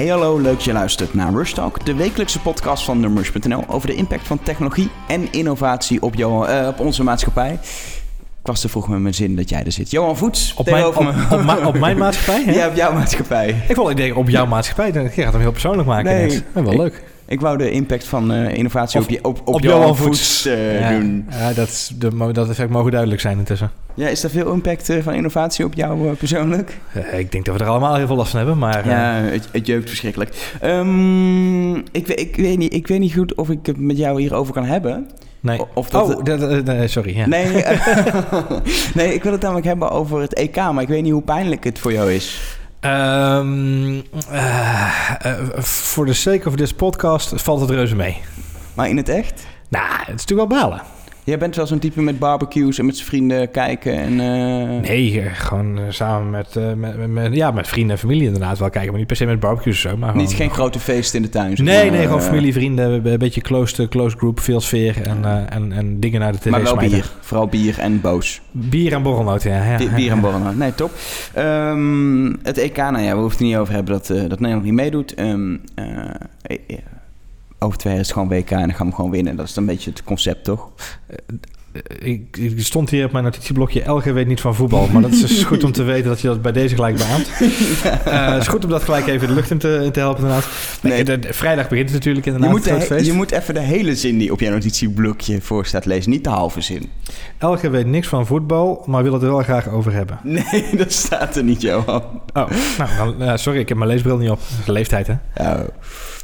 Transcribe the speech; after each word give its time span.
Hey 0.00 0.08
hallo, 0.08 0.38
leuk 0.38 0.52
dat 0.54 0.64
je 0.64 0.72
luistert 0.72 1.14
naar 1.14 1.32
Rush 1.32 1.52
Talk, 1.52 1.86
de 1.86 1.94
wekelijkse 1.94 2.40
podcast 2.40 2.84
van 2.84 3.00
Numbers.nl 3.00 3.64
over 3.68 3.88
de 3.88 3.94
impact 3.94 4.26
van 4.26 4.38
technologie 4.42 4.90
en 5.08 5.32
innovatie 5.32 6.02
op, 6.02 6.14
jou, 6.14 6.46
eh, 6.48 6.66
op 6.68 6.80
onze 6.80 7.02
maatschappij. 7.02 7.52
Ik 8.40 8.46
was 8.46 8.60
te 8.60 8.68
vroeg 8.68 8.88
met 8.88 9.00
mijn 9.00 9.14
zin 9.14 9.36
dat 9.36 9.48
jij 9.48 9.64
er 9.64 9.72
zit. 9.72 9.90
Johan 9.90 10.16
Voets, 10.16 10.54
Op 10.56 10.70
mijn, 10.70 10.86
op, 10.86 10.96
op, 11.30 11.42
ma- 11.42 11.66
op 11.66 11.78
mijn 11.78 11.98
maatschappij? 12.04 12.44
Hè? 12.44 12.52
Ja, 12.52 12.68
op 12.68 12.74
jouw 12.74 12.92
maatschappij. 12.92 13.62
Ik 13.68 13.74
vond 13.74 13.90
ik 13.90 13.96
denk 13.96 14.16
op 14.16 14.28
jouw 14.28 14.46
maatschappij. 14.46 14.92
Dan- 14.92 15.02
Je 15.02 15.22
gaat 15.22 15.32
hem 15.32 15.40
heel 15.40 15.50
persoonlijk 15.52 15.88
maken. 15.88 16.12
Nee. 16.12 16.26
net. 16.26 16.44
Ja, 16.54 16.62
wel 16.62 16.76
leuk. 16.76 17.02
Ik 17.30 17.40
wou 17.40 17.56
de 17.58 17.70
impact 17.70 18.04
van 18.04 18.32
eh, 18.32 18.54
innovatie 18.56 18.98
Of- 19.00 19.04
op, 19.04 19.10
je, 19.10 19.18
op, 19.24 19.40
op, 19.44 19.54
op 19.54 19.60
Johan, 19.60 19.96
Voets, 19.96 20.46
eh, 20.46 20.80
ja, 20.80 20.90
doen. 20.90 21.26
ja, 21.30 21.52
dat, 21.52 21.68
is 21.68 21.90
de, 21.98 22.30
dat 22.32 22.48
effect 22.48 22.70
mogen 22.70 22.90
duidelijk 22.90 23.20
zijn 23.20 23.38
intussen. 23.38 23.70
Ja, 23.94 24.08
is 24.08 24.22
er 24.22 24.30
veel 24.30 24.52
impact 24.52 24.88
eh, 24.88 25.02
van 25.02 25.14
innovatie 25.14 25.64
op 25.64 25.74
jou 25.74 26.14
persoonlijk? 26.14 26.78
Ik 27.16 27.32
denk 27.32 27.44
dat 27.44 27.56
we 27.56 27.64
er 27.64 27.68
allemaal 27.70 27.94
heel 27.94 28.06
veel 28.06 28.16
last 28.16 28.30
van 28.30 28.38
hebben. 28.38 28.58
Maar 28.58 28.80
eh, 28.80 28.86
Ja, 28.90 29.12
het, 29.12 29.48
het 29.52 29.66
jeukt 29.66 29.88
verschrikkelijk. 29.88 30.52
Ehm, 30.60 31.74
ik, 31.74 32.08
ik, 32.08 32.36
weet 32.36 32.58
niet, 32.58 32.74
ik 32.74 32.86
weet 32.86 32.98
niet 33.00 33.14
goed 33.14 33.34
of 33.34 33.50
ik 33.50 33.66
het 33.66 33.78
met 33.78 33.96
jou 33.96 34.20
hierover 34.20 34.52
kan 34.54 34.64
hebben. 34.64 35.08
nee. 35.40 35.60
Of 35.74 35.88
dat 35.90 36.16
oh, 36.16 36.24
dat- 36.24 36.40
dat- 36.40 36.64
nee, 36.64 36.88
sorry. 36.88 37.16
Ja. 37.16 37.26
Nee, 37.26 37.46
nee, 38.94 39.14
ik 39.14 39.22
wil 39.22 39.32
het 39.32 39.40
namelijk 39.42 39.66
hebben 39.66 39.90
over 39.90 40.20
het 40.20 40.34
EK, 40.34 40.56
maar 40.56 40.82
ik 40.82 40.88
weet 40.88 41.02
niet 41.02 41.12
hoe 41.12 41.22
pijnlijk 41.22 41.64
het 41.64 41.78
voor 41.78 41.92
jou 41.92 42.12
is. 42.12 42.58
Eh, 42.80 43.40
voor 45.58 46.06
de 46.06 46.12
sake 46.12 46.48
of 46.48 46.54
this 46.54 46.72
podcast 46.72 47.42
valt 47.42 47.60
het 47.60 47.70
reuze 47.70 47.96
mee. 47.96 48.20
Maar 48.74 48.88
in 48.88 48.96
het 48.96 49.08
echt? 49.08 49.46
Nou, 49.68 49.86
het 49.88 50.00
is 50.00 50.26
natuurlijk 50.26 50.50
wel 50.50 50.60
balen. 50.60 50.82
Jij 51.24 51.38
bent 51.38 51.56
wel 51.56 51.66
zo'n 51.66 51.78
type 51.78 52.02
met 52.02 52.18
barbecues 52.18 52.78
en 52.78 52.84
met 52.86 52.94
zijn 52.96 53.08
vrienden 53.08 53.50
kijken 53.50 53.94
en... 53.96 54.20
eh, 54.20 54.88
Nee, 54.88 55.20
eh, 55.20 55.26
gewoon 55.34 55.78
eh, 55.78 55.84
samen 55.88 56.30
met, 56.30 56.76
met, 56.76 57.08
met, 57.08 57.34
ja, 57.34 57.50
met 57.50 57.68
vrienden 57.68 57.92
en 57.92 57.98
familie 57.98 58.24
inderdaad 58.26 58.58
wel 58.58 58.70
kijken. 58.70 58.88
Maar 58.90 58.98
niet 58.98 59.06
per 59.08 59.16
se 59.16 59.26
met 59.26 59.40
barbecues 59.40 59.74
of 59.84 59.90
zo. 59.90 59.96
Maar 59.96 60.08
gewoon, 60.10 60.24
Niet 60.26 60.34
geen 60.34 60.50
grote 60.50 60.78
feest 60.78 61.14
in 61.14 61.22
de 61.22 61.28
tuin. 61.28 61.56
zeg 61.56 61.66
Nee, 61.66 61.82
maar, 61.88 61.96
nee, 61.96 62.06
gewoon 62.06 62.22
familie, 62.22 62.52
vrienden, 62.52 63.06
een 63.06 63.18
beetje 63.18 63.40
close, 63.40 63.88
close 63.88 64.16
group, 64.16 64.40
veel 64.40 64.60
sfeer 64.60 65.02
en, 65.02 65.48
en, 65.50 65.72
en 65.72 66.00
dingen 66.00 66.20
naar 66.20 66.32
de 66.32 66.38
tv 66.38 66.50
Maar 66.50 66.62
wel 66.62 66.72
smijten. 66.72 66.96
bier. 66.96 67.10
Vooral 67.20 67.46
bier 67.46 67.78
en 67.78 68.00
boos. 68.00 68.40
Bier 68.50 68.92
en 68.92 69.02
borrelnoten, 69.02 69.50
ja. 69.50 69.64
ja, 69.70 69.76
Bi- 69.76 69.84
ja, 69.84 69.94
bier 69.94 70.10
en 70.10 70.20
borrelen. 70.20 70.58
Nee, 70.58 70.74
top. 70.74 70.90
Ehm, 71.34 72.24
het 72.42 72.58
EK, 72.58 72.76
nou 72.76 73.00
ja, 73.00 73.12
we 73.14 73.20
hoeven 73.20 73.38
het 73.38 73.46
niet 73.46 73.56
over 73.56 73.74
hebben 73.74 73.92
dat, 73.92 74.06
dat 74.06 74.40
Nederland 74.40 74.62
niet 74.64 74.72
meedoet. 74.74 75.14
Ehm, 75.14 75.56
eh, 75.74 75.86
eh, 76.42 76.76
over 77.62 77.78
twee 77.78 77.92
jaar 77.92 78.02
is 78.02 78.08
het 78.08 78.16
gewoon 78.18 78.32
WK 78.38 78.50
en 78.50 78.58
dan 78.58 78.74
gaan 78.74 78.86
we 78.88 78.94
gewoon 78.94 79.10
winnen. 79.10 79.36
Dat 79.36 79.48
is 79.48 79.56
een 79.56 79.66
beetje 79.66 79.90
het 79.90 80.04
concept, 80.04 80.44
toch? 80.44 80.68
Ik, 81.98 82.36
ik 82.36 82.60
stond 82.64 82.90
hier 82.90 83.04
op 83.04 83.12
mijn 83.12 83.24
notitieblokje, 83.24 83.82
Elge 83.82 84.12
weet 84.12 84.26
niet 84.26 84.40
van 84.40 84.54
voetbal. 84.54 84.86
Maar 84.92 85.02
dat 85.02 85.10
is 85.10 85.20
dus 85.20 85.42
goed 85.44 85.64
om 85.64 85.72
te 85.72 85.82
weten 85.82 86.08
dat 86.08 86.20
je 86.20 86.26
dat 86.28 86.42
bij 86.42 86.52
deze 86.52 86.74
gelijk 86.74 86.96
beaamt. 86.96 87.30
Eh, 88.04 88.32
Het 88.32 88.40
is 88.42 88.48
goed 88.48 88.64
om 88.64 88.70
dat 88.70 88.82
gelijk 88.82 89.06
even 89.06 89.28
de 89.28 89.34
lucht 89.34 89.50
in 89.50 89.58
te, 89.58 89.80
in 89.84 89.92
te 89.92 90.00
helpen 90.00 90.22
inderdaad. 90.22 90.48
Nee, 90.82 90.92
Nee. 90.92 91.04
de- 91.04 91.18
de- 91.18 91.32
vrijdag 91.32 91.68
begint 91.68 91.88
het 91.88 91.98
natuurlijk 91.98 92.24
Je 92.26 92.32
inderdaad, 92.32 92.56
moet, 92.58 92.70
het 92.70 92.84
feest. 92.84 93.06
je 93.06 93.12
moet 93.12 93.30
even 93.30 93.54
de 93.54 93.60
hele 93.60 93.96
zin 93.96 94.18
die 94.18 94.32
op 94.32 94.40
jouw 94.40 94.52
notitieblokje 94.52 95.40
voor 95.40 95.66
staat 95.66 95.84
lezen, 95.84 96.10
niet 96.10 96.24
de 96.24 96.30
halve 96.30 96.60
zin. 96.60 96.90
Elge 97.38 97.70
weet 97.70 97.86
niks 97.86 98.08
van 98.08 98.26
voetbal, 98.26 98.82
maar 98.86 99.02
wil 99.02 99.12
het 99.12 99.22
er 99.22 99.28
wel 99.30 99.42
graag 99.42 99.68
over 99.68 99.92
hebben. 99.92 100.18
Nee, 100.52 100.76
dat 100.76 100.92
staat 100.92 101.36
er 101.36 101.44
niet, 101.44 101.60
Johan. 101.62 102.02
Oh, 102.32 102.50
nou, 102.78 103.20
eh, 103.20 103.36
sorry, 103.36 103.58
ik 103.58 103.68
heb 103.68 103.78
mijn 103.78 103.90
leesbril 103.90 104.16
niet 104.18 104.30
op. 104.30 104.38
Dat 104.50 104.58
is 104.58 104.64
de 104.64 104.72
leeftijd, 104.72 105.06
hè? 105.06 105.14
Oh, 105.36 105.60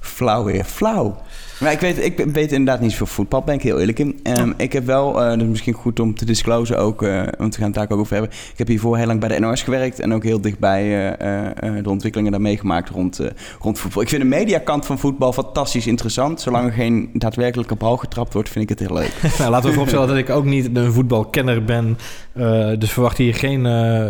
flauw 0.01 0.45
weer, 0.45 0.65
flauw. 0.65 1.17
Maar 1.61 1.73
ik 1.73 1.81
weet, 1.81 2.05
ik 2.05 2.19
weet 2.33 2.53
inderdaad 2.53 2.81
niet 2.81 2.91
zoveel 2.91 3.07
voetbal, 3.07 3.43
ben 3.43 3.55
ik 3.55 3.63
heel 3.63 3.81
eerlijk 3.81 3.99
in. 3.99 4.21
Ehm, 4.23 4.53
Ik 4.57 4.73
heb 4.73 4.87
wel, 4.87 5.23
eh 5.23 5.29
dat 5.29 5.41
is 5.41 5.47
misschien 5.47 5.73
goed 5.73 6.01
om 6.01 6.15
te 6.15 6.25
disclosen 6.25 6.79
ook, 6.79 7.03
eh, 7.03 7.23
want 7.39 7.55
we 7.55 7.61
gaan 7.61 7.71
het 7.71 7.75
daar 7.75 7.91
ook 7.91 7.99
over 7.99 8.13
hebben. 8.13 8.31
Ik 8.53 8.59
heb 8.59 8.67
hiervoor 8.69 8.97
heel 8.97 9.07
lang 9.07 9.21
bij 9.21 9.29
de 9.29 9.39
NOS 9.39 9.63
gewerkt 9.63 10.01
en 10.01 10.13
ook 10.15 10.25
heel 10.25 10.41
dichtbij 10.41 11.13
eh, 11.17 11.83
de 11.83 11.91
ontwikkelingen 11.91 12.33
daar 12.33 12.41
meegemaakt 12.41 12.89
rond, 12.89 13.21
rond 13.61 13.79
voetbal. 13.79 14.03
Ik 14.03 14.09
vind 14.09 14.23
de 14.23 14.29
mediakant 14.29 14.87
van 14.87 14.99
voetbal 14.99 15.33
fantastisch 15.33 15.87
interessant. 15.87 16.41
Zolang 16.41 16.67
er 16.67 16.73
geen 16.73 17.11
daadwerkelijke 17.13 17.75
bal 17.75 17.97
getrapt 17.97 18.33
wordt, 18.33 18.49
vind 18.49 18.71
ik 18.71 18.79
het 18.79 18.89
heel 18.89 18.97
leuk. 18.99 19.13
Nou, 19.39 19.51
laten 19.51 19.67
we 19.67 19.73
vooropstellen 19.73 20.09
dat 20.09 20.17
ik 20.17 20.31
ook 20.31 20.45
niet 20.45 20.77
een 20.77 20.93
voetbalkenner 20.93 21.65
ben. 21.65 21.99
Dus 22.79 22.93
verwacht 22.93 23.19
hier 23.19 23.35
geen 23.35 23.63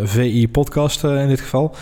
VI-podcast 0.08 1.04
in 1.04 1.28
dit 1.28 1.40
geval. 1.40 1.74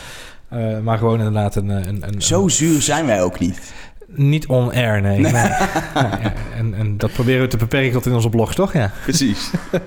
Maar 0.82 0.98
gewoon 0.98 1.18
inderdaad 1.18 1.56
een... 1.56 1.68
een, 1.68 2.02
een 2.06 2.22
Zo 2.22 2.48
zuur 2.48 2.82
zijn 2.82 3.06
wij 3.06 3.22
ook 3.22 3.38
niet. 3.38 3.72
Niet 4.14 4.46
on-air, 4.46 5.00
nee. 5.00 5.26
en, 6.58 6.74
en 6.74 6.96
dat 6.96 7.12
proberen 7.12 7.40
we 7.40 7.46
te 7.46 7.56
beperken 7.56 7.92
tot 7.92 8.06
in 8.06 8.12
onze 8.12 8.28
blog, 8.28 8.54
toch? 8.54 8.72
Ja. 8.72 8.90
Precies. 9.02 9.50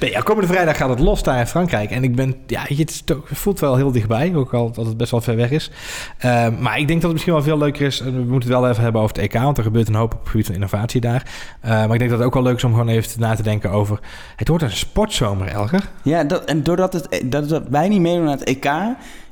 Nee, 0.00 0.10
ja, 0.10 0.20
komende 0.20 0.48
vrijdag 0.48 0.76
gaat 0.76 0.88
het 0.88 0.98
los 0.98 1.22
daar 1.22 1.38
in 1.38 1.46
Frankrijk. 1.46 1.90
En 1.90 2.04
ik 2.04 2.16
ben, 2.16 2.34
ja, 2.46 2.62
het, 2.66 3.04
voelt 3.24 3.60
wel 3.60 3.76
heel 3.76 3.92
dichtbij, 3.92 4.34
ook 4.34 4.54
al 4.54 4.72
dat 4.72 4.86
het 4.86 4.96
best 4.96 5.10
wel 5.10 5.20
ver 5.20 5.36
weg 5.36 5.50
is. 5.50 5.70
Eh, 6.18 6.48
maar 6.58 6.78
ik 6.78 6.88
denk 6.88 7.00
dat 7.00 7.02
het 7.02 7.12
misschien 7.12 7.32
wel 7.32 7.42
veel 7.42 7.58
leuker 7.58 7.86
is. 7.86 8.00
en 8.00 8.12
We 8.12 8.30
moeten 8.30 8.50
het 8.50 8.60
wel 8.60 8.68
even 8.68 8.82
hebben 8.82 9.00
over 9.00 9.16
het 9.16 9.24
EK, 9.24 9.32
want 9.42 9.58
er 9.58 9.64
gebeurt 9.64 9.88
een 9.88 9.94
hoop 9.94 10.14
op 10.14 10.20
het 10.20 10.28
gebied 10.28 10.46
van 10.46 10.54
innovatie 10.54 11.00
daar. 11.00 11.22
Eh, 11.60 11.70
maar 11.70 11.92
ik 11.92 11.98
denk 11.98 12.10
dat 12.10 12.18
het 12.18 12.28
ook 12.28 12.34
wel 12.34 12.42
leuk 12.42 12.56
is 12.56 12.64
om 12.64 12.70
gewoon 12.70 12.88
even 12.88 13.20
na 13.20 13.34
te 13.34 13.42
denken 13.42 13.70
over... 13.70 13.98
Het 14.36 14.48
wordt 14.48 14.64
een 14.64 14.70
sportzomer, 14.70 15.48
Elger. 15.48 15.88
Ja, 16.02 16.24
dat, 16.24 16.44
en 16.44 16.62
doordat 16.62 16.92
het, 16.92 17.22
dat, 17.24 17.48
dat 17.48 17.62
wij 17.68 17.88
niet 17.88 18.00
meedoen 18.00 18.28
aan 18.28 18.38
het 18.38 18.44
EK, 18.44 18.70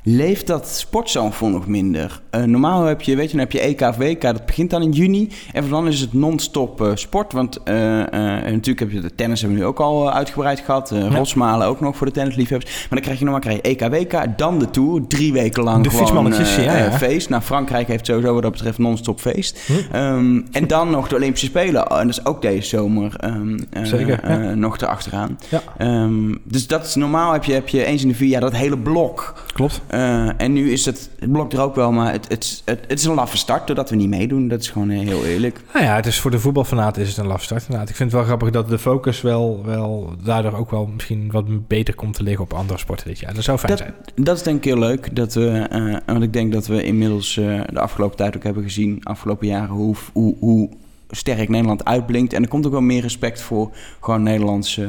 leeft 0.09 0.47
dat 0.47 0.69
sportzoonvol 0.69 1.49
nog 1.49 1.67
minder. 1.67 2.21
Eh, 2.31 2.43
normaal 2.43 2.85
heb 2.85 3.03
je, 3.03 3.17
weet 3.17 3.31
je, 3.31 3.37
dan 3.37 3.41
heb 3.41 3.53
je 3.53 3.61
EK 3.61 3.81
of 3.81 3.97
WK, 3.97 4.21
dat 4.21 4.47
begint 4.47 4.71
dan 4.71 4.83
in 4.83 4.91
juni. 4.91 5.31
En 5.53 5.69
dan 5.69 5.89
is 5.89 6.01
het 6.01 6.13
non-stop 6.13 6.81
eh, 6.81 6.91
sport. 6.95 7.33
Want 7.33 7.63
eh, 7.63 7.75
natuurlijk 7.75 8.79
heb 8.79 8.91
je 8.91 9.01
de 9.01 9.15
tennis 9.15 9.41
hebben 9.41 9.59
we 9.59 9.65
nu 9.65 9.71
ook 9.71 9.81
al 9.81 10.13
uitgebreid 10.13 10.61
gehad. 10.61 10.91
Eh 10.93 10.99
Ja. 10.99 11.17
Rosmalen 11.17 11.67
ook 11.67 11.81
nog 11.81 11.97
voor 11.97 12.07
de 12.07 12.13
tennisliefhebbers. 12.13 12.73
Maar 12.73 12.89
dan 12.89 13.01
krijg 13.01 13.19
je 13.19 13.25
normaal 13.25 13.43
krijg 13.43 13.57
je 13.57 13.63
EK, 13.63 13.81
WK, 13.91 14.39
dan 14.39 14.59
de 14.59 14.71
Tour. 14.71 15.07
Drie 15.07 15.33
weken 15.33 15.63
lang 15.63 15.83
De 15.83 15.91
gewoon 15.91 16.05
fietsmannetjes, 16.05 16.57
ja, 16.57 16.77
ja. 16.77 16.93
feest. 16.93 17.29
Nou, 17.29 17.43
Frankrijk 17.43 17.89
heeft 17.89 18.07
sowieso 18.07 18.33
wat 18.33 18.43
dat 18.43 18.53
betreft 18.53 18.79
non-stop 18.79 19.21
feest. 19.21 19.61
Hm. 19.67 19.73
Ehm, 19.93 20.41
en 20.53 20.67
dan 20.67 20.91
nog 20.91 21.09
de 21.09 21.15
Olympische 21.15 21.47
Spelen. 21.47 21.87
En 21.87 22.07
dat 22.07 22.19
is 22.19 22.25
ook 22.25 22.43
deze 22.43 22.69
zomer 22.69 23.15
ehm, 23.17 23.59
eh, 23.71 23.85
Zeker, 23.85 24.21
eh, 24.21 24.53
nog 24.53 24.79
erachteraan. 24.79 25.39
Ja. 25.49 25.63
Ehm, 25.79 26.35
dus 26.45 26.67
dat 26.67 26.87
is 26.87 26.95
normaal 26.95 27.33
heb 27.33 27.45
je, 27.45 27.53
heb 27.53 27.69
je 27.69 27.85
eens 27.85 28.03
in 28.03 28.09
de 28.09 28.15
vier 28.15 28.29
jaar 28.29 28.41
dat 28.41 28.53
hele 28.53 28.79
blok. 28.79 29.45
Klopt. 29.53 29.83
Eh, 29.97 30.29
en 30.37 30.53
nu 30.53 30.73
is 30.73 30.85
het, 30.85 31.11
het 31.19 31.33
blok 31.33 31.53
er 31.53 31.61
ook 31.61 31.75
wel, 31.75 31.93
maar 31.93 32.13
het, 32.13 32.29
het, 32.29 32.63
het, 32.65 32.81
het 32.89 32.99
is 32.99 33.05
een 33.05 33.15
laffe 33.15 33.37
start 33.37 33.67
doordat 33.67 33.91
we 33.91 33.97
niet 33.97 34.09
meedoen. 34.09 34.49
Dat 34.49 34.61
is 34.61 34.71
gewoon 34.71 34.91
eh, 34.91 34.99
heel 34.99 35.25
eerlijk. 35.25 35.61
Nou 35.73 35.85
ja, 35.85 35.95
het 35.97 36.07
is 36.07 36.21
voor 36.21 36.31
de 36.31 36.39
voetbalfanaat 36.39 36.97
is 36.97 37.09
het 37.09 37.17
een 37.17 37.27
lafstart 37.27 37.63
inderdaad. 37.63 37.89
Ik 37.89 37.97
vind 37.97 38.11
het 38.11 38.19
wel 38.19 38.29
grappig 38.29 38.51
dat 38.51 38.69
de 38.69 38.79
focus 38.79 39.21
wel, 39.21 39.63
wel 39.65 40.13
daardoor 40.25 40.53
ook 40.53 40.71
wel 40.71 40.87
misschien 40.87 41.31
wat 41.31 41.67
beter 41.67 41.95
komt 41.95 42.15
te 42.15 42.23
liggen 42.23 42.45
op 42.45 42.53
andere 42.53 42.79
sporten 42.79 43.07
dit 43.07 43.19
jaar. 43.19 43.35
Dat 43.35 43.45
zou 43.45 43.59
fijn 43.59 43.77
Dat, 43.77 43.81
zijn. 43.81 44.25
dat 44.25 44.37
is 44.37 44.43
denk 44.43 44.57
ik 44.57 44.65
heel 44.65 44.79
leuk. 44.79 45.17
Dat 45.17 45.35
we, 45.35 45.67
eh, 45.71 45.97
want 46.07 46.23
ik 46.23 46.33
denk 46.33 46.53
dat 46.53 46.67
we 46.67 46.83
inmiddels 46.85 47.35
de 47.35 47.81
afgelopen 47.81 48.17
tijd 48.17 48.37
ook 48.37 48.43
hebben 48.43 48.63
gezien, 48.63 49.01
afgelopen 49.03 49.47
jaren, 49.47 49.75
hoe, 49.75 49.97
hoe, 50.13 50.35
hoe 50.39 50.69
sterk 51.11 51.49
Nederland 51.49 51.85
uitblinkt. 51.85 52.33
En 52.33 52.43
er 52.43 52.49
komt 52.49 52.67
ook 52.67 52.73
wel 52.73 52.81
meer 52.81 53.03
respect 53.03 53.41
voor 53.41 53.77
gewoon 54.01 54.23
Nederlandse 54.23 54.89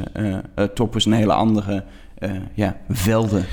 toppers 0.73 1.05
en 1.05 1.11
hele 1.11 1.33
andere 1.33 1.83
ja, 2.53 2.77
velden. 2.89 3.45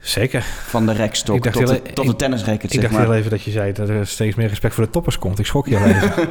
Zeker. 0.00 0.42
Van 0.66 0.86
de 0.86 0.92
rekstok 0.92 1.42
tot, 1.48 1.66
de, 1.66 1.82
tot 1.94 2.04
de 2.04 2.10
ik- 2.10 2.18
tennisracket, 2.18 2.72
Ik 2.74 2.80
dacht 2.80 2.92
maar. 2.92 3.02
heel 3.02 3.14
even 3.14 3.30
dat 3.30 3.42
je 3.42 3.50
zei 3.50 3.72
dat 3.72 3.88
er 3.88 4.06
steeds 4.06 4.36
meer 4.36 4.48
respect 4.48 4.74
voor 4.74 4.84
de 4.84 4.90
toppers 4.90 5.18
komt. 5.18 5.38
Ik 5.38 5.46
schrok 5.46 5.66
heel 5.68 5.84
even. 5.84 6.12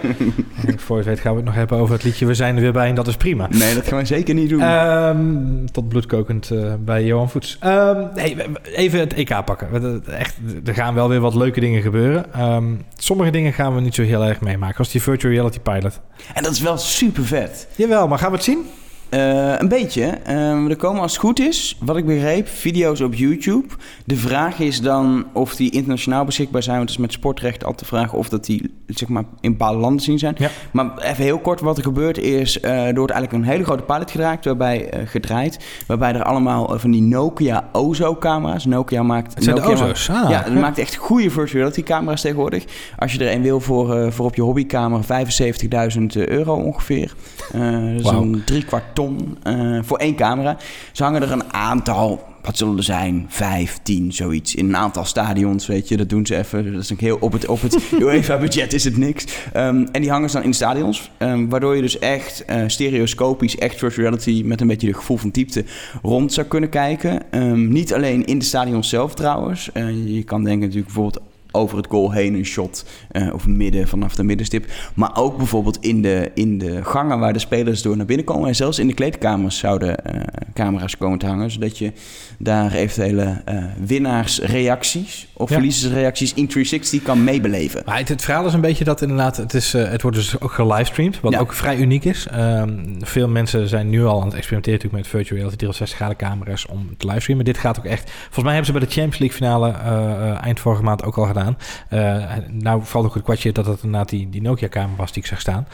En 0.67 0.79
voor 0.79 0.97
je 0.97 1.03
het 1.03 1.05
weet 1.11 1.19
gaan 1.19 1.31
we 1.31 1.37
het 1.37 1.45
nog 1.45 1.55
hebben 1.55 1.77
over 1.77 1.93
het 1.93 2.03
liedje 2.03 2.25
We 2.25 2.33
zijn 2.33 2.55
er 2.55 2.61
weer 2.61 2.71
bij 2.71 2.87
en 2.89 2.95
dat 2.95 3.07
is 3.07 3.15
prima. 3.15 3.47
Nee, 3.49 3.73
dat 3.73 3.87
gaan 3.87 3.97
we 3.99 4.05
zeker 4.05 4.33
niet 4.33 4.49
doen. 4.49 4.61
Ehm, 4.61 5.65
tot 5.71 5.87
bloedkokend 5.89 6.51
eh, 6.51 6.73
bij 6.79 7.03
Johan 7.03 7.29
Voets. 7.29 7.57
Ehm, 7.59 8.03
hey, 8.15 8.45
even 8.63 8.99
het 8.99 9.13
EK 9.13 9.45
pakken. 9.45 10.03
Echt, 10.17 10.35
er 10.65 10.73
gaan 10.73 10.93
wel 10.93 11.09
weer 11.09 11.19
wat 11.19 11.35
leuke 11.35 11.59
dingen 11.59 11.81
gebeuren. 11.81 12.33
Ehm, 12.33 12.65
sommige 12.97 13.31
dingen 13.31 13.53
gaan 13.53 13.75
we 13.75 13.81
niet 13.81 13.95
zo 13.95 14.03
heel 14.03 14.25
erg 14.25 14.41
meemaken. 14.41 14.77
Als 14.77 14.91
die 14.91 15.01
virtual 15.01 15.33
reality 15.33 15.59
pilot. 15.59 15.99
En 16.33 16.43
dat 16.43 16.51
is 16.51 16.59
wel 16.59 16.77
super 16.77 17.25
vet. 17.25 17.67
Jawel, 17.75 18.07
maar 18.07 18.17
gaan 18.19 18.29
we 18.29 18.35
het 18.35 18.45
zien? 18.45 18.59
Eh, 19.09 19.53
een 19.57 19.67
beetje. 19.67 20.03
Ehm, 20.03 20.69
er 20.69 20.75
komen 20.75 21.01
als 21.01 21.11
het 21.11 21.21
goed 21.21 21.39
is, 21.39 21.77
wat 21.79 21.97
ik 21.97 22.05
begreep, 22.05 22.47
video's 22.47 23.01
op 23.01 23.13
YouTube. 23.13 23.67
De 24.05 24.15
vraag 24.15 24.59
is 24.59 24.81
dan 24.81 25.25
of 25.33 25.55
die 25.55 25.71
internationaal 25.71 26.25
beschikbaar 26.25 26.63
zijn. 26.63 26.77
Want 26.77 26.89
het 26.89 26.97
is 26.99 27.05
met 27.05 27.13
sportrecht 27.13 27.63
altijd 27.63 27.79
de 27.79 27.85
vraag 27.95 28.13
of 28.13 28.29
dat 28.29 28.45
die 28.45 28.73
zeg 28.87 29.09
maar, 29.09 29.23
in 29.41 29.51
bepaalde 29.51 29.79
landen 29.79 30.01
zien 30.03 30.19
zijn. 30.19 30.35
Ja. 30.37 30.49
Maar 30.71 30.97
even 30.97 31.23
heel 31.23 31.39
kort 31.39 31.59
wat 31.61 31.77
er 31.77 31.83
gebeurt 31.83 32.17
is, 32.17 32.59
eh, 32.59 32.87
er 32.87 32.95
wordt 32.95 33.11
eigenlijk 33.13 33.43
een 33.43 33.49
hele 33.51 33.63
grote 33.63 33.83
pilot 33.83 34.11
gedraaid, 34.11 34.45
waarbij, 34.45 34.89
eh, 34.89 34.99
gedraaid, 35.07 35.59
waarbij 35.87 36.13
er 36.13 36.23
allemaal 36.23 36.79
van 36.79 36.91
die 36.91 37.01
Nokia 37.01 37.69
Ozo-camera's. 37.71 38.65
Nokia 38.65 39.03
maakt... 39.03 39.33
Het 39.33 39.43
zijn 39.43 39.55
de 39.55 39.61
Nokia 39.61 39.83
Ozo's. 39.83 40.07
maakt- 40.07 40.23
Ah, 40.23 40.29
ja, 40.29 40.43
het 40.43 40.53
maakt 40.53 40.77
echt 40.77 40.95
goede 40.95 41.29
virtual 41.29 41.47
reality 41.59 41.83
camera's 41.83 42.21
tegenwoordig. 42.21 42.63
Als 42.97 43.13
je 43.13 43.25
er 43.25 43.33
een 43.35 43.41
wil 43.41 43.59
voor, 43.59 44.11
voor 44.13 44.25
op 44.25 44.35
je 44.35 44.41
hobbykamer, 44.41 45.03
75.000 45.03 46.15
euro 46.15 46.53
ongeveer. 46.55 47.13
Eh 47.53 47.59
een 48.19 48.41
drie 48.45 48.65
kwart 48.65 48.83
ton 48.93 49.37
eh, 49.43 49.79
voor 49.81 49.97
één 49.97 50.15
camera. 50.15 50.57
Ze 50.91 51.03
hangen 51.03 51.21
er 51.21 51.31
een 51.31 51.53
aantal, 51.53 52.23
wat 52.41 52.57
zullen 52.57 52.77
er 52.77 52.83
zijn, 52.83 53.25
vijf, 53.27 53.79
tien, 53.83 54.13
zoiets. 54.13 54.55
In 54.55 54.65
een 54.67 54.77
aantal 54.77 55.05
stadions, 55.05 55.67
weet 55.67 55.87
je, 55.87 55.97
dat 55.97 56.09
doen 56.09 56.25
ze 56.25 56.37
even. 56.37 56.73
Dat 56.73 56.81
is 56.81 56.91
ook 56.91 56.99
heel, 56.99 57.17
op 57.19 57.31
het, 57.31 57.47
op 57.47 57.61
het 57.61 57.77
UEFA-budget 58.01 58.73
is 58.73 58.83
het 58.83 58.97
niks. 58.97 59.25
Ehm, 59.53 59.85
en 59.91 60.01
die 60.01 60.09
hangen 60.09 60.29
ze 60.29 60.35
dan 60.35 60.43
in 60.43 60.49
de 60.49 60.55
stadions. 60.55 61.11
ehm, 61.17 61.47
waardoor 61.47 61.75
je 61.75 61.81
dus 61.81 61.99
echt 61.99 62.45
eh, 62.45 62.63
stereoscopisch, 62.67 63.57
echt 63.57 63.77
virtual 63.77 64.05
reality... 64.05 64.41
met 64.45 64.61
een 64.61 64.67
beetje 64.67 64.87
de 64.87 64.93
gevoel 64.93 65.17
van 65.17 65.29
diepte 65.29 65.65
rond 66.01 66.33
zou 66.33 66.47
kunnen 66.47 66.69
kijken. 66.69 67.31
Ehm, 67.31 67.67
niet 67.67 67.93
alleen 67.93 68.25
in 68.25 68.39
de 68.39 68.45
stadions 68.45 68.89
zelf 68.89 69.15
trouwens. 69.15 69.69
Je 70.05 70.23
kan 70.23 70.43
denken 70.43 70.59
natuurlijk 70.61 70.93
bijvoorbeeld 70.93 71.28
over 71.51 71.77
het 71.77 71.87
goal 71.89 72.11
heen 72.11 72.33
een 72.33 72.45
shot 72.45 72.85
uh, 73.11 73.33
of 73.33 73.47
midden 73.47 73.87
vanaf 73.87 74.15
de 74.15 74.23
middenstip. 74.23 74.65
Maar 74.93 75.11
ook 75.13 75.37
bijvoorbeeld 75.37 75.77
in 75.81 76.01
de, 76.01 76.31
in 76.33 76.57
de 76.57 76.83
gangen 76.83 77.19
waar 77.19 77.33
de 77.33 77.39
spelers 77.39 77.81
door 77.81 77.97
naar 77.97 78.05
binnen 78.05 78.25
komen. 78.25 78.47
En 78.47 78.55
zelfs 78.55 78.79
in 78.79 78.87
de 78.87 78.93
kleedkamers 78.93 79.57
zouden 79.57 79.95
uh, 80.15 80.21
camera's 80.53 80.97
komen 80.97 81.19
te 81.19 81.25
hangen. 81.25 81.51
Zodat 81.51 81.77
je 81.77 81.91
daar 82.37 82.73
eventuele 82.73 83.41
uh, 83.49 83.63
winnaarsreacties 83.85 85.27
of 85.33 85.49
verliezersreacties 85.49 86.33
in 86.33 86.47
360 86.47 87.01
kan 87.01 87.23
meebeleven. 87.23 87.81
Maar 87.85 87.97
het, 87.97 88.09
het, 88.09 88.21
verhaal 88.21 88.45
is 88.45 88.53
een 88.53 88.61
beetje 88.61 88.83
dat 88.83 89.01
inderdaad, 89.01 89.37
het, 89.37 89.53
is, 89.53 89.73
het 89.73 90.01
wordt 90.01 90.17
dus 90.17 90.39
ook 90.39 90.51
gelivestreamd. 90.51 91.19
Wat 91.19 91.31
ja. 91.31 91.39
ook 91.39 91.53
vrij 91.53 91.77
uniek 91.77 92.05
is. 92.05 92.27
Um, 92.35 92.97
veel 92.99 93.27
mensen 93.27 93.67
zijn 93.67 93.89
nu 93.89 94.05
al 94.05 94.19
aan 94.19 94.27
het 94.27 94.35
experimenteren 94.35 94.79
natuurlijk 94.79 95.03
met 95.03 95.07
virtual 95.07 95.37
reality 95.37 95.57
360 95.57 95.97
graden 95.97 96.17
camera's 96.17 96.65
om 96.69 96.97
te 96.97 97.05
livestreamen. 97.05 97.45
Dit 97.45 97.57
gaat 97.57 97.77
ook 97.77 97.85
echt... 97.85 98.09
Volgens 98.09 98.43
mij 98.43 98.53
hebben 98.53 98.73
ze 98.73 98.79
bij 98.79 98.87
de 98.87 98.93
Champions 98.93 99.19
League 99.19 99.37
finale 99.37 99.71
eind 100.41 100.59
vorige 100.59 100.83
maand 100.83 101.03
ook 101.03 101.17
al 101.17 101.25
gedaan 101.25 101.38
gedaan. 101.39 101.57
Uh, 101.93 102.35
nou 102.47 102.81
valt 102.83 103.05
ook 103.05 103.13
het 103.13 103.23
kwartje 103.23 103.51
dat 103.51 103.65
het 103.65 103.83
inderdaad 103.83 104.09
die, 104.09 104.29
die 104.29 104.41
Nokia-kamer 104.41 104.95
was 104.95 105.11
die 105.11 105.21
ik 105.23 105.29
zag 105.29 105.39
staan. 105.39 105.67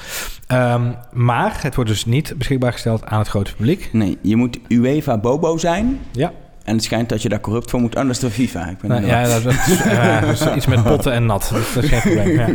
Um, 0.48 0.96
maar 1.12 1.58
het 1.62 1.76
wordt 1.76 1.90
dus 1.90 2.06
niet 2.06 2.34
beschikbaar 2.38 2.72
gesteld 2.72 3.06
aan 3.06 3.20
het 3.20 3.28
grote 3.28 3.56
publiek. 3.56 3.90
Nee, 3.92 4.18
je 4.22 4.36
moet 4.36 4.60
UEFA 4.68 5.18
Bobo 5.18 5.58
zijn. 5.58 6.00
Ja. 6.12 6.32
En 6.66 6.76
het 6.76 6.84
schijnt 6.84 7.10
dat 7.10 7.22
je 7.22 7.30
daar 7.30 7.40
corrupt 7.40 7.70
voor 7.70 7.80
moet, 7.80 7.96
anders 7.96 8.20
dan 8.20 8.30
FIFA. 8.30 8.68
Ik 8.70 8.78
ben 8.78 8.90
nou, 8.90 9.06
ja, 9.06 9.24
dat, 9.24 9.38
is, 9.38 9.44
dat, 9.44 10.50
is, 10.50 10.56
iets 10.58 10.66
met 10.66 10.84
potten 10.84 11.12
en 11.14 11.26
nat. 11.26 11.52
Dat 11.74 11.84
is 11.84 11.90
geen 11.90 12.02
probleem. 12.02 12.32
Ja. 12.32 12.48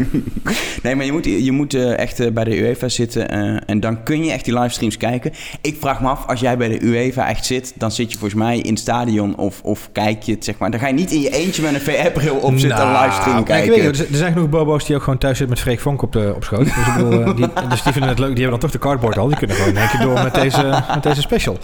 Nee, 0.83 0.95
maar 0.95 1.05
je 1.05 1.13
moet, 1.13 1.25
je 1.25 1.53
moet 1.53 1.75
uh, 1.75 1.99
echt 1.99 2.21
uh, 2.21 2.31
bij 2.31 2.45
de 2.45 2.59
UEFA 2.59 2.89
zitten 2.89 3.29
en 3.67 3.81
dan 3.81 4.03
kun 4.03 4.25
je 4.25 4.33
echt 4.33 4.45
die 4.45 4.59
livestreams 4.59 4.97
kijken. 4.97 5.33
Ik 5.61 5.77
vraag 5.81 6.01
me 6.01 6.09
af, 6.09 6.27
als 6.27 6.41
jij 6.41 6.57
bij 6.57 6.69
de 6.69 6.83
UEFA 6.83 7.29
echt 7.29 7.47
zit, 7.47 7.73
dan 7.77 7.93
zit 7.93 8.13
je 8.13 8.19
volgens 8.19 8.41
mij 8.41 8.59
in 8.59 8.71
het 8.71 8.79
stadion 8.79 9.37
of, 9.37 9.61
of 9.63 9.89
kijk 9.93 10.23
je 10.23 10.33
het, 10.33 10.45
zeg 10.45 10.59
maar. 10.59 10.71
Dan 10.71 10.81
ga 10.81 10.87
je 10.87 10.93
niet 10.93 11.13
in 11.13 11.21
je 11.21 11.31
eentje 11.31 11.63
met 11.63 11.75
een 11.75 11.81
VR-bril 11.81 12.37
op 12.37 12.59
zitten 12.59 12.79
nou, 12.79 12.97
en 12.97 13.03
livestream 13.03 13.45
kijken. 13.45 13.77
Ik 13.77 13.83
weet, 13.83 13.99
er 13.99 14.17
zijn 14.17 14.33
genoeg 14.33 14.49
bobo's 14.49 14.85
die 14.87 14.97
ook 14.97 15.03
gewoon 15.03 15.19
thuis 15.19 15.39
zitten 15.39 15.57
met 15.57 15.65
Freek 15.65 15.81
Vonk 15.81 16.03
op, 16.03 16.13
de, 16.13 16.33
op 16.37 16.45
schoot. 16.45 16.65
Dus, 16.65 16.87
ik 16.87 16.95
bedoel, 16.97 17.35
die, 17.35 17.47
dus 17.69 17.83
die 17.83 17.93
vinden 17.93 18.11
het 18.11 18.19
leuk, 18.19 18.35
die 18.35 18.43
hebben 18.43 18.61
dan 18.61 18.71
toch 18.71 18.71
de 18.71 18.79
cardboard 18.79 19.19
al. 19.19 19.29
Die 19.29 19.37
kunnen 19.37 19.57
gewoon 19.57 19.77
een 19.77 19.89
keer 19.89 20.01
door 20.01 20.23
met 20.23 20.35
deze, 20.35 20.83
met 20.95 21.03
deze 21.03 21.21
special. 21.21 21.59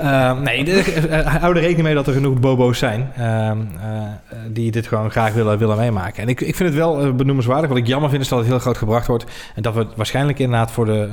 Uh, 0.00 0.40
nee, 0.40 0.64
de, 0.64 1.22
hou 1.40 1.54
er 1.54 1.60
rekening 1.60 1.82
mee 1.82 1.94
dat 1.94 2.06
er 2.06 2.12
genoeg 2.12 2.40
bobo's 2.40 2.78
zijn 2.78 3.12
uh, 3.18 3.24
uh, 3.24 3.54
die 4.48 4.70
dit 4.70 4.86
gewoon 4.86 5.10
graag 5.10 5.32
willen, 5.32 5.58
willen 5.58 5.76
meemaken. 5.76 6.22
En 6.22 6.28
ik, 6.28 6.40
ik 6.40 6.56
vind 6.56 6.68
het 6.68 6.78
wel 6.78 7.14
benoemenswaardig. 7.14 7.68
Wat 7.68 7.78
ik 7.78 7.86
jammer 7.86 8.10
vind 8.10 8.22
is 8.22 8.28
dat 8.28 8.38
het 8.38 8.48
heel 8.48 8.58
groot 8.58 8.76
gebracht 8.78 9.06
wordt. 9.06 9.24
En 9.54 9.62
dat 9.62 9.74
we 9.74 9.86
waarschijnlijk 9.96 10.38
inderdaad 10.38 10.70
voor 10.70 10.86
de 10.86 11.10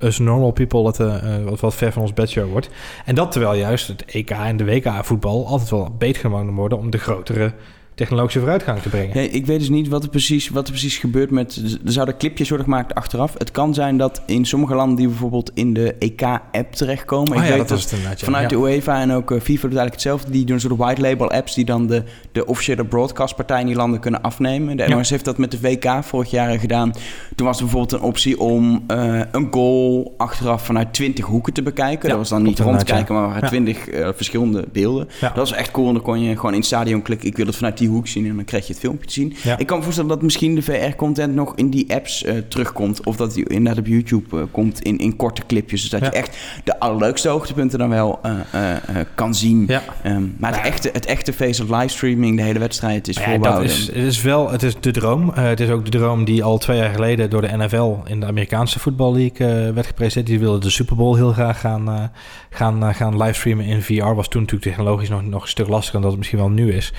us 0.00 0.18
normal 0.18 0.50
people 0.50 0.86
het 0.86 0.96
wat, 1.44 1.60
wat 1.60 1.74
ver 1.74 1.92
van 1.92 2.02
ons 2.02 2.12
bedshow 2.12 2.50
wordt. 2.50 2.70
En 3.04 3.14
dat 3.14 3.32
terwijl 3.32 3.54
juist 3.54 3.88
het 3.88 4.04
EK 4.04 4.30
en 4.30 4.56
de 4.56 4.64
WK 4.64 4.90
voetbal 5.02 5.46
altijd 5.46 5.70
wel 5.70 5.94
beter 5.98 6.20
genomen 6.20 6.54
worden 6.54 6.78
om 6.78 6.90
de 6.90 6.98
grotere 6.98 7.52
technologische 7.94 8.38
vooruitgang 8.38 8.80
te 8.80 8.88
brengen. 8.88 9.16
Nee, 9.16 9.30
ik 9.30 9.46
weet 9.46 9.58
dus 9.58 9.68
niet 9.68 9.88
wat 9.88 10.02
er, 10.02 10.08
precies, 10.08 10.48
wat 10.48 10.64
er 10.64 10.70
precies 10.70 10.96
gebeurt 10.98 11.30
met... 11.30 11.62
Er 11.84 11.92
zouden 11.92 12.16
clipjes 12.16 12.48
worden 12.48 12.66
gemaakt 12.66 12.94
achteraf. 12.94 13.34
Het 13.38 13.50
kan 13.50 13.74
zijn 13.74 13.96
dat 13.96 14.22
in 14.26 14.44
sommige 14.44 14.74
landen 14.74 14.96
die 14.96 15.08
bijvoorbeeld 15.08 15.50
in 15.54 15.72
de 15.72 15.94
EK-app 15.98 16.72
terechtkomen... 16.72 17.36
Oh, 17.36 17.42
ik 17.42 17.48
ja, 17.48 17.56
weet 17.56 17.68
dat, 17.68 17.94
dat 18.08 18.22
vanuit 18.22 18.50
ja. 18.50 18.56
de 18.56 18.64
UEFA 18.64 19.00
en 19.00 19.12
ook 19.12 19.30
uh, 19.30 19.40
FIFA 19.40 19.52
doet 19.52 19.62
eigenlijk 19.62 19.92
hetzelfde. 19.92 20.30
Die 20.30 20.44
doen 20.44 20.54
een 20.54 20.60
soort 20.60 20.76
white 20.76 21.00
label 21.00 21.30
apps 21.30 21.54
die 21.54 21.64
dan 21.64 21.86
de, 21.86 22.02
de 22.32 22.46
officiële 22.46 22.84
broadcastpartij 22.84 23.60
in 23.60 23.66
die 23.66 23.76
landen 23.76 24.00
kunnen 24.00 24.22
afnemen. 24.22 24.76
De 24.76 24.88
NOS 24.88 25.10
heeft 25.10 25.24
dat 25.24 25.38
met 25.38 25.50
de 25.50 25.60
WK 25.60 26.04
vorig 26.04 26.30
jaar 26.30 26.58
gedaan. 26.58 26.92
Toen 27.36 27.46
was 27.46 27.56
er 27.56 27.62
bijvoorbeeld 27.62 28.00
een 28.00 28.06
optie 28.08 28.40
om 28.40 28.84
uh, 28.88 29.20
een 29.32 29.48
goal 29.50 30.14
achteraf 30.16 30.64
vanuit 30.64 30.92
20 30.92 31.24
hoeken 31.24 31.52
te 31.52 31.62
bekijken. 31.62 32.08
dat 32.08 32.18
was 32.18 32.28
dan 32.28 32.42
niet 32.42 32.58
rondkijken, 32.58 33.14
maar 33.14 33.28
waren 33.28 33.48
20 33.48 33.88
uh, 33.88 34.08
verschillende 34.14 34.64
beelden. 34.72 35.08
Dat 35.20 35.36
was 35.36 35.52
echt 35.52 35.70
cool. 35.70 35.86
En 35.86 35.94
dan 35.94 36.02
kon 36.02 36.20
je 36.20 36.36
gewoon 36.36 36.52
in 36.52 36.58
het 36.58 36.66
stadion 36.66 37.02
klikken. 37.02 37.28
Ik 37.28 37.36
wil 37.36 37.46
het 37.46 37.56
vanuit 37.56 37.76
die 37.82 37.90
hoek 37.90 38.08
zien 38.08 38.26
en 38.26 38.36
dan 38.36 38.44
kreeg 38.44 38.66
je 38.66 38.72
het 38.72 38.82
filmpje 38.82 39.06
te 39.06 39.12
zien. 39.12 39.34
Ja. 39.42 39.58
Ik 39.58 39.66
kan 39.66 39.76
me 39.76 39.82
voorstellen 39.82 40.10
dat 40.10 40.22
misschien 40.22 40.54
de 40.54 40.62
VR-content 40.62 41.34
nog 41.34 41.52
in 41.56 41.70
die 41.70 41.94
apps 41.94 42.24
uh, 42.24 42.32
terugkomt. 42.48 43.04
Of 43.04 43.16
dat 43.16 43.34
die 43.34 43.48
inderdaad 43.48 43.78
op 43.78 43.86
YouTube 43.86 44.36
uh, 44.36 44.42
komt 44.50 44.82
in, 44.82 44.98
in 44.98 45.16
korte 45.16 45.42
clipjes. 45.46 45.80
Dus 45.80 45.90
dat 45.90 46.00
ja. 46.00 46.06
je 46.06 46.12
echt 46.12 46.36
de 46.64 46.78
allerleukste 46.78 47.28
hoogtepunten 47.28 47.78
dan 47.78 47.88
wel 47.88 48.20
uh, 48.24 48.70
kan 49.14 49.34
zien. 49.34 49.64
Ja. 49.68 49.82
Um, 50.06 50.34
maar 50.38 50.54
het, 50.54 50.64
echte, 50.64 50.90
het 50.92 51.06
echte 51.06 51.32
face 51.32 51.62
of 51.62 51.68
livestreaming, 51.68 52.36
de 52.36 52.42
hele 52.42 52.58
wedstrijd, 52.58 53.08
is 53.08 53.18
voorbouwen. 53.18 53.62
Het 53.62 53.72
is, 53.72 53.86
het 53.86 53.96
is 53.96 54.22
wel 54.22 54.50
het 54.50 54.62
is 54.62 54.74
de 54.80 54.90
droom. 54.90 55.30
het 55.34 55.60
is 55.60 55.68
ook 55.68 55.84
de 55.84 55.90
droom 55.90 56.24
die 56.24 56.44
al 56.44 56.58
twee 56.58 56.76
jaar 56.76 56.92
geleden 56.92 57.30
door 57.30 57.40
de 57.40 57.56
NFL 57.56 57.94
in 58.04 58.20
de 58.20 58.26
Amerikaanse 58.26 58.78
Football 58.78 59.12
League 59.12 59.72
werd 59.72 59.86
gepresenteerd. 59.86 60.26
Die 60.26 60.38
wilden 60.38 60.60
de 60.60 60.70
Super 60.70 60.96
Bowl 60.96 61.16
heel 61.16 61.32
graag 61.32 61.60
gaan, 61.60 62.10
gaan, 62.50 62.94
gaan 62.94 63.16
livestreamen 63.16 63.64
in 63.64 63.82
VR. 63.82 64.14
Was 64.14 64.28
toen 64.28 64.40
natuurlijk 64.42 64.70
technologisch 64.70 65.08
nog, 65.08 65.22
nog 65.22 65.42
een 65.42 65.48
stuk 65.48 65.68
lastiger 65.68 65.92
dan 65.92 66.02
dat 66.02 66.10
het 66.10 66.18
misschien 66.18 66.38
wel 66.38 66.50
nu 66.50 66.72
is. 66.72 66.92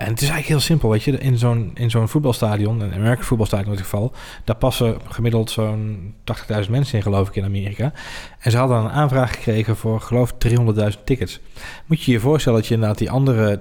En 0.00 0.08
het 0.08 0.20
is 0.20 0.28
eigenlijk 0.28 0.46
heel 0.46 0.60
simpel, 0.60 0.90
weet 0.90 1.02
je. 1.02 1.18
In 1.18 1.38
zo'n, 1.38 1.70
in 1.74 1.90
zo'n 1.90 2.08
voetbalstadion, 2.08 2.80
een 2.80 2.94
American 2.94 3.24
voetbalstadion 3.24 3.70
in 3.70 3.76
dit 3.76 3.82
geval... 3.82 4.12
daar 4.44 4.56
passen 4.56 4.98
gemiddeld 5.08 5.50
zo'n 5.50 6.14
80.000 6.64 6.70
mensen 6.70 6.96
in, 6.96 7.02
geloof 7.02 7.28
ik, 7.28 7.36
in 7.36 7.44
Amerika. 7.44 7.92
En 8.38 8.50
ze 8.50 8.56
hadden 8.56 8.76
een 8.76 8.90
aanvraag 8.90 9.34
gekregen 9.34 9.76
voor, 9.76 10.00
geloof 10.00 10.32
ik, 10.38 10.58
300.000 10.94 11.04
tickets. 11.04 11.40
Moet 11.86 12.02
je 12.02 12.12
je 12.12 12.20
voorstellen 12.20 12.58
dat 12.58 12.68
je 12.68 12.74
inderdaad 12.74 12.98
die 12.98 13.10
andere 13.10 13.60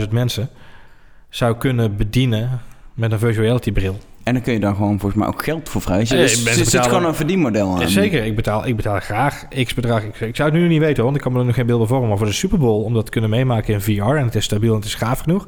220.000 0.00 0.08
mensen... 0.10 0.48
zou 1.28 1.56
kunnen 1.56 1.96
bedienen 1.96 2.60
met 2.94 3.12
een 3.12 3.18
virtual 3.18 3.44
reality 3.44 3.72
bril. 3.72 3.98
En 4.26 4.32
dan 4.32 4.42
kun 4.42 4.52
je 4.52 4.60
dan 4.60 4.74
gewoon 4.74 4.98
volgens 5.00 5.20
mij 5.20 5.28
ook 5.28 5.44
geld 5.44 5.68
voor 5.68 5.80
vrij. 5.80 6.04
Dus 6.04 6.46
er 6.46 6.64
zit 6.64 6.86
gewoon 6.86 7.04
een 7.04 7.14
verdienmodel 7.14 7.74
aan. 7.74 7.80
Ja, 7.80 7.86
zeker, 7.86 8.24
ik 8.24 8.36
betaal, 8.36 8.66
ik 8.66 8.76
betaal 8.76 9.00
graag 9.00 9.48
x 9.64 9.74
bedrag. 9.74 10.02
Ik, 10.02 10.20
ik 10.20 10.36
zou 10.36 10.50
het 10.50 10.58
nu 10.58 10.68
niet 10.68 10.80
weten, 10.80 11.04
want 11.04 11.16
ik 11.16 11.22
kan 11.22 11.32
me 11.32 11.38
er 11.38 11.44
nog 11.44 11.54
geen 11.54 11.66
beelden 11.66 11.88
vormen. 11.88 12.08
Maar 12.08 12.18
voor 12.18 12.26
de 12.26 12.32
Super 12.32 12.58
Bowl, 12.58 12.82
om 12.82 12.94
dat 12.94 13.04
te 13.04 13.10
kunnen 13.10 13.30
meemaken 13.30 13.74
in 13.74 13.80
VR... 13.80 14.02
en 14.02 14.24
het 14.24 14.34
is 14.34 14.44
stabiel 14.44 14.70
en 14.70 14.76
het 14.76 14.84
is 14.84 14.94
gaaf 14.94 15.20
genoeg... 15.20 15.46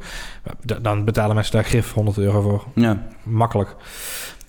dan 0.82 1.04
betalen 1.04 1.34
mensen 1.34 1.52
daar 1.52 1.64
grif 1.64 1.92
100 1.92 2.18
euro 2.18 2.40
voor. 2.40 2.64
Ja. 2.74 3.02
Makkelijk. 3.22 3.74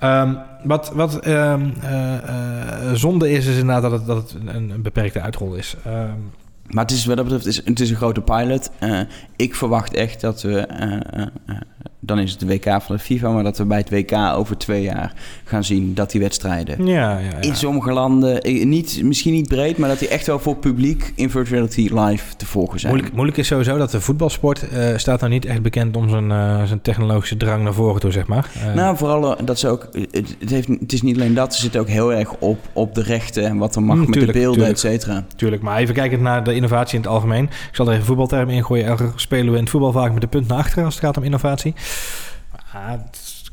Um, 0.03 0.37
wat 0.63 0.91
wat 0.93 1.27
um, 1.27 1.73
uh, 1.83 2.13
uh, 2.13 2.93
zonde 2.93 3.31
is, 3.31 3.45
is 3.45 3.57
inderdaad 3.57 3.81
dat 3.81 3.91
het, 3.91 4.05
dat 4.05 4.17
het 4.17 4.35
een, 4.45 4.69
een 4.69 4.81
beperkte 4.81 5.21
uitrol 5.21 5.53
is. 5.53 5.75
Um, 5.87 6.31
maar 6.69 6.83
het 6.83 6.93
is 6.93 7.05
wat 7.05 7.15
dat 7.15 7.25
betreft, 7.25 7.45
het 7.45 7.53
is, 7.53 7.65
het 7.65 7.79
is 7.79 7.89
een 7.89 7.95
grote 7.95 8.21
pilot. 8.21 8.71
Uh, 8.79 8.99
ik 9.35 9.55
verwacht 9.55 9.93
echt 9.93 10.21
dat 10.21 10.41
we, 10.41 10.67
uh, 10.81 11.25
uh, 11.45 11.57
dan 11.99 12.19
is 12.19 12.31
het 12.31 12.39
de 12.39 12.45
WK 12.45 12.63
van 12.63 12.95
de 12.95 12.99
FIFA, 13.01 13.29
maar 13.31 13.43
dat 13.43 13.57
we 13.57 13.65
bij 13.65 13.77
het 13.77 13.89
WK 13.89 14.13
over 14.35 14.57
twee 14.57 14.81
jaar 14.81 15.13
gaan 15.43 15.63
zien 15.63 15.93
dat 15.93 16.11
die 16.11 16.21
wedstrijden 16.21 16.85
ja, 16.85 17.17
ja, 17.17 17.19
ja. 17.19 17.41
in 17.41 17.55
sommige 17.55 17.91
landen, 17.91 18.69
niet, 18.69 19.01
misschien 19.03 19.33
niet 19.33 19.47
breed, 19.47 19.77
maar 19.77 19.89
dat 19.89 19.99
die 19.99 20.07
echt 20.07 20.27
wel 20.27 20.39
voor 20.39 20.55
publiek 20.55 21.13
in 21.15 21.29
virtuality 21.29 21.89
live 21.93 22.35
te 22.35 22.45
volgen 22.45 22.79
zijn. 22.79 22.91
Moeilijk, 22.91 23.15
moeilijk 23.15 23.37
is 23.37 23.47
sowieso 23.47 23.77
dat 23.77 23.91
de 23.91 24.01
voetbalsport 24.01 24.65
staat 24.95 25.19
nou 25.19 25.31
niet 25.31 25.45
echt 25.45 25.61
bekend 25.61 25.95
om 25.95 26.09
zijn, 26.09 26.29
zijn 26.67 26.81
technologische 26.81 27.37
drang 27.37 27.63
naar 27.63 27.73
voren 27.73 28.01
toe, 28.01 28.11
zeg 28.11 28.27
maar. 28.27 28.49
nou, 28.75 28.97
vooral 28.97 29.45
dat 29.45 29.59
ze 29.59 29.67
ook, 29.67 29.87
het, 30.11 30.35
heeft, 30.49 30.67
het 30.67 30.93
is 30.93 31.01
niet 31.01 31.15
alleen 31.15 31.33
dat, 31.33 31.55
ze 31.55 31.61
zitten 31.61 31.81
ook 31.81 31.87
heel 31.87 32.13
erg 32.13 32.35
op, 32.39 32.59
op 32.73 32.95
de 32.95 33.03
rechten 33.03 33.45
en 33.45 33.57
wat 33.57 33.75
er 33.75 33.83
mag 33.83 33.95
mm, 33.95 34.01
met 34.01 34.11
tuurlijk, 34.11 34.33
de 34.33 34.39
beelden, 34.39 34.67
et 34.67 34.79
cetera. 34.79 35.25
Tuurlijk, 35.35 35.61
maar 35.61 35.77
even 35.77 35.95
kijken 35.95 36.21
naar 36.21 36.43
de 36.43 36.53
innovatie 36.53 36.95
in 36.95 37.01
het 37.01 37.11
algemeen. 37.11 37.43
Ik 37.43 37.69
zal 37.71 37.87
er 37.87 37.93
even 37.93 38.05
voetbaltermen 38.05 38.55
ingooien. 38.55 38.85
Elke 38.85 39.11
spelen 39.15 39.51
we 39.51 39.55
in 39.57 39.63
het 39.63 39.69
voetbal 39.69 39.91
vaak 39.91 40.11
met 40.11 40.21
de 40.21 40.27
punt 40.27 40.47
naar 40.47 40.57
achteren 40.57 40.85
als 40.85 40.95
het 40.95 41.03
gaat 41.03 41.17
om 41.17 41.23
innovatie. 41.23 41.73
Ah, 42.73 42.93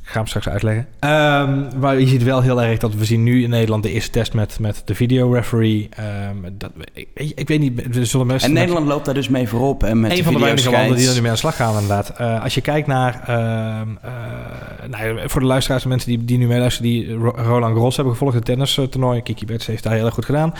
ik 0.06 0.12
ga 0.12 0.18
hem 0.18 0.26
straks 0.26 0.48
uitleggen. 0.48 0.86
Um, 1.00 1.80
maar 1.80 2.00
je 2.00 2.06
ziet 2.06 2.22
wel 2.22 2.40
heel 2.40 2.62
erg 2.62 2.78
dat 2.78 2.94
we 2.94 3.04
zien 3.04 3.22
nu 3.22 3.42
in 3.42 3.50
Nederland 3.50 3.82
de 3.82 3.90
eerste 3.90 4.10
test 4.10 4.34
met, 4.34 4.58
met 4.60 4.82
de 4.84 4.94
videoreferee. 4.94 5.88
Um, 6.30 6.54
dat, 6.58 6.70
ik, 6.92 7.32
ik, 7.34 7.48
weet 7.48 7.60
niet, 7.60 7.86
we 7.90 8.04
zullen 8.04 8.40
En 8.40 8.52
Nederland 8.52 8.84
met, 8.84 8.94
loopt 8.94 9.04
daar 9.04 9.14
dus 9.14 9.28
mee 9.28 9.48
voorop. 9.48 9.82
En 9.82 10.00
met 10.00 10.10
een 10.10 10.16
de 10.16 10.22
van 10.22 10.32
de 10.32 10.38
weinige 10.38 10.70
landen 10.70 10.96
die 10.96 11.08
er 11.08 11.14
nu 11.14 11.20
mee 11.20 11.28
aan 11.28 11.34
de 11.34 11.40
slag 11.40 11.56
gaan 11.56 11.72
inderdaad. 11.72 12.12
Uh, 12.20 12.42
als 12.42 12.54
je 12.54 12.60
kijkt 12.60 12.86
naar, 12.86 13.24
uh, 13.28 13.34
uh, 13.34 14.88
nou, 14.90 15.28
voor 15.28 15.40
de 15.40 15.46
luisteraars 15.46 15.82
en 15.82 15.88
mensen 15.88 16.08
die, 16.08 16.24
die 16.24 16.38
nu 16.38 16.46
meeluisteren, 16.46 16.90
die 16.90 17.14
Roland 17.18 17.74
Garros 17.74 17.96
hebben 17.96 18.14
gevolgd, 18.14 18.34
het 18.34 18.44
tennis 18.44 18.74
toernooi. 18.74 19.22
Kiki 19.22 19.46
Betts 19.46 19.66
heeft 19.66 19.82
daar 19.82 19.92
heel 19.92 20.04
erg 20.04 20.14
goed 20.14 20.24
gedaan. 20.24 20.54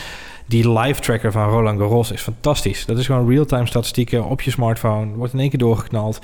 Die 0.49 0.78
live 0.78 1.00
tracker 1.00 1.33
van 1.33 1.49
Roland 1.49 1.78
Garros 1.78 2.11
is 2.12 2.21
fantastisch. 2.21 2.85
Dat 2.87 2.99
is 2.99 3.06
gewoon 3.06 3.28
real-time 3.28 3.66
statistieken 3.66 4.25
op 4.25 4.40
je 4.40 4.50
smartphone. 4.50 5.14
Wordt 5.14 5.33
in 5.33 5.40
één 5.40 5.49
keer 5.49 5.59
doorgeknald. 5.59 6.21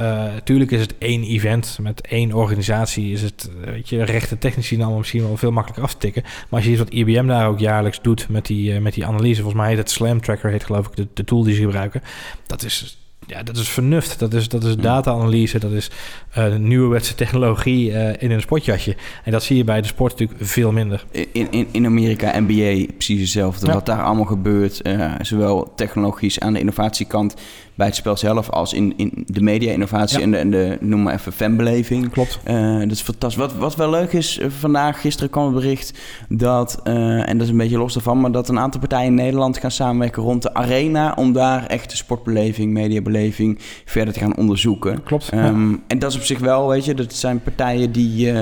Uh, 0.00 0.24
tuurlijk 0.44 0.70
is 0.70 0.80
het 0.80 0.94
één 0.98 1.22
event 1.22 1.78
met 1.80 2.00
één 2.00 2.32
organisatie. 2.32 3.12
Is 3.12 3.22
het, 3.22 3.50
weet 3.64 3.88
je, 3.88 4.04
rechte 4.04 4.38
technici 4.38 4.76
dan 4.76 4.96
misschien 4.96 5.22
wel 5.22 5.36
veel 5.36 5.50
makkelijker 5.50 5.84
af 5.84 5.92
te 5.92 5.98
tikken. 5.98 6.22
Maar 6.22 6.46
als 6.50 6.64
je 6.64 6.68
ziet 6.68 6.78
wat 6.78 6.92
IBM 6.92 7.26
daar 7.26 7.48
ook 7.48 7.58
jaarlijks 7.58 8.02
doet 8.02 8.28
met 8.28 8.46
die, 8.46 8.72
uh, 8.72 8.80
met 8.80 8.94
die 8.94 9.06
analyse. 9.06 9.42
Volgens 9.42 9.60
mij 9.60 9.68
heet 9.68 9.78
het 9.78 9.90
Slam 9.90 10.20
Tracker, 10.20 10.50
heet 10.50 10.64
geloof 10.64 10.86
ik 10.86 10.96
de, 10.96 11.08
de 11.14 11.24
tool 11.24 11.42
die 11.42 11.54
ze 11.54 11.60
gebruiken. 11.60 12.02
Dat 12.46 12.62
is 12.62 13.02
ja, 13.26 13.42
dat 13.42 13.56
is 13.56 13.68
vernuft. 13.68 14.18
Dat 14.18 14.34
is, 14.34 14.48
dat 14.48 14.64
is 14.64 14.76
data-analyse. 14.76 15.58
Dat 15.58 15.70
is 15.70 15.90
uh, 16.38 16.56
nieuwe 16.56 17.00
technologie 17.00 17.90
uh, 17.90 18.22
in 18.22 18.30
een 18.30 18.40
sportjasje. 18.40 18.96
En 19.24 19.32
dat 19.32 19.42
zie 19.42 19.56
je 19.56 19.64
bij 19.64 19.80
de 19.80 19.86
sport 19.86 20.18
natuurlijk 20.18 20.50
veel 20.50 20.72
minder. 20.72 21.04
In, 21.10 21.50
in, 21.50 21.68
in 21.72 21.86
Amerika, 21.86 22.40
NBA, 22.40 22.92
precies 22.92 23.20
hetzelfde. 23.20 23.66
Ja. 23.66 23.72
Wat 23.72 23.86
daar 23.86 24.02
allemaal 24.02 24.24
gebeurt, 24.24 24.86
uh, 24.86 25.14
zowel 25.20 25.72
technologisch 25.76 26.40
aan 26.40 26.52
de 26.52 26.58
innovatiekant 26.58 27.34
bij 27.74 27.86
het 27.86 27.96
spel 27.96 28.16
zelf 28.16 28.50
als 28.50 28.72
in, 28.72 28.92
in 28.96 29.24
de 29.26 29.40
media-innovatie 29.42 30.18
Ja. 30.18 30.24
en, 30.24 30.30
de, 30.30 30.36
en 30.36 30.50
de, 30.50 30.76
noem 30.80 31.02
maar 31.02 31.14
even, 31.14 31.32
fanbeleving. 31.32 32.10
Klopt. 32.10 32.40
Eh, 32.44 32.78
dat 32.78 32.90
is 32.90 33.00
fantastisch. 33.00 33.40
Wat, 33.40 33.54
wat 33.54 33.76
wel 33.76 33.90
leuk 33.90 34.12
is, 34.12 34.38
eh, 34.38 34.46
vandaag, 34.58 35.00
gisteren 35.00 35.30
kwam 35.30 35.44
het 35.44 35.54
bericht 35.54 35.98
dat, 36.28 36.80
eh, 36.84 37.28
en 37.28 37.38
dat 37.38 37.46
is 37.46 37.52
een 37.52 37.56
beetje 37.58 37.78
los 37.78 37.92
daarvan, 37.94 38.20
maar 38.20 38.32
dat 38.32 38.48
een 38.48 38.58
aantal 38.58 38.80
partijen 38.80 39.06
in 39.06 39.14
Nederland 39.14 39.58
gaan 39.58 39.70
samenwerken 39.70 40.22
rond 40.22 40.42
de 40.42 40.54
arena 40.54 41.12
om 41.16 41.32
daar 41.32 41.66
echt 41.66 41.90
de 41.90 41.96
sportbeleving, 41.96 42.72
mediabeleving 42.72 43.58
verder 43.84 44.14
te 44.14 44.20
gaan 44.20 44.36
onderzoeken. 44.36 45.02
Klopt. 45.02 45.28
ja. 45.32 45.44
Ehm, 45.44 45.74
En 45.86 45.98
dat 45.98 46.10
is 46.10 46.16
op 46.16 46.22
zich 46.24 46.38
wel, 46.38 46.68
weet 46.68 46.84
je, 46.84 46.94
dat 46.94 47.12
zijn 47.14 47.42
partijen 47.42 47.92
die, 47.92 48.32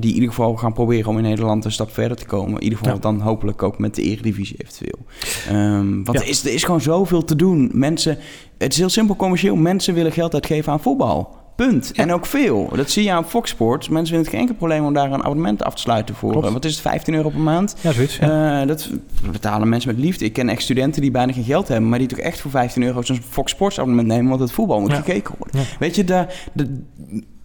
die 0.00 0.10
in 0.10 0.14
ieder 0.14 0.28
geval 0.28 0.56
gaan 0.56 0.72
proberen 0.72 1.10
om 1.10 1.16
in 1.16 1.22
Nederland 1.22 1.64
een 1.64 1.72
stap 1.72 1.92
verder 1.92 2.16
te 2.16 2.24
komen. 2.26 2.54
In 2.56 2.62
ieder 2.62 2.78
geval 2.78 2.94
Ja. 2.94 3.00
dan 3.00 3.20
hopelijk 3.20 3.62
ook 3.62 3.78
met 3.78 3.94
de 3.94 4.02
Eredivisie 4.02 4.56
eventueel. 4.58 4.98
Ehm, 5.48 6.02
want 6.04 6.20
er, 6.20 6.28
is, 6.28 6.44
er 6.44 6.52
is 6.52 6.64
gewoon 6.64 6.80
zoveel 6.80 7.24
te 7.24 7.36
doen. 7.36 7.70
Mensen, 7.72 8.18
het 8.64 8.72
is 8.72 8.78
heel 8.78 8.88
simpel 8.88 9.16
commercieel. 9.16 9.56
Mensen 9.56 9.94
willen 9.94 10.12
geld 10.12 10.34
uitgeven 10.34 10.72
aan 10.72 10.80
voetbal. 10.80 11.42
Punt. 11.56 11.90
Ja. 11.92 12.02
En 12.02 12.12
ook 12.12 12.26
veel. 12.26 12.70
Dat 12.76 12.90
zie 12.90 13.04
je 13.04 13.12
aan 13.12 13.24
Fox 13.28 13.50
Sports. 13.50 13.88
Mensen 13.88 14.06
vinden 14.14 14.20
het 14.24 14.30
geen 14.30 14.40
enkel 14.40 14.54
probleem 14.56 14.84
om 14.84 14.92
daar 14.92 15.12
een 15.12 15.22
abonnement 15.24 15.64
af 15.64 15.74
te 15.74 15.80
sluiten 15.80 16.14
voor. 16.14 16.30
Klopt. 16.30 16.46
eh, 16.46 16.52
Wat 16.52 16.64
is 16.64 16.72
het, 16.72 16.80
15 16.80 17.14
euro 17.14 17.28
per 17.28 17.40
maand? 17.40 17.74
ja, 17.80 17.92
zoiets. 17.92 18.16
Ja. 18.16 18.60
Eh, 18.60 18.66
dat 18.68 18.90
betalen 19.32 19.68
mensen 19.68 19.94
met 19.94 20.04
liefde. 20.04 20.24
Ik 20.24 20.32
ken 20.32 20.48
echt 20.48 20.62
studenten 20.62 21.00
die 21.02 21.10
bijna 21.10 21.32
geen 21.32 21.44
geld 21.44 21.68
hebben, 21.68 21.88
maar 21.88 21.98
die 21.98 22.08
toch 22.08 22.18
echt 22.18 22.40
voor 22.40 22.50
15 22.50 22.82
euro 22.82 23.02
zo'n 23.02 23.20
Fox 23.28 23.50
Sports 23.52 23.78
abonnement 23.78 24.08
nemen, 24.08 24.28
want 24.28 24.40
het 24.40 24.52
voetbal 24.52 24.80
moet 24.80 24.90
Ja. 24.90 24.96
gekeken 24.96 25.34
worden. 25.38 25.60
Weet 25.78 25.94
je, 25.96 26.04
daar, 26.04 26.34
de- 26.52 26.82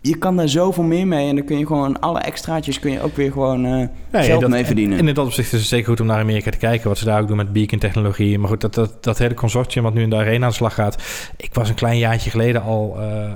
je 0.02 0.18
kan 0.18 0.36
daar 0.38 0.50
zoveel 0.50 0.84
meer 0.84 1.08
mee 1.08 1.30
en 1.30 1.36
dan 1.36 1.46
kun 1.46 1.58
je 1.58 1.66
gewoon 1.66 2.00
alle 2.00 2.20
extraatjes 2.20 2.80
kun 2.80 2.92
je 2.92 3.02
ook 3.02 3.16
weer 3.16 3.32
gewoon 3.32 3.66
eh, 3.66 4.28
Ja, 4.28 4.40
dat- 4.40 4.50
mee 4.50 4.66
verdienen. 4.66 4.98
En 5.00 5.08
in 5.08 5.14
dat 5.14 5.26
opzicht 5.26 5.54
is 5.54 5.60
het 5.60 5.68
zeker 5.70 5.88
goed 5.88 6.00
om 6.00 6.06
naar 6.08 6.20
Amerika 6.20 6.52
te 6.52 6.58
kijken. 6.58 6.88
Wat 6.88 6.98
ze 6.98 7.06
daar 7.06 7.22
ook 7.22 7.28
doen 7.28 7.38
met 7.38 7.54
beacon-technologie. 7.54 8.40
Maar 8.40 8.50
goed, 8.50 8.62
dat, 8.62 8.74
dat, 8.74 9.04
dat 9.04 9.18
hele 9.18 9.34
consortium 9.34 9.84
wat 9.84 9.94
nu 9.94 10.02
in 10.02 10.10
de 10.10 10.16
arena 10.16 10.44
aan 10.44 10.50
de 10.50 10.56
slag 10.56 10.74
gaat. 10.74 11.04
Ik 11.38 11.54
was 11.54 11.70
een 11.70 11.76
klein 11.76 11.98
jaartje 11.98 12.30
geleden 12.30 12.62
al 12.62 12.96
eh, 13.00 13.24
eh, 13.26 13.32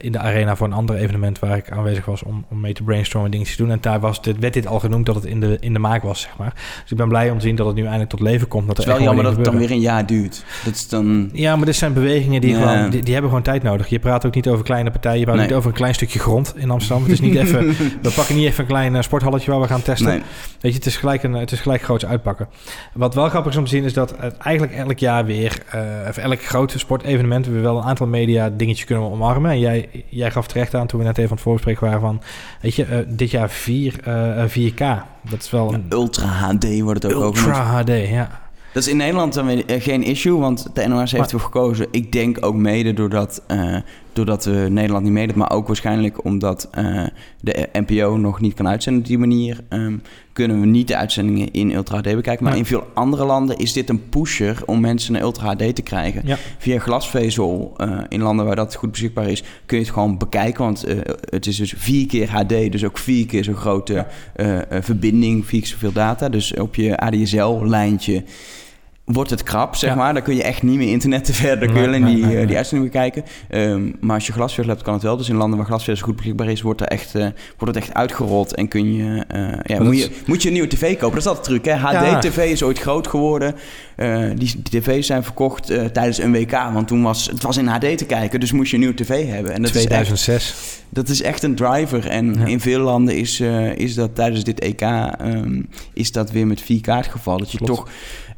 in 0.00 0.12
de 0.12 0.18
arena 0.18 0.56
voor 0.56 0.66
een 0.66 0.72
ander 0.72 0.96
evenement... 0.96 1.38
waar 1.38 1.56
ik 1.56 1.70
aanwezig 1.70 2.04
was 2.04 2.22
om, 2.22 2.44
om 2.50 2.60
mee 2.60 2.72
te 2.72 2.82
brainstormen 2.82 3.24
en 3.24 3.30
dingetjes 3.36 3.56
te 3.56 3.62
doen. 3.62 3.72
En 3.72 3.78
daar 3.80 4.00
was 4.00 4.22
dit, 4.22 4.38
werd 4.38 4.54
dit 4.54 4.66
al 4.66 4.80
genoemd 4.80 5.06
dat 5.06 5.14
het 5.14 5.24
in 5.24 5.40
de, 5.40 5.56
in 5.60 5.72
de 5.72 5.78
maak 5.78 6.02
was, 6.02 6.20
zeg 6.20 6.36
maar. 6.38 6.52
Dus 6.82 6.90
ik 6.90 6.96
ben 6.96 7.08
blij 7.08 7.30
om 7.30 7.38
te 7.38 7.44
zien 7.46 7.56
dat 7.56 7.66
het 7.66 7.74
nu 7.76 7.82
eindelijk 7.82 8.10
tot 8.10 8.20
leven 8.20 8.48
komt. 8.48 8.66
Dat 8.66 8.76
het 8.76 8.86
is 8.86 8.92
wel 8.92 9.02
jammer 9.02 9.24
dat 9.24 9.32
dingen 9.34 9.50
het 9.52 9.58
dan 9.58 9.68
weer 9.68 9.76
een 9.76 9.82
jaar 9.82 10.06
duurt. 10.06 10.44
Dat 10.64 10.74
is 10.74 10.88
dan... 10.88 11.30
Ja, 11.32 11.56
maar 11.56 11.66
dit 11.66 11.76
zijn 11.76 11.92
bewegingen 11.92 12.40
die, 12.40 12.50
Ja. 12.56 12.58
gewoon, 12.72 12.90
die, 12.90 13.02
die 13.02 13.12
hebben 13.12 13.30
gewoon 13.30 13.44
tijd 13.44 13.62
nodig. 13.62 13.88
Je 13.88 13.98
praat 13.98 14.26
ook 14.26 14.34
niet 14.34 14.48
over 14.48 14.64
kleine 14.64 14.90
partijen. 14.90 15.18
Je 15.18 15.24
praat 15.24 15.36
Nee. 15.36 15.46
niet 15.46 15.54
over 15.54 15.68
een 15.68 15.74
klein 15.76 15.87
stukje 15.94 16.18
grond 16.18 16.52
in 16.56 16.70
Amsterdam. 16.70 17.02
Het 17.02 17.12
is 17.12 17.20
niet 17.20 17.34
even... 17.34 17.66
We 18.02 18.10
pakken 18.14 18.36
niet 18.36 18.46
even 18.46 18.60
een 18.60 18.66
klein 18.66 18.96
eh, 18.96 19.02
sporthalletje 19.02 19.50
waar 19.50 19.60
we 19.60 19.66
gaan 19.66 19.82
testen. 19.82 20.08
Nee. 20.08 20.22
Weet 20.60 20.72
je, 20.72 20.78
het 20.78 20.86
is 20.86 20.96
gelijk, 20.96 21.22
een, 21.22 21.32
het 21.32 21.52
is 21.52 21.60
gelijk 21.60 21.82
groots 21.82 22.06
uitpakken. 22.06 22.48
Wat 22.92 23.14
wel 23.14 23.28
grappig 23.28 23.52
is 23.52 23.58
om 23.58 23.64
te 23.64 23.70
zien 23.70 23.84
is 23.84 23.92
dat 23.92 24.14
het 24.18 24.36
eigenlijk 24.36 24.76
elk 24.76 24.98
jaar 24.98 25.24
weer, 25.24 25.62
eh 25.70 25.80
of 26.08 26.16
elk 26.16 26.44
grote 26.44 26.78
sportevenement, 26.78 27.46
we 27.46 27.60
wel 27.60 27.76
een 27.76 27.84
aantal 27.84 28.06
media 28.06 28.50
dingetjes 28.50 28.86
kunnen 28.86 29.10
omarmen. 29.10 29.50
En 29.50 29.58
jij, 29.58 29.88
jij 30.08 30.30
gaf 30.30 30.46
terecht 30.46 30.74
aan 30.74 30.86
toen 30.86 30.98
we 30.98 31.06
net 31.06 31.18
even 31.18 31.30
aan 31.30 31.36
het 31.36 31.44
voorspreken 31.44 31.84
waren 31.86 32.00
van, 32.00 32.22
weet 32.60 32.74
je, 32.74 32.84
eh, 32.84 32.98
dit 33.08 33.30
jaar 33.30 33.50
4, 33.50 34.00
eh, 34.04 34.44
4K. 34.46 34.78
Dat 35.30 35.42
is 35.42 35.50
wel 35.50 35.74
een 35.74 35.86
Ultra 35.88 36.26
HD 36.26 36.80
wordt 36.80 37.02
het 37.02 37.14
ook 37.14 37.22
ultra 37.22 37.62
HD, 37.62 37.88
ja. 37.88 38.40
Dat 38.72 38.82
is 38.82 38.88
in 38.88 38.96
Nederland 38.96 39.34
dan 39.34 39.46
weer 39.46 39.64
geen 39.66 40.02
issue, 40.02 40.38
want 40.38 40.66
de 40.72 40.86
NOS 40.86 41.12
heeft 41.12 41.32
ervoor 41.32 41.40
gekozen. 41.40 41.86
Ik 41.90 42.12
denk 42.12 42.44
ook 42.44 42.54
mede 42.54 42.92
doordat, 42.92 43.42
doordat 44.18 44.46
eh, 44.46 44.64
Nederland 44.66 45.04
niet 45.04 45.12
meedoet, 45.12 45.36
maar 45.36 45.50
ook 45.50 45.66
waarschijnlijk 45.66 46.24
omdat 46.24 46.68
eh, 46.70 47.04
de 47.40 47.68
NPO 47.72 48.16
nog 48.16 48.40
niet 48.40 48.54
kan 48.54 48.68
uitzenden 48.68 49.02
op 49.02 49.08
die 49.08 49.18
manier. 49.18 49.60
ehm, 49.68 49.96
kunnen 50.32 50.60
we 50.60 50.66
niet 50.66 50.88
de 50.88 50.96
uitzendingen 50.96 51.52
in 51.52 51.74
Ultra 51.74 51.96
HD 51.96 52.14
bekijken. 52.14 52.44
Maar 52.44 52.56
in 52.56 52.64
veel 52.64 52.86
andere 52.94 53.24
landen 53.24 53.58
is 53.58 53.72
dit 53.72 53.88
een 53.88 54.08
pusher 54.08 54.62
om 54.66 54.80
mensen 54.80 55.12
naar 55.12 55.22
Ultra 55.22 55.46
HD 55.46 55.74
te 55.74 55.82
krijgen. 55.82 56.22
Ja. 56.24 56.36
Via 56.58 56.78
glasvezel 56.78 57.74
eh, 57.76 58.00
in 58.08 58.22
landen 58.22 58.46
waar 58.46 58.56
dat 58.56 58.74
goed 58.74 58.90
beschikbaar 58.90 59.28
is, 59.28 59.42
kun 59.66 59.78
je 59.78 59.84
het 59.84 59.92
gewoon 59.92 60.18
bekijken. 60.18 60.64
Want 60.64 60.84
het 61.20 61.46
is 61.46 61.56
dus 61.56 61.74
vier 61.76 62.06
keer 62.06 62.30
HD, 62.30 62.72
dus 62.72 62.84
ook 62.84 62.98
vier 62.98 63.26
keer 63.26 63.44
zo'n 63.44 63.54
grote 63.54 64.06
verbinding, 64.68 65.46
vier 65.46 65.60
keer 65.60 65.70
zoveel 65.70 65.92
data. 65.92 66.28
Dus 66.28 66.54
op 66.54 66.74
je 66.74 66.96
ADSL-lijntje 66.96 68.24
wordt 69.08 69.30
het 69.30 69.42
krap, 69.42 69.76
zeg 69.76 69.90
Ja. 69.90 69.96
maar. 69.96 70.14
Dan 70.14 70.22
kun 70.22 70.34
je 70.34 70.42
echt 70.42 70.62
niet 70.62 70.76
meer 70.76 70.90
internet 70.90 71.24
te 71.24 71.32
verder. 71.32 71.58
Dan 71.58 71.68
kun 71.72 71.80
je 71.80 71.86
alleen 71.86 72.02
nee, 72.02 72.14
die, 72.14 72.24
nee, 72.24 72.36
eh, 72.40 72.48
nee. 72.48 72.64
die 72.70 72.80
bekijken. 72.80 73.24
Ehm, 73.48 73.90
maar 74.00 74.14
als 74.14 74.26
je 74.26 74.32
glasvezel 74.32 74.70
hebt, 74.70 74.82
kan 74.82 74.94
het 74.94 75.02
wel. 75.02 75.16
Dus 75.16 75.28
in 75.28 75.36
landen 75.36 75.58
waar 75.58 75.66
glasvezel 75.66 76.06
goed 76.06 76.16
beschikbaar 76.16 76.48
is, 76.48 76.62
wordt, 76.62 76.80
er 76.80 76.86
echt, 76.86 77.14
eh, 77.14 77.26
wordt 77.58 77.74
het 77.74 77.76
echt 77.84 77.94
uitgerold. 77.94 78.54
En 78.54 78.68
kun 78.68 78.94
je, 78.94 79.24
eh, 79.28 79.40
ja, 79.62 79.76
dat 79.76 79.80
moet, 79.82 79.94
is- 79.94 80.04
je, 80.04 80.10
moet 80.26 80.42
je 80.42 80.46
een 80.48 80.54
nieuwe 80.54 80.68
tv 80.68 80.92
kopen. 80.92 81.10
Dat 81.10 81.18
is 81.18 81.26
altijd 81.26 81.44
truc, 81.46 81.64
hè? 81.64 81.70
Ja. 81.70 82.04
HD-tv 82.18 82.36
is 82.50 82.62
ooit 82.62 82.78
groot 82.78 83.06
geworden. 83.06 83.54
Eh, 83.96 84.24
die, 84.34 84.62
die 84.62 84.80
tv's 84.80 85.06
zijn 85.06 85.22
verkocht 85.24 85.70
eh, 85.70 85.84
tijdens 85.84 86.18
een 86.18 86.32
WK. 86.32 86.50
Want 86.72 86.88
toen 86.88 87.02
was 87.02 87.26
het 87.26 87.42
was 87.42 87.56
in 87.56 87.66
HD 87.66 87.98
te 87.98 88.04
kijken, 88.06 88.40
dus 88.40 88.52
moest 88.52 88.68
je 88.70 88.74
een 88.76 88.82
nieuwe 88.82 88.96
tv 88.96 89.28
hebben. 89.30 89.52
En 89.54 89.62
dat 89.62 89.70
is 89.70 89.76
echt 89.76 89.86
2006. 89.86 90.54
dat 90.88 91.08
is 91.08 91.22
echt 91.22 91.42
een 91.42 91.54
driver. 91.54 92.06
En 92.06 92.34
Ja. 92.38 92.44
in 92.46 92.60
veel 92.60 92.80
landen 92.80 93.16
is, 93.16 93.40
eh, 93.40 93.76
is 93.76 93.94
dat 93.94 94.14
tijdens 94.14 94.44
dit 94.44 94.60
EK 94.60 94.80
ehm, 94.80 95.62
is 95.92 96.12
dat 96.12 96.30
weer 96.30 96.46
met 96.46 96.60
4K 96.62 96.86
het 96.96 97.06
geval. 97.06 97.38
Dat 97.38 97.50
je 97.52 97.58
Klopt. 97.58 97.72
toch 97.74 97.88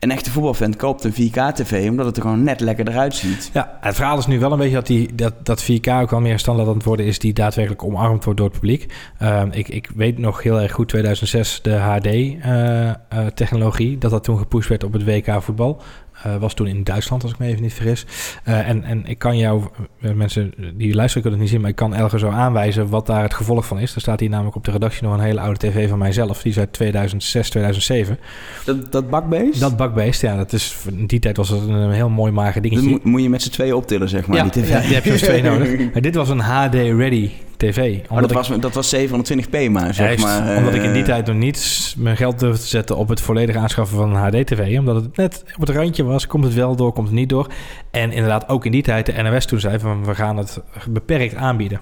een 0.00 0.10
echte 0.10 0.30
voetbalfan 0.30 0.76
koopt 0.76 1.04
een 1.04 1.12
4K-tv, 1.12 1.88
omdat 1.88 2.06
het 2.06 2.16
er 2.16 2.22
gewoon 2.22 2.42
net 2.42 2.60
lekker 2.60 2.88
eruit 2.88 3.14
ziet. 3.14 3.50
Ja, 3.52 3.78
het 3.80 3.94
verhaal 3.94 4.18
is 4.18 4.26
nu 4.26 4.38
wel 4.38 4.52
een 4.52 4.58
beetje 4.58 4.74
dat, 4.74 4.86
die, 4.86 5.14
dat, 5.14 5.46
dat 5.46 5.62
4K 5.62 5.90
ook 5.90 6.10
wel 6.10 6.20
meer 6.20 6.38
standaard 6.38 6.68
aan 6.68 6.74
het 6.74 6.84
worden 6.84 7.06
is 7.06 7.18
die 7.18 7.32
daadwerkelijk 7.32 7.84
omarmd 7.84 8.24
wordt 8.24 8.38
door 8.38 8.48
het 8.48 8.58
publiek. 8.58 8.92
Ehm, 9.18 9.48
ik, 9.50 9.68
ik 9.68 9.90
weet 9.94 10.18
nog 10.18 10.42
heel 10.42 10.60
erg 10.60 10.72
goed 10.72 10.88
2006 10.88 11.62
de 11.62 11.74
HD-technologie, 11.74 13.98
dat 13.98 14.10
dat 14.10 14.24
toen 14.24 14.38
gepusht 14.38 14.68
werd 14.68 14.84
op 14.84 14.92
het 14.92 15.04
WK 15.04 15.42
voetbal. 15.42 15.82
Eh, 16.22 16.36
was 16.36 16.54
toen 16.54 16.66
in 16.66 16.84
Duitsland, 16.84 17.22
als 17.22 17.32
ik 17.32 17.38
me 17.38 17.46
even 17.46 17.62
niet 17.62 17.72
vergis. 17.72 18.06
Eh, 18.44 18.68
en, 18.68 18.84
en 18.84 19.06
ik 19.06 19.18
kan 19.18 19.38
jou, 19.38 19.62
eh, 20.00 20.12
mensen 20.12 20.54
die 20.74 20.94
luisteren 20.94 21.22
kunnen 21.22 21.30
het 21.32 21.40
niet 21.40 21.48
zien, 21.48 21.60
maar 21.60 21.70
ik 21.70 21.76
kan 21.76 21.94
Elger 21.94 22.18
zo 22.18 22.28
aanwijzen 22.28 22.88
wat 22.88 23.06
daar 23.06 23.22
het 23.22 23.34
gevolg 23.34 23.66
van 23.66 23.78
is. 23.78 23.94
Er 23.94 24.00
staat 24.00 24.20
hier 24.20 24.28
namelijk 24.28 24.56
op 24.56 24.64
de 24.64 24.70
redactie 24.70 25.02
nog 25.02 25.14
een 25.14 25.20
hele 25.20 25.40
oude 25.40 25.58
tv 25.58 25.88
van 25.88 25.98
mijzelf. 25.98 26.42
Die 26.42 26.52
is 26.52 26.58
uit 26.58 26.72
2006, 26.72 27.50
2007. 27.50 28.18
Dat, 28.64 28.92
dat 28.92 29.10
bakbeest, 29.10 29.60
Dat 29.60 29.76
bakbeest, 29.76 30.20
ja, 30.20 30.36
dat 30.36 30.52
is, 30.52 30.76
in 30.96 31.06
die 31.06 31.18
tijd 31.18 31.36
was 31.36 31.48
dat 31.48 31.68
een 31.68 31.90
heel 31.90 32.08
mooi 32.08 32.32
mager 32.32 32.62
dingetje. 32.62 32.88
moet, 32.88 33.04
moet 33.04 33.22
je 33.22 33.28
met 33.28 33.42
z'n 33.42 33.50
tweeën 33.50 33.74
optillen, 33.74 34.08
zeg 34.08 34.26
maar, 34.26 34.36
ja, 34.36 34.42
die 34.42 34.62
tv. 34.62 34.68
ja, 34.68 34.80
die 34.80 34.94
heb 34.94 35.04
je 35.04 35.12
twee 35.12 35.42
nodig. 35.50 35.92
Maar 35.92 36.02
dit 36.02 36.14
was 36.14 36.28
een 36.28 36.40
HD-ready 36.40 37.30
tv. 37.60 38.00
Dat, 38.08 38.30
ik, 38.30 38.36
was, 38.36 38.48
dat 38.60 38.74
was 38.74 38.94
720p 38.96 39.70
maar, 39.70 39.94
zeg 39.94 40.06
Juist, 40.06 40.24
maar. 40.24 40.50
eh, 40.50 40.56
omdat 40.56 40.74
ik 40.74 40.82
in 40.82 40.92
die 40.92 41.02
tijd 41.02 41.26
nog 41.26 41.36
niet 41.36 41.94
mijn 41.98 42.16
geld 42.16 42.38
durfde 42.38 42.62
te 42.62 42.68
zetten 42.68 42.96
op 42.96 43.08
het 43.08 43.20
volledig 43.20 43.56
aanschaffen 43.56 43.96
van 43.96 44.14
een 44.14 44.22
HD-tv. 44.22 44.78
Omdat 44.78 44.94
het 44.94 45.16
net 45.16 45.44
op 45.54 45.60
het 45.66 45.76
randje 45.76 46.04
was. 46.04 46.26
Komt 46.26 46.44
het 46.44 46.54
wel 46.54 46.76
door, 46.76 46.92
komt 46.92 47.06
het 47.06 47.16
niet 47.16 47.28
door. 47.28 47.46
En 47.90 48.12
inderdaad 48.12 48.48
ook 48.48 48.64
in 48.64 48.72
die 48.72 48.82
tijd 48.82 49.06
de 49.06 49.22
NOS 49.22 49.46
toen 49.46 49.60
zei 49.60 49.78
van 49.78 50.04
we 50.04 50.14
gaan 50.14 50.36
het 50.36 50.60
beperkt 50.88 51.34
aanbieden. 51.34 51.80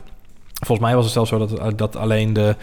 Volgens 0.53 0.87
mij 0.87 0.95
was 0.97 1.05
het 1.05 1.13
zelfs 1.13 1.31
zo 1.31 1.39
dat, 1.47 1.79
dat 1.79 1.97
alleen 1.97 2.33
de 2.33 2.57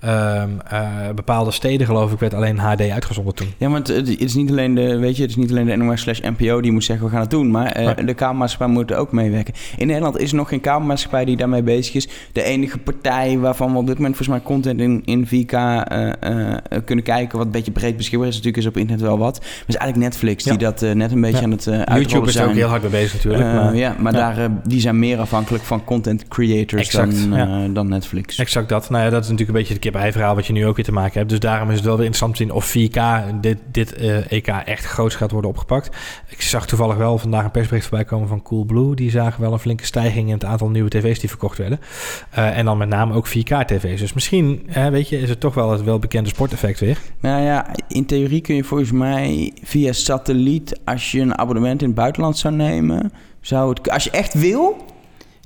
ehm, 0.00 0.48
eh, 0.68 0.88
bepaalde 1.14 1.50
steden, 1.50 1.86
geloof 1.86 2.12
ik, 2.12 2.18
werd 2.18 2.34
alleen 2.34 2.58
HD 2.58 2.80
uitgezonden 2.90 3.34
toen. 3.34 3.46
Ja, 3.56 3.68
want 3.68 3.86
het 3.88 4.08
het 4.08 4.20
is 4.20 4.34
niet 4.34 4.50
alleen 4.50 4.74
de, 4.74 4.98
weet 4.98 5.16
je, 5.16 5.22
het 5.22 5.30
is 5.30 5.36
niet 5.36 5.50
alleen 5.50 5.66
de 5.66 5.76
NOS 5.76 6.00
slash 6.00 6.20
NPO 6.20 6.60
die 6.60 6.72
moet 6.72 6.84
zeggen 6.84 7.04
we 7.06 7.12
gaan 7.12 7.20
het 7.20 7.30
doen, 7.30 7.50
maar 7.50 7.66
eh, 7.72 8.06
de 8.06 8.14
kabelmaatschappij 8.14 8.68
moet 8.68 8.92
ook 8.94 9.12
meewerken. 9.12 9.54
In 9.76 9.86
Nederland 9.86 10.18
is 10.18 10.30
er 10.30 10.36
nog 10.36 10.48
geen 10.48 10.60
kabelmaatschappij 10.60 11.24
die 11.24 11.36
daarmee 11.36 11.62
bezig 11.62 11.94
is. 11.94 12.08
De 12.32 12.42
enige 12.42 12.78
partij 12.78 13.38
waarvan 13.38 13.72
we 13.72 13.78
op 13.78 13.86
dit 13.86 13.96
moment 13.96 14.16
volgens 14.16 14.38
mij 14.38 14.46
content 14.46 14.80
in, 14.80 15.02
in 15.04 15.26
4K 15.26 15.52
eh, 15.52 16.08
eh, 16.08 16.58
kunnen 16.84 17.04
kijken, 17.04 17.36
wat 17.38 17.46
een 17.46 17.52
beetje 17.52 17.70
breed 17.72 17.96
beschikbaar 17.96 18.28
is, 18.28 18.34
natuurlijk 18.34 18.62
is 18.62 18.68
op 18.68 18.76
internet 18.76 19.04
wel 19.04 19.18
wat. 19.18 19.38
Maar 19.40 19.48
het 19.58 19.68
is 19.68 19.74
eigenlijk 19.74 20.10
Netflix 20.10 20.44
die 20.44 20.58
dat 20.58 20.82
eh, 20.82 20.92
net 20.92 21.12
een 21.12 21.20
beetje 21.20 21.36
Ja. 21.36 21.42
aan 21.42 21.50
het 21.50 21.66
eh 21.66 21.96
YouTube 21.96 22.26
is 22.26 22.32
zijn. 22.32 22.48
ook 22.48 22.54
heel 22.54 22.68
hard 22.68 22.82
mee 22.82 22.90
bezig 22.90 23.12
natuurlijk. 23.14 23.44
Eh, 23.44 23.54
maar- 23.54 23.76
ja, 23.76 23.96
maar 23.98 24.12
ja. 24.12 24.18
Daar, 24.18 24.38
eh, 24.44 24.50
die 24.64 24.80
zijn 24.80 24.98
meer 24.98 25.18
afhankelijk 25.18 25.64
van 25.64 25.84
content 25.84 26.28
creators 26.28 26.82
Exact, 26.82 27.28
dan, 27.30 27.36
eh, 27.36 27.74
dan 27.74 27.88
Netflix. 27.88 28.38
Exact 28.38 28.68
dat. 28.68 28.90
Nou 28.90 29.04
ja, 29.04 29.10
dat 29.10 29.24
is 29.24 29.30
natuurlijk 29.30 29.48
een 29.58 29.64
beetje 29.64 29.74
het 29.74 29.82
kip-ei-verhaal 29.86 30.34
wat 30.34 30.46
je 30.46 30.52
nu 30.52 30.66
ook 30.66 30.76
weer 30.76 30.84
te 30.84 30.92
maken 30.92 31.18
hebt. 31.18 31.30
Dus 31.30 31.40
daarom 31.40 31.70
is 31.70 31.76
het 31.76 31.84
wel 31.84 31.96
weer 31.96 32.06
interessant 32.06 32.36
te 32.36 32.42
zien 32.42 32.52
of 32.52 32.76
4K 32.76 33.40
dit, 33.40 33.58
dit 33.70 33.94
eh, 33.94 34.32
EK 34.32 34.46
echt 34.46 34.84
groots 34.84 35.14
gaat 35.14 35.30
worden 35.30 35.50
opgepakt. 35.50 35.96
Ik 36.28 36.42
zag 36.42 36.66
toevallig 36.66 36.96
wel 36.96 37.18
vandaag 37.18 37.44
een 37.44 37.50
persbericht 37.50 37.86
voorbij 37.86 38.06
komen 38.06 38.28
van 38.28 38.42
Coolblue. 38.42 38.94
Die 38.94 39.10
zagen 39.10 39.40
wel 39.40 39.52
een 39.52 39.58
flinke 39.58 39.84
stijging 39.84 40.26
in 40.26 40.34
het 40.34 40.44
aantal 40.44 40.68
nieuwe 40.68 40.88
tv's 40.88 41.18
die 41.18 41.28
verkocht 41.28 41.58
werden. 41.58 41.80
Eh, 42.30 42.58
en 42.58 42.64
dan 42.64 42.78
met 42.78 42.88
name 42.88 43.14
ook 43.14 43.28
4K-tv's. 43.28 44.00
Dus 44.00 44.12
misschien, 44.12 44.68
weet 44.90 45.08
je, 45.08 45.20
is 45.20 45.28
het 45.28 45.40
toch 45.40 45.54
wel 45.54 45.70
het 45.72 45.84
welbekende 45.84 46.28
sporteffect 46.28 46.80
weer. 46.80 46.98
Nou 47.20 47.42
ja, 47.42 47.66
in 47.88 48.06
theorie 48.06 48.40
kun 48.40 48.54
je 48.54 48.64
volgens 48.64 48.92
mij 48.92 49.52
via 49.62 49.92
satelliet, 49.92 50.80
als 50.84 51.12
je 51.12 51.20
een 51.20 51.38
abonnement 51.38 51.80
in 51.80 51.86
het 51.86 51.96
buitenland 51.96 52.38
zou 52.38 52.54
nemen, 52.54 53.12
zou 53.40 53.68
het, 53.68 53.90
als 53.90 54.04
je 54.04 54.10
echt 54.10 54.34
wil, 54.34 54.76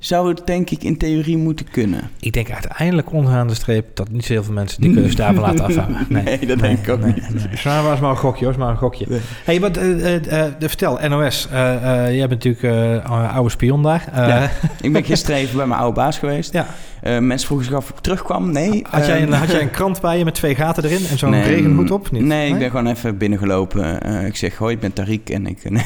zou 0.03 0.29
het 0.29 0.41
denk 0.45 0.69
ik 0.69 0.83
in 0.83 0.97
theorie 0.97 1.37
moeten 1.37 1.65
kunnen. 1.71 2.09
Ik 2.19 2.33
denk 2.33 2.51
uiteindelijk 2.51 3.11
onderaan 3.13 3.47
de 3.47 3.53
streep 3.53 3.85
dat 3.95 4.09
niet 4.11 4.25
zo 4.25 4.33
heel 4.33 4.43
veel 4.43 4.53
mensen 4.53 4.81
die 4.81 4.93
keuze 4.93 5.15
daarvan 5.15 5.43
laten 5.43 5.65
afhangen. 5.65 6.05
Nee, 6.09 6.45
dat 6.45 6.59
denk 6.59 6.79
ik 6.79 6.89
ook 6.89 7.05
niet. 7.05 7.33
Nee. 7.33 7.45
Maar 7.63 7.83
was 7.83 7.99
maar 7.99 8.09
een 8.09 8.17
gokje 8.17 8.45
hoor, 8.45 8.57
maar 8.57 8.69
een 8.69 8.77
gokje. 8.77 9.05
Nee. 9.09 9.19
Hey, 9.43 9.59
wat, 9.59 9.77
eh, 9.77 10.15
eh, 10.15 10.45
eh, 10.45 10.51
vertel, 10.59 10.99
NOS. 11.09 11.47
eh, 11.51 11.73
eh, 12.05 12.15
jij 12.15 12.27
bent 12.27 12.43
natuurlijk 12.43 13.03
eh 13.05 13.35
oude 13.35 13.49
spion 13.49 13.83
daar. 13.83 14.05
Eh, 14.13 14.27
Ja. 14.27 14.49
Ik 14.81 14.93
ben 14.93 15.03
gisteren 15.03 15.35
even 15.39 15.57
bij 15.57 15.65
mijn 15.67 15.79
oude 15.79 15.95
baas 15.95 16.17
geweest. 16.17 16.53
ja. 16.53 16.65
Eh, 17.01 17.17
mensen 17.17 17.47
vroegen 17.47 17.67
zich 17.67 17.75
af 17.75 17.83
of 17.91 17.97
ik 17.97 18.03
terugkwam. 18.03 18.51
Nee. 18.51 18.83
Had 18.89 19.05
jij, 19.05 19.21
een, 19.21 19.31
Ehm, 19.33 19.39
had 19.39 19.51
jij 19.51 19.61
een 19.61 19.69
krant 19.71 20.01
bij 20.01 20.17
je 20.17 20.23
met 20.23 20.33
twee 20.33 20.55
gaten 20.55 20.83
erin 20.83 21.05
en 21.09 21.17
zo'n 21.17 21.29
nee, 21.29 21.43
regenhoed 21.43 21.91
op? 21.91 22.11
Niet? 22.11 22.23
Nee, 22.23 22.49
ik 22.53 22.59
ben 22.59 22.69
gewoon 22.69 22.87
even 22.87 23.17
binnengelopen. 23.17 24.01
Eh, 24.01 24.25
ik 24.25 24.35
zeg, 24.35 24.57
hoi, 24.57 24.73
ik 24.75 24.79
ben 24.79 24.91
Tariq 24.93 25.23
en 25.33 25.47
ik... 25.47 25.69
nee. 25.69 25.83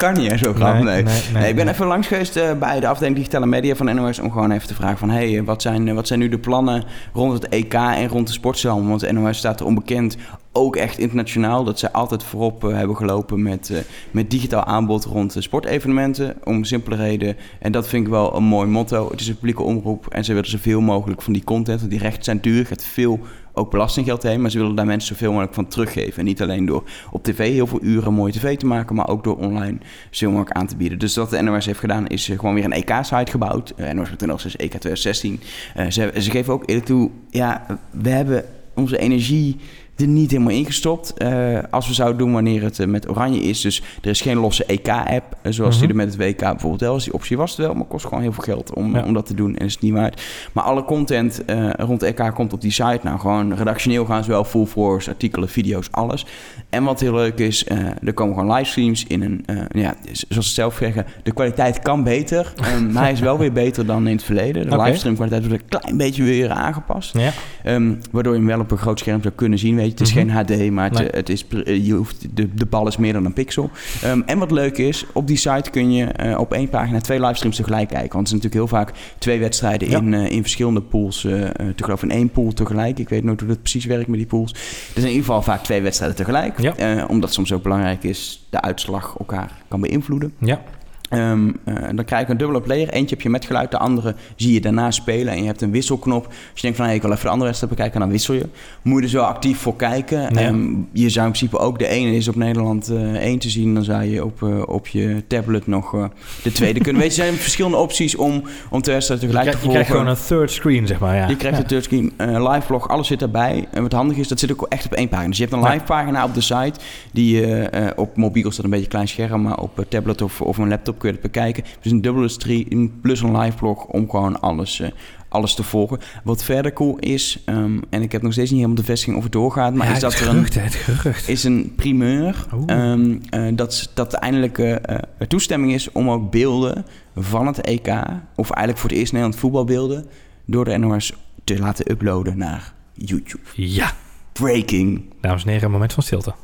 Kan 0.00 0.14
niet, 0.14 0.30
hè, 0.30 0.36
zo 0.36 0.52
grap. 0.52 0.74
Nee, 0.74 0.82
Nee, 0.82 1.02
nee, 1.02 1.14
nee, 1.32 1.42
nee, 1.42 1.48
ik 1.48 1.56
ben 1.56 1.68
even 1.68 1.86
langs 1.86 2.06
geweest 2.06 2.36
eh, 2.36 2.58
bij 2.58 2.80
de 2.80 2.88
afdeling 2.88 3.16
digitale 3.16 3.46
media 3.46 3.74
van 3.74 3.94
NOS... 3.94 4.18
om 4.18 4.30
gewoon 4.30 4.50
even 4.50 4.68
te 4.68 4.74
vragen 4.74 4.98
van... 4.98 5.10
hey, 5.10 5.44
wat 5.44 5.62
zijn, 5.62 5.88
eh, 5.88 5.94
wat 5.94 6.06
zijn 6.06 6.18
nu 6.18 6.28
de 6.28 6.38
plannen 6.38 6.84
rond 7.12 7.32
het 7.32 7.48
EK 7.48 7.74
en 7.74 8.08
rond 8.08 8.26
de 8.26 8.32
sportzaal? 8.32 8.86
Want 8.86 9.00
de 9.00 9.12
NOS 9.12 9.38
staat 9.38 9.60
er 9.60 9.66
onbekend, 9.66 10.16
ook 10.52 10.76
echt 10.76 10.98
internationaal... 10.98 11.64
dat 11.64 11.78
zij 11.78 11.90
altijd 11.90 12.22
voorop 12.22 12.64
eh, 12.64 12.76
hebben 12.76 12.96
gelopen 12.96 13.42
met, 13.42 13.70
eh, 13.70 13.78
met 14.10 14.30
digitaal 14.30 14.64
aanbod 14.64 15.04
rond 15.04 15.32
de 15.32 15.40
sportevenementen. 15.40 16.36
Om 16.44 16.64
simpele 16.64 16.96
reden. 16.96 17.36
En 17.58 17.72
dat 17.72 17.88
vind 17.88 18.04
ik 18.04 18.12
wel 18.12 18.36
een 18.36 18.44
mooi 18.44 18.68
motto. 18.68 19.10
Het 19.10 19.20
is 19.20 19.28
een 19.28 19.34
publieke 19.34 19.62
omroep 19.62 20.06
en 20.08 20.24
ze 20.24 20.32
willen 20.32 20.50
zoveel 20.50 20.80
mogelijk 20.80 21.22
van 21.22 21.32
die 21.32 21.44
content... 21.44 21.78
want 21.78 21.90
die 21.90 22.00
rechten 22.00 22.24
zijn 22.24 22.40
duur, 22.40 22.66
gaat 22.66 22.84
veel 22.84 23.20
ook 23.60 23.70
belastinggeld 23.70 24.22
heen, 24.22 24.40
maar 24.40 24.50
ze 24.50 24.58
willen 24.58 24.74
daar 24.74 24.86
mensen 24.86 25.08
zoveel 25.08 25.30
mogelijk 25.30 25.54
van 25.54 25.66
teruggeven. 25.66 26.18
En 26.18 26.24
niet 26.24 26.42
alleen 26.42 26.66
door 26.66 26.84
op 27.10 27.22
tv 27.22 27.52
heel 27.52 27.66
veel 27.66 27.82
uren 27.82 28.14
mooie 28.14 28.32
tv 28.32 28.56
te 28.56 28.66
maken, 28.66 28.96
maar 28.96 29.08
ook 29.08 29.24
door 29.24 29.36
online 29.36 29.78
zoveel 30.10 30.30
mogelijk 30.30 30.56
aan 30.56 30.66
te 30.66 30.76
bieden. 30.76 30.98
Dus 30.98 31.16
wat 31.16 31.30
de 31.30 31.42
NOS 31.42 31.66
heeft 31.66 31.78
gedaan, 31.78 32.06
is 32.06 32.28
eh, 32.28 32.38
gewoon 32.38 32.54
weer 32.54 32.64
een 32.64 32.72
EK-site 32.72 33.30
gebouwd. 33.30 33.72
Uh, 33.76 33.90
NOS.nl 33.90 34.34
is 34.34 34.56
EK 34.56 34.70
2016. 34.70 35.40
Uh, 35.76 35.90
ze, 35.90 36.12
ze 36.18 36.30
geven 36.30 36.52
ook 36.52 36.62
eerlijk 36.66 36.86
toe, 36.86 37.10
ja, 37.30 37.80
we 37.90 38.08
hebben 38.08 38.44
onze 38.74 38.98
energie 38.98 39.56
er 40.00 40.06
niet 40.06 40.30
helemaal 40.30 40.52
ingestopt. 40.52 41.14
Uh, 41.18 41.58
als 41.70 41.88
we 41.88 41.94
zouden 41.94 42.18
doen 42.18 42.32
wanneer 42.32 42.62
het 42.62 42.78
uh, 42.78 42.86
met 42.86 43.08
Oranje 43.08 43.40
is. 43.40 43.60
Dus 43.60 43.82
er 44.02 44.10
is 44.10 44.20
geen 44.20 44.38
losse 44.38 44.64
EK-app, 44.64 45.36
uh, 45.42 45.52
zoals 45.52 45.78
die 45.78 45.88
er 45.88 45.96
met 45.96 46.06
het 46.06 46.16
WK 46.16 46.38
bijvoorbeeld 46.38 46.80
wel 46.80 46.96
is. 46.96 47.04
Die 47.04 47.12
optie 47.12 47.36
was 47.36 47.50
het 47.50 47.66
wel, 47.66 47.74
maar 47.74 47.86
kost 47.86 48.04
gewoon 48.04 48.22
heel 48.22 48.32
veel 48.32 48.42
geld 48.42 48.74
om, 48.74 48.94
ja. 48.94 49.04
om 49.04 49.12
dat 49.12 49.26
te 49.26 49.34
doen. 49.34 49.56
En 49.56 49.66
is 49.66 49.72
het 49.72 49.82
niet 49.82 49.92
waard. 49.92 50.22
Maar 50.52 50.64
alle 50.64 50.84
content 50.84 51.44
eh, 51.44 51.70
rond 51.70 52.02
EK 52.02 52.30
komt 52.34 52.52
op 52.52 52.60
die 52.60 52.70
site. 52.70 53.00
Nou, 53.02 53.18
gewoon 53.18 53.54
redactioneel 53.54 54.04
gaan 54.04 54.24
ze 54.24 54.30
wel 54.30 54.44
full 54.44 54.66
force, 54.66 55.10
artikelen, 55.10 55.48
video's, 55.48 55.88
alles. 55.90 56.26
En 56.68 56.84
wat 56.84 57.00
heel 57.00 57.14
leuk 57.14 57.38
is, 57.38 57.64
eh, 57.64 57.78
er 58.04 58.12
komen 58.12 58.34
gewoon 58.38 58.52
livestreams 58.54 59.04
in 59.06 59.22
een... 59.22 59.42
eh, 59.46 59.82
ja, 59.82 59.94
zoals 60.28 60.48
ze 60.48 60.54
zelf 60.54 60.76
zeggen, 60.76 61.06
de 61.22 61.32
kwaliteit 61.32 61.78
kan 61.78 62.04
beter. 62.04 62.52
Um, 62.74 62.92
maar 62.92 63.02
hij 63.02 63.12
is 63.12 63.20
wel 63.20 63.38
weer 63.38 63.52
beter 63.52 63.86
dan 63.86 64.06
in 64.06 64.14
het 64.14 64.24
verleden. 64.24 64.70
De 64.70 64.76
livestream 64.76 65.14
kwaliteit 65.14 65.46
wordt 65.46 65.62
een 65.62 65.80
klein 65.80 65.96
beetje 65.96 66.22
weer 66.22 66.50
aangepast. 66.50 67.18
Ja. 67.18 67.32
Um, 67.66 67.98
waardoor 68.10 68.32
je 68.32 68.38
hem 68.38 68.48
wel 68.48 68.60
op 68.60 68.70
een 68.70 68.78
groot 68.78 68.98
scherm 68.98 69.22
zou 69.22 69.34
kunnen 69.34 69.58
zien. 69.58 69.76
Weet 69.76 69.89
het 69.90 70.00
is 70.00 70.14
Mhm. 70.14 70.18
geen 70.18 70.30
HD, 70.30 70.70
maar 70.70 70.88
het, 70.90 70.98
Nee. 70.98 71.08
het 71.10 71.28
is, 71.28 71.44
je 71.64 71.92
hoeft, 71.92 72.26
de, 72.36 72.54
de 72.54 72.66
bal 72.66 72.86
is 72.86 72.96
meer 72.96 73.12
dan 73.12 73.24
een 73.24 73.32
pixel. 73.32 73.70
Um, 74.04 74.22
en 74.26 74.38
wat 74.38 74.50
leuk 74.50 74.78
is, 74.78 75.04
op 75.12 75.26
die 75.26 75.36
site 75.36 75.70
kun 75.70 75.92
je 75.92 76.04
eh, 76.04 76.38
op 76.38 76.52
één 76.52 76.68
pagina 76.68 77.00
twee 77.00 77.20
livestreams 77.20 77.56
tegelijk 77.56 77.88
kijken. 77.88 78.12
Want 78.12 78.28
het 78.28 78.36
is 78.36 78.42
natuurlijk 78.42 78.70
heel 78.70 78.78
vaak 78.78 78.92
twee 79.18 79.38
wedstrijden 79.38 79.90
Ja. 79.90 79.98
in, 79.98 80.14
eh, 80.14 80.30
in 80.30 80.40
verschillende 80.42 80.80
pools. 80.82 81.24
eh, 81.24 81.32
te 81.76 81.84
geloof 81.84 82.02
in 82.02 82.10
één 82.10 82.30
pool 82.30 82.52
tegelijk. 82.52 82.98
Ik 82.98 83.08
weet 83.08 83.24
nooit 83.24 83.40
hoe 83.40 83.48
dat 83.48 83.60
precies 83.60 83.84
werkt 83.84 84.08
met 84.08 84.18
die 84.18 84.26
pools. 84.26 84.52
Er 84.52 84.58
zijn 84.94 85.04
in 85.06 85.10
ieder 85.12 85.24
geval 85.24 85.42
vaak 85.42 85.62
twee 85.64 85.80
wedstrijden 85.82 86.16
tegelijk. 86.16 86.60
Ja. 86.60 87.06
Omdat 87.06 87.32
soms 87.32 87.52
ook 87.52 87.62
belangrijk 87.62 88.02
is, 88.04 88.46
de 88.50 88.60
uitslag 88.60 89.14
elkaar 89.18 89.52
kan 89.68 89.80
beïnvloeden. 89.80 90.32
Ja. 90.38 90.60
Ehm, 91.10 91.50
eh, 91.64 91.74
dan 91.94 92.04
krijg 92.04 92.26
je 92.26 92.32
een 92.32 92.38
dubbele 92.38 92.60
player. 92.60 92.88
Eentje 92.88 93.14
heb 93.14 93.24
je 93.24 93.30
met 93.30 93.44
geluid, 93.44 93.70
de 93.70 93.78
andere 93.78 94.14
zie 94.36 94.52
je 94.52 94.60
daarna 94.60 94.90
spelen. 94.90 95.32
En 95.32 95.40
je 95.40 95.46
hebt 95.46 95.60
een 95.60 95.70
wisselknop. 95.70 96.26
Als 96.26 96.36
je 96.54 96.60
denkt 96.60 96.76
van 96.76 96.86
hey, 96.86 96.94
ik 96.94 97.02
wil 97.02 97.10
even 97.10 97.22
de 97.22 97.30
andere 97.30 97.46
wedstrijd 97.46 97.74
bekijken, 97.74 98.00
dan 98.00 98.10
wissel 98.10 98.34
je. 98.34 98.46
Moet 98.82 98.98
je 98.98 99.04
er 99.04 99.10
zo 99.10 99.20
actief 99.20 99.58
voor 99.58 99.76
kijken. 99.76 100.20
Ja. 100.20 100.28
Ehm, 100.28 100.68
je 100.92 101.08
zou 101.08 101.26
in 101.26 101.32
principe 101.32 101.58
ook 101.58 101.78
de 101.78 101.86
ene 101.88 102.16
is 102.16 102.28
op 102.28 102.34
Nederland 102.34 102.88
eh 102.88 103.14
1 103.14 103.38
te 103.38 103.50
zien. 103.50 103.74
Dan 103.74 103.84
zou 103.84 104.04
je 104.04 104.24
op, 104.24 104.42
eh, 104.42 104.68
op 104.68 104.86
je 104.86 105.22
tablet 105.26 105.66
nog 105.66 106.08
de 106.42 106.52
tweede 106.52 106.80
kunnen. 106.80 107.02
Weet 107.02 107.14
je, 107.14 107.22
er 107.22 107.28
zijn 107.28 107.38
verschillende 107.40 107.76
opties 107.76 108.16
om, 108.16 108.42
om 108.70 108.82
twee 108.82 108.94
wedstrijden 108.94 109.28
Je, 109.28 109.34
tegelijk 109.34 109.56
te 109.56 109.56
je 109.56 109.72
volgen. 109.72 109.84
krijgt 109.84 109.90
gewoon 109.90 110.06
een 110.06 110.26
third 110.26 110.50
screen, 110.50 110.86
zeg 110.86 110.98
maar. 110.98 111.16
Ja. 111.16 111.28
Je 111.28 111.36
krijgt 111.36 111.56
ja. 111.56 111.62
een 111.62 111.68
touchscreen, 111.68 112.12
eh 112.16 112.48
live 112.52 112.66
vlog, 112.66 112.88
alles 112.88 113.06
zit 113.06 113.18
daarbij. 113.18 113.68
En 113.70 113.82
wat 113.82 113.92
handig 113.92 114.16
is, 114.16 114.28
dat 114.28 114.38
zit 114.38 114.52
ook 114.52 114.66
echt 114.68 114.86
op 114.86 114.92
één 114.92 115.08
pagina. 115.08 115.28
Dus 115.28 115.38
je 115.38 115.44
hebt 115.44 115.56
een 115.56 115.70
live 115.70 115.84
pagina 115.84 116.24
op 116.24 116.34
de 116.34 116.40
site. 116.40 116.72
Die 117.12 117.58
op 117.96 118.16
mobiel 118.16 118.50
staat 118.50 118.64
een 118.64 118.70
beetje 118.70 118.84
een 118.84 118.90
klein 118.90 119.08
scherm, 119.08 119.42
maar 119.42 119.58
op 119.58 119.84
tablet 119.88 120.22
of, 120.22 120.40
of 120.40 120.58
een 120.58 120.68
laptop 120.68 120.99
kun 121.00 121.08
je 121.08 121.14
het 121.14 121.32
bekijken. 121.32 121.64
Dus 121.80 121.92
een 121.92 122.00
dubbele 122.00 122.28
stream 122.28 123.00
plus 123.00 123.20
een 123.20 123.38
live 123.38 123.56
vlog 123.58 123.84
om 123.84 124.10
gewoon 124.10 124.40
alles, 124.40 124.80
eh, 124.80 124.88
alles 125.28 125.54
te 125.54 125.62
volgen. 125.62 125.98
Wat 126.24 126.44
verder 126.44 126.72
cool 126.72 126.98
is, 126.98 127.42
ehm, 127.44 127.78
en 127.90 128.02
ik 128.02 128.12
heb 128.12 128.22
nog 128.22 128.32
steeds 128.32 128.50
niet 128.50 128.58
helemaal 128.60 128.82
de 128.82 128.88
vestiging 128.88 129.16
of 129.16 129.22
het 129.22 129.32
doorgaat, 129.32 129.74
maar 129.74 129.86
Ja, 129.86 129.92
is 129.92 130.00
dat 130.00 130.14
er 130.14 130.28
een 130.28 130.46
gerucht, 130.46 131.28
is 131.28 131.44
een 131.44 131.72
primeur. 131.76 132.46
Ehm, 132.66 133.16
eh, 133.30 133.46
dat, 133.54 133.90
dat 133.94 134.10
de 134.10 134.16
eindelijke 134.16 134.64
eh, 134.64 135.26
toestemming 135.28 135.72
is 135.72 135.92
om 135.92 136.10
ook 136.10 136.30
beelden 136.30 136.84
van 137.16 137.46
het 137.46 137.60
EK, 137.60 137.88
of 138.34 138.50
eigenlijk 138.50 138.78
voor 138.78 138.90
het 138.90 138.98
eerst 138.98 139.12
Nederland 139.12 139.40
voetbalbeelden, 139.40 140.06
door 140.44 140.64
de 140.64 140.76
NOS 140.76 141.12
te 141.44 141.58
laten 141.58 141.90
uploaden 141.90 142.38
naar 142.38 142.72
YouTube. 142.94 143.42
Ja, 143.54 143.92
Breaking. 144.32 145.02
dames 145.20 145.42
en 145.42 145.48
heren, 145.48 145.64
een 145.64 145.70
moment 145.70 145.92
van 145.92 146.02
stilte. 146.02 146.34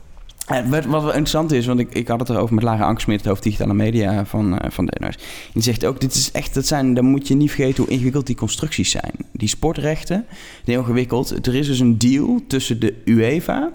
Eh, 0.46 0.68
wat, 0.68 0.84
wel 0.84 1.06
interessant 1.06 1.52
is, 1.52 1.66
want 1.66 1.80
ik, 1.80 1.94
ik 1.94 2.08
had 2.08 2.20
het 2.20 2.28
erover 2.28 2.54
met 2.54 2.64
Lara 2.64 2.84
Angsmit, 2.84 3.18
het 3.18 3.28
hoofd 3.28 3.42
digitale 3.42 3.74
media 3.74 4.26
van, 4.26 4.58
eh, 4.58 4.70
van 4.70 4.86
de 4.86 4.96
NOS. 5.00 5.18
Die 5.52 5.62
zegt 5.62 5.84
ook, 5.84 6.00
dit 6.00 6.14
is 6.14 6.30
echt, 6.32 6.54
dat 6.54 6.66
zijn, 6.66 6.94
dan 6.94 7.04
moet 7.04 7.28
je 7.28 7.34
niet 7.34 7.50
vergeten 7.50 7.82
hoe 7.82 7.92
ingewikkeld 7.92 8.26
die 8.26 8.36
constructies 8.36 8.90
zijn. 8.90 9.12
Die 9.32 9.48
sportrechten, 9.48 10.26
heel 10.64 10.80
ingewikkeld. 10.80 11.46
Er 11.46 11.54
is 11.54 11.66
dus 11.66 11.80
een 11.80 11.98
deal 11.98 12.40
tussen 12.48 12.80
de 12.80 12.94
UEFA 13.04 13.70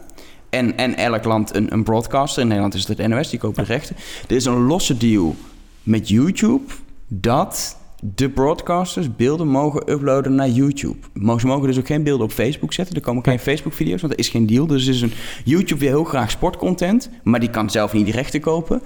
en, 0.49 0.77
en 0.77 0.97
elk 0.97 1.23
land 1.23 1.55
een, 1.55 1.73
een 1.73 1.83
broadcaster. 1.83 2.41
In 2.41 2.47
Nederland 2.47 2.73
is 2.73 2.87
het 2.87 2.97
het 2.97 3.07
NOS, 3.07 3.29
die 3.29 3.39
kopen 3.39 3.63
de 3.63 3.73
rechten. 3.73 3.95
Er 4.27 4.35
is 4.35 4.45
een 4.45 4.65
losse 4.65 4.97
deal 4.97 5.35
met 5.83 6.09
YouTube 6.09 6.73
dat 7.07 7.77
de 8.01 8.29
broadcasters 8.29 9.15
beelden 9.15 9.47
mogen 9.47 9.91
uploaden 9.91 10.35
naar 10.35 10.49
YouTube. 10.49 10.97
Ze 11.39 11.47
mogen 11.47 11.67
dus 11.67 11.77
ook 11.77 11.85
geen 11.85 12.03
beelden 12.03 12.25
op 12.25 12.31
Facebook 12.31 12.73
zetten. 12.73 12.95
Er 12.95 13.01
komen 13.01 13.23
geen 13.23 13.39
Facebook-video's, 13.39 14.01
want 14.01 14.13
er 14.13 14.19
is 14.19 14.29
geen 14.29 14.45
deal. 14.45 14.67
Dus 14.67 14.87
is 14.87 15.01
een 15.01 15.13
YouTube 15.43 15.79
weer 15.79 15.89
heel 15.89 16.03
graag 16.03 16.31
sportcontent, 16.31 17.09
maar 17.23 17.39
die 17.39 17.49
kan 17.49 17.69
zelf 17.69 17.93
niet 17.93 18.05
die 18.05 18.13
rechten 18.13 18.41
kopen. 18.41 18.81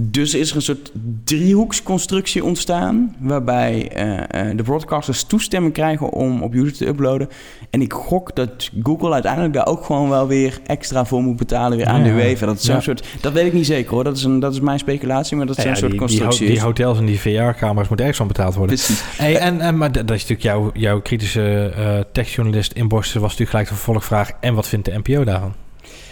Dus 0.00 0.34
is 0.34 0.50
er 0.50 0.56
een 0.56 0.62
soort 0.62 0.92
driehoeksconstructie 1.24 2.44
ontstaan, 2.44 3.16
waarbij 3.18 3.88
eh, 3.92 4.50
eh, 4.50 4.56
de 4.56 4.62
broadcasters 4.62 5.22
toestemming 5.24 5.72
krijgen 5.72 6.10
om 6.10 6.42
op 6.42 6.52
YouTube 6.52 6.76
te 6.76 6.86
uploaden. 6.86 7.28
En 7.70 7.80
ik 7.82 7.92
gok 7.92 8.36
dat 8.36 8.70
Google 8.82 9.12
uiteindelijk 9.12 9.54
daar 9.54 9.66
ook 9.66 9.84
gewoon 9.84 10.08
wel 10.08 10.26
weer 10.26 10.58
extra 10.66 11.04
voor 11.04 11.22
moet 11.22 11.36
betalen 11.36 11.76
weer 11.78 11.86
aan 11.86 11.98
Ja. 11.98 12.04
de 12.04 12.10
UEFA. 12.10 12.46
Dat 12.46 12.56
is 12.56 12.64
zo'n 12.64 12.74
Ja. 12.74 12.80
soort, 12.80 13.06
dat 13.20 13.32
weet 13.32 13.46
ik 13.46 13.52
niet 13.52 13.66
zeker 13.66 13.90
hoor. 13.90 14.04
Dat 14.04 14.16
is, 14.16 14.24
een, 14.24 14.40
dat 14.40 14.52
is 14.52 14.60
mijn 14.60 14.78
speculatie, 14.78 15.36
maar 15.36 15.46
dat 15.46 15.58
is 15.58 15.64
Ja, 15.64 15.70
een 15.70 15.76
soort 15.76 15.90
die, 15.90 16.00
die, 16.00 16.08
ho- 16.08 16.14
constructie. 16.16 16.46
die 16.46 16.56
is. 16.56 16.62
hotels 16.62 16.98
en 16.98 17.06
die 17.06 17.20
VR-camera's 17.20 17.88
moeten 17.88 17.98
ergens 17.98 18.16
van 18.16 18.26
betaald 18.26 18.54
worden. 18.54 18.76
Precies. 18.76 19.02
Hey, 19.16 19.36
en, 19.36 19.60
en, 19.60 19.76
maar 19.76 19.92
dat 19.92 20.02
is 20.10 20.10
natuurlijk 20.10 20.42
jouw, 20.42 20.70
jouw 20.74 21.00
kritische 21.00 21.72
eh 21.76 21.98
techjournalist 22.12 22.72
inborsten 22.72 23.20
was 23.20 23.30
natuurlijk 23.30 23.50
gelijk 23.50 23.68
de 23.68 23.74
vervolgvraag. 23.74 24.30
En 24.40 24.54
wat 24.54 24.68
vindt 24.68 24.84
de 24.84 25.00
NPO 25.04 25.24
daarvan? 25.24 25.52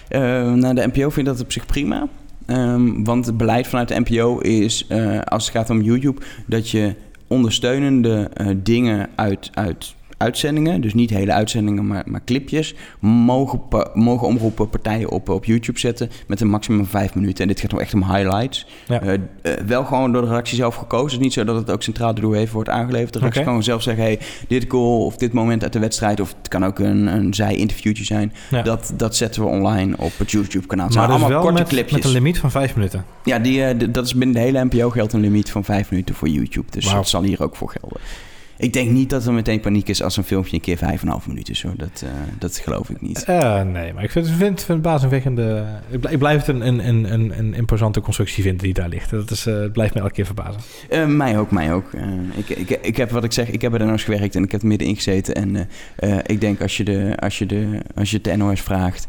Eh, 0.08 0.20
nou, 0.52 0.74
de 0.74 0.90
NPO 0.92 1.10
vindt 1.10 1.28
dat 1.30 1.40
op 1.40 1.52
zich 1.52 1.66
prima. 1.66 2.06
Ehm, 2.46 3.04
want 3.04 3.26
het 3.26 3.36
beleid 3.36 3.66
vanuit 3.66 3.88
de 3.88 4.00
NPO 4.00 4.38
is, 4.38 4.86
eh, 4.88 5.20
als 5.20 5.44
het 5.44 5.54
gaat 5.54 5.70
om 5.70 5.82
YouTube, 5.82 6.20
dat 6.46 6.70
je 6.70 6.94
ondersteunende 7.26 8.30
eh, 8.32 8.46
dingen 8.56 9.08
uit, 9.14 9.50
uit 9.54 9.94
uitzendingen, 10.16 10.80
dus 10.80 10.94
niet 10.94 11.10
hele 11.10 11.32
uitzendingen, 11.32 11.86
maar, 11.86 12.02
maar 12.06 12.24
clipjes, 12.24 12.74
mogen, 13.00 13.60
mogen 13.94 14.26
omroepen 14.26 14.68
partijen 14.68 15.10
op, 15.10 15.28
op 15.28 15.44
YouTube 15.44 15.78
zetten 15.78 16.10
met 16.26 16.40
een 16.40 16.48
maximum 16.48 16.78
van 16.78 17.00
vijf 17.00 17.14
minuten. 17.14 17.42
En 17.42 17.48
dit 17.48 17.60
gaat 17.60 17.70
nog 17.70 17.80
echt 17.80 17.94
om 17.94 18.04
highlights. 18.04 18.66
Ja. 18.88 19.00
Eh, 19.00 19.14
eh, 19.14 19.20
wel 19.66 19.84
gewoon 19.84 20.12
door 20.12 20.22
de 20.22 20.28
redactie 20.28 20.56
zelf 20.56 20.74
gekozen. 20.74 21.04
Het 21.04 21.16
is 21.16 21.24
niet 21.24 21.32
zo 21.32 21.44
dat 21.44 21.56
het 21.56 21.70
ook 21.70 21.82
centraal 21.82 22.14
door 22.14 22.34
UEFA 22.34 22.52
wordt 22.52 22.68
aangeleverd. 22.68 23.12
De 23.12 23.18
redactie 23.18 23.26
Oké. 23.26 23.34
kan 23.34 23.44
gewoon 23.44 23.62
zelf 23.62 23.82
zeggen, 23.82 24.04
hey, 24.04 24.18
dit 24.48 24.64
goal 24.68 25.04
of 25.04 25.16
dit 25.16 25.32
moment 25.32 25.62
uit 25.62 25.72
de 25.72 25.78
wedstrijd, 25.78 26.20
of 26.20 26.34
het 26.38 26.48
kan 26.48 26.64
ook 26.64 26.78
een, 26.78 27.06
een 27.06 27.34
zij-interviewtje 27.34 28.04
zijn. 28.04 28.32
Ja. 28.50 28.62
Dat, 28.62 28.92
dat 28.96 29.16
zetten 29.16 29.42
we 29.42 29.48
online 29.48 29.94
op 29.98 30.12
het 30.18 30.30
YouTube-kanaal. 30.30 30.88
Maar 30.88 30.96
dus 30.96 31.06
allemaal 31.06 31.28
wel 31.28 31.40
korte 31.40 31.58
met, 31.58 31.68
clipjes. 31.68 31.92
met 31.92 32.04
een 32.04 32.12
limiet 32.12 32.38
van 32.38 32.50
vijf 32.50 32.74
minuten. 32.74 33.04
Ja, 33.24 33.38
die, 33.38 33.64
eh, 33.64 33.88
dat 33.90 34.06
is 34.06 34.14
binnen 34.14 34.36
de 34.36 34.42
hele 34.42 34.64
NPO 34.64 34.90
geldt 34.90 35.12
een 35.12 35.20
limiet 35.20 35.50
van 35.50 35.64
vijf 35.64 35.90
minuten 35.90 36.14
voor 36.14 36.28
YouTube. 36.28 36.70
Dus 36.70 36.90
dat 36.90 37.08
zal 37.08 37.22
hier 37.22 37.42
ook 37.42 37.56
voor 37.56 37.70
gelden. 37.80 38.00
Ik 38.58 38.72
denk 38.72 38.90
niet 38.90 39.10
dat 39.10 39.26
er 39.26 39.32
meteen 39.32 39.60
paniek 39.60 39.88
is 39.88 40.02
als 40.02 40.16
een 40.16 40.24
filmpje 40.24 40.54
een 40.54 40.60
keer 40.60 40.76
vijf 40.76 41.00
en 41.00 41.06
een 41.06 41.12
half 41.12 41.26
minuut 41.26 41.50
is. 41.50 41.62
Hoor. 41.62 41.72
Dat, 41.76 42.02
eh, 42.04 42.10
dat 42.38 42.56
geloof 42.56 42.90
ik 42.90 43.00
niet. 43.00 43.24
Eh, 43.24 43.62
nee, 43.62 43.92
maar 43.92 44.04
ik 44.04 44.10
vind, 44.10 44.26
vind, 44.26 44.38
vind 44.38 44.68
het 44.68 44.82
bazingwekkende... 44.82 45.64
Ik, 45.90 46.04
ik 46.04 46.18
blijf 46.18 46.46
het 46.46 46.48
een, 46.48 46.66
een, 46.66 46.88
een, 46.88 47.12
een, 47.12 47.38
een 47.38 47.54
imposante 47.54 48.00
constructie 48.00 48.42
vinden 48.42 48.62
die 48.62 48.74
daar 48.74 48.88
ligt. 48.88 49.10
Dat 49.10 49.30
is, 49.30 49.46
eh, 49.46 49.54
het 49.54 49.72
blijft 49.72 49.94
me 49.94 50.00
elke 50.00 50.12
keer 50.12 50.26
verbazen. 50.26 51.16
Mij 51.16 51.38
ook, 51.38 51.50
mij 51.50 51.72
ook. 51.72 51.90
Ik, 52.34 52.48
ik, 52.48 52.70
ik 52.70 52.96
heb 52.96 53.10
wat 53.10 53.24
ik 53.24 53.32
zeg, 53.32 53.50
ik 53.50 53.62
heb 53.62 53.78
NOS 53.78 54.04
gewerkt 54.04 54.34
en 54.34 54.42
ik 54.42 54.52
heb 54.52 54.60
er 54.60 54.66
middenin 54.66 54.96
gezeten. 54.96 55.34
En 55.34 55.68
ik 56.26 56.40
denk 56.40 56.60
als 56.62 56.76
je, 56.76 56.84
de, 56.84 57.12
als, 57.16 57.38
je 57.38 57.46
de, 57.46 57.80
als 57.94 58.10
je 58.10 58.16
het 58.16 58.24
de 58.24 58.36
NOS 58.36 58.60
vraagt, 58.60 59.06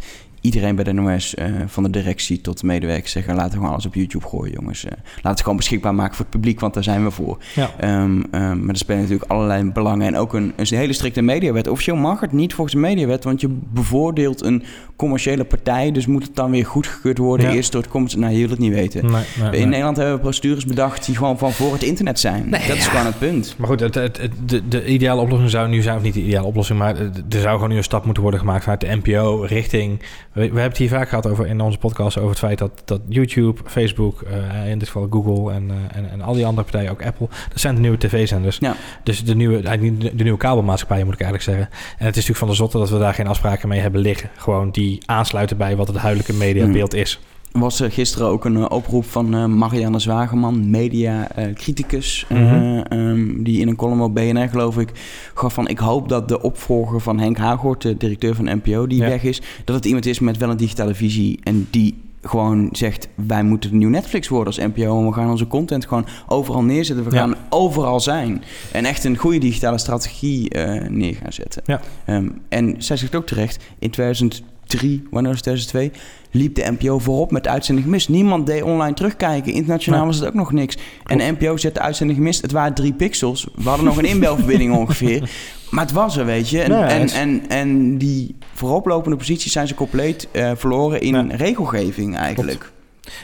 iedereen 0.47 0.75
bij 0.75 0.83
de 0.83 0.93
NOS, 0.93 1.36
eh, 1.36 1.45
van 1.65 1.83
de 1.83 1.89
directie 1.89 2.41
tot 2.41 2.60
de 2.60 2.65
medewerkers, 2.65 3.12
zeggen 3.12 3.33
laten 3.36 3.49
we 3.51 3.55
gewoon 3.57 3.71
alles 3.71 3.86
op 3.86 3.93
YouTube 3.95 4.27
gooien, 4.27 4.53
jongens. 4.53 4.86
Eh, 4.86 4.91
laten 5.15 5.29
het 5.29 5.41
gewoon 5.41 5.57
beschikbaar 5.57 5.95
maken 5.95 6.15
voor 6.15 6.25
het 6.25 6.33
publiek, 6.33 6.60
want 6.60 6.73
daar 6.73 6.83
zijn 6.83 7.03
we 7.03 7.12
voor. 7.12 7.38
Ja. 7.55 7.69
Ehm, 7.79 8.21
ehm, 8.31 8.60
maar 8.60 8.69
er 8.69 8.77
spelen 8.77 9.01
natuurlijk 9.01 9.31
allerlei 9.31 9.71
belangen 9.71 10.07
en 10.07 10.15
ook 10.17 10.33
een, 10.33 10.53
een 10.55 10.65
hele 10.69 10.93
strikte 10.93 11.21
mediawet. 11.21 11.67
Officieel 11.67 11.95
mag 11.95 12.19
het 12.19 12.31
niet 12.31 12.53
volgens 12.53 12.75
de 12.75 12.81
mediawet, 12.81 13.23
want 13.23 13.41
je 13.41 13.47
bevoordeelt 13.73 14.43
een 14.43 14.63
commerciële 14.95 15.43
partij. 15.45 15.91
Dus 15.91 16.05
moet 16.07 16.23
het 16.23 16.36
dan 16.36 16.51
weer 16.51 16.65
goedgekeurd 16.65 17.17
worden 17.17 17.45
Ja. 17.49 17.53
eerst 17.55 17.71
door 17.71 17.81
het 17.81 17.91
commercie. 17.91 18.19
Nou, 18.19 18.31
je 18.31 18.38
wilt 18.38 18.49
het 18.49 18.60
niet 18.60 18.73
weten. 18.73 19.05
Nee, 19.05 19.23
nee, 19.39 19.49
nee. 19.49 19.60
In 19.62 19.69
Nederland 19.69 19.97
hebben 19.97 20.15
we 20.15 20.21
procedures 20.21 20.65
bedacht 20.65 21.05
die 21.05 21.15
gewoon 21.15 21.38
van 21.38 21.51
voor 21.51 21.73
het 21.73 21.83
internet 21.83 22.19
zijn. 22.19 22.49
Nee, 22.49 22.67
dat 22.67 22.77
is 22.77 22.88
gewoon 22.88 23.05
het 23.05 23.19
punt. 23.19 23.55
Maar 23.57 23.67
goed, 23.67 23.79
het, 23.79 23.95
het, 23.95 24.17
het- 24.17 24.31
de, 24.45 24.67
de 24.67 24.86
ideale 24.86 25.21
oplossing 25.21 25.49
zou 25.51 25.69
nu 25.69 25.81
zijn, 25.81 25.97
of 25.97 26.03
niet 26.03 26.13
de 26.13 26.23
ideale 26.23 26.47
oplossing, 26.47 26.79
maar 26.79 26.95
er 27.29 27.39
zou 27.41 27.53
gewoon 27.55 27.69
nu 27.69 27.77
een 27.77 27.83
stap 27.83 28.03
moeten 28.05 28.21
worden 28.23 28.39
gemaakt 28.39 28.63
vanuit 28.63 28.81
de 28.81 28.99
NPO 29.03 29.41
richting 29.47 29.99
we, 30.38 30.43
we 30.43 30.60
hebben 30.60 30.63
het 30.63 30.78
hier 30.78 30.89
vaak 30.89 31.10
gehad 31.10 31.28
over 31.28 31.47
in 31.47 31.62
onze 31.62 31.78
podcast 31.78 32.17
over 32.17 32.30
het 32.30 32.39
feit 32.39 32.58
dat, 32.58 32.82
dat 32.86 33.02
YouTube, 33.08 33.62
Facebook, 33.65 34.21
uh, 34.21 34.69
in 34.69 34.80
dit 34.80 34.88
geval 34.88 35.08
Google 35.10 35.54
en, 35.54 35.63
uh, 35.69 35.76
en, 35.91 36.10
en 36.10 36.21
al 36.21 36.34
die 36.34 36.45
andere 36.45 36.67
partijen, 36.67 36.91
ook 36.91 37.06
Apple, 37.06 37.28
dat 37.50 37.60
zijn 37.60 37.76
de 37.76 37.82
nieuwe 37.82 37.97
tv-zenders. 37.97 38.58
Ja. 38.58 38.76
Dus 39.04 39.23
de 39.23 39.36
nieuwe, 39.36 39.62
de, 39.62 40.15
de 40.15 40.23
nieuwe 40.23 40.38
kabelmaatschappijen 40.38 41.06
moet 41.06 41.13
ik 41.13 41.21
eigenlijk 41.21 41.50
zeggen. 41.50 41.78
En 41.97 42.06
het 42.06 42.17
is 42.17 42.28
natuurlijk 42.28 42.38
van 42.38 42.47
de 42.47 42.54
zotte 42.54 42.78
dat 42.78 42.89
we 42.89 43.00
daar 43.00 43.13
geen 43.13 43.28
afspraken 43.28 43.69
mee 43.69 43.80
hebben 43.80 44.02
liggen. 44.02 44.30
Gewoon 44.36 44.71
die 44.71 45.00
aansluiten 45.06 45.58
bij 45.58 45.76
wat 45.76 45.88
het 45.88 45.97
huidelijke 45.97 46.34
mediabeeld 46.34 46.93
mm. 46.93 47.00
is 47.00 47.19
was 47.59 47.79
er 47.79 47.91
gisteren 47.91 48.27
ook 48.27 48.45
een 48.45 48.55
uh, 48.55 48.65
oproep 48.69 49.05
van 49.05 49.35
uh, 49.35 49.45
Marianne 49.45 49.99
Zwageman, 49.99 50.69
media-criticus, 50.69 52.25
uh, 52.29 52.37
mm 52.37 52.47
-hmm. 52.47 52.83
um, 52.89 53.43
die 53.43 53.59
in 53.61 53.67
een 53.67 53.75
column 53.75 54.01
op 54.01 54.13
BNR, 54.13 54.49
geloof 54.49 54.77
ik, 54.77 54.91
gaf 55.33 55.53
van... 55.53 55.67
ik 55.67 55.77
hoop 55.77 56.09
dat 56.09 56.27
de 56.27 56.41
opvolger 56.41 57.01
van 57.01 57.19
Henk 57.19 57.37
Hagort, 57.37 57.81
de 57.81 57.97
directeur 57.97 58.35
van 58.35 58.45
NPO, 58.45 58.87
die 58.87 59.01
ja. 59.01 59.07
weg 59.07 59.23
is... 59.23 59.41
dat 59.63 59.75
het 59.75 59.85
iemand 59.85 60.05
is 60.05 60.19
met 60.19 60.37
wel 60.37 60.49
een 60.49 60.57
digitale 60.57 60.95
visie 60.95 61.39
en 61.43 61.67
die 61.71 61.95
gewoon 62.21 62.69
zegt... 62.71 63.07
wij 63.15 63.43
moeten 63.43 63.69
de 63.69 63.75
nieuwe 63.75 63.93
Netflix 63.93 64.27
worden 64.27 64.53
als 64.53 64.65
NPO... 64.73 64.99
en 64.99 65.05
we 65.05 65.13
gaan 65.13 65.29
onze 65.29 65.47
content 65.47 65.87
gewoon 65.87 66.05
overal 66.27 66.63
neerzetten. 66.63 67.05
We 67.05 67.11
gaan 67.11 67.29
ja. 67.29 67.37
overal 67.49 67.99
zijn. 67.99 68.43
En 68.71 68.85
echt 68.85 69.03
een 69.03 69.17
goede 69.17 69.37
digitale 69.37 69.77
strategie 69.77 70.57
neer 70.89 71.15
gaan 71.15 71.33
zetten. 71.33 71.61
Ja. 71.65 71.81
Um, 72.05 72.41
en 72.49 72.75
zij 72.77 72.97
zegt 72.97 73.15
ook 73.15 73.25
terecht, 73.25 73.63
in 73.79 73.89
2000 73.89 74.43
2003, 74.67 75.07
wanneer 75.11 75.31
was 75.31 75.45
het 75.45 75.71
2002, 75.71 75.91
liep 76.38 76.56
de 76.56 76.76
NPO 76.78 77.00
voorop 77.00 77.32
met 77.32 77.47
uitzending 77.47 77.86
gemist. 77.86 78.10
Niemand 78.10 78.45
deed 78.45 78.62
online 78.63 78.93
terugkijken. 78.93 79.54
Internationaal 79.54 80.06
was 80.06 80.15
het 80.15 80.28
ook 80.28 80.34
nog 80.34 80.52
niks. 80.52 80.78
En 81.06 81.17
de 81.17 81.36
NPO 81.38 81.58
zette 81.58 81.80
uitzending 81.80 82.17
gemist. 82.17 82.41
Het 82.41 82.52
waren 82.52 82.73
drie 82.73 82.93
pixels. 82.93 83.47
We 83.56 83.69
hadden 83.69 83.86
nog 83.86 83.97
een 83.97 84.06
inbelverbinding 84.15 84.76
ongeveer. 84.76 85.30
Maar 85.69 85.84
het 85.86 85.93
was 85.93 86.17
er, 86.17 86.26
weet 86.26 86.50
je. 86.50 86.62
En, 86.62 86.69
Nee, 86.69 86.84
en, 86.84 87.10
en, 87.10 87.50
en 87.50 87.97
die 87.97 88.36
vooroplopende 88.54 89.17
posities 89.17 89.52
zijn 89.52 89.67
ze 89.67 89.73
compleet 89.76 90.28
eh, 90.32 90.52
verloren 90.56 91.02
in 91.02 91.32
regelgeving 91.32 92.17
eigenlijk. 92.17 92.71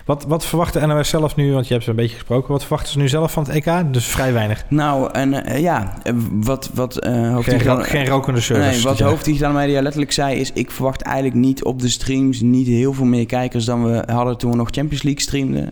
Wat, 0.06 0.26
wat 0.28 0.46
verwacht 0.46 0.74
de 0.74 0.86
NOS 0.86 1.10
zelf 1.10 1.36
nu? 1.36 1.54
Want 1.54 1.68
je 1.68 1.74
hebt 1.74 1.86
ze 1.86 1.90
een 1.90 1.96
beetje 1.96 2.16
gesproken. 2.16 2.52
Wat 2.52 2.62
verwachten 2.62 2.92
ze 2.92 2.98
nu 2.98 3.08
zelf 3.08 3.32
van 3.32 3.44
het 3.44 3.52
EK? 3.52 3.94
Dus 3.94 4.06
vrij 4.06 4.34
weinig. 4.34 4.64
Nou, 4.70 5.10
en 5.12 5.46
eh, 5.46 5.62
ja, 5.62 5.94
eh, 6.04 6.14
wat, 6.32 6.70
wat 6.74 6.98
eh 6.98 7.38
Geen, 7.40 7.84
geen 7.84 8.08
rokende 8.08 8.42
service. 8.42 8.70
Nee, 8.70 8.82
wat 8.82 8.98
Ja. 8.98 9.06
hoofddigitale 9.06 9.54
media 9.54 9.82
letterlijk 9.82 10.12
zei 10.12 10.40
is... 10.40 10.52
ik 10.54 10.72
verwacht 10.72 11.02
eigenlijk 11.02 11.36
niet 11.36 11.64
op 11.64 11.80
de 11.80 11.90
streams 11.90 12.42
niet 12.42 12.68
heel 12.68 12.94
veel 12.94 13.06
meer 13.06 13.26
kijkers... 13.26 13.66
dan 13.66 13.84
we 13.84 14.04
hadden 14.06 14.38
toen 14.38 14.52
we 14.52 14.58
nog 14.58 14.70
Champions 14.72 15.04
League 15.04 15.22
streamden. 15.22 15.72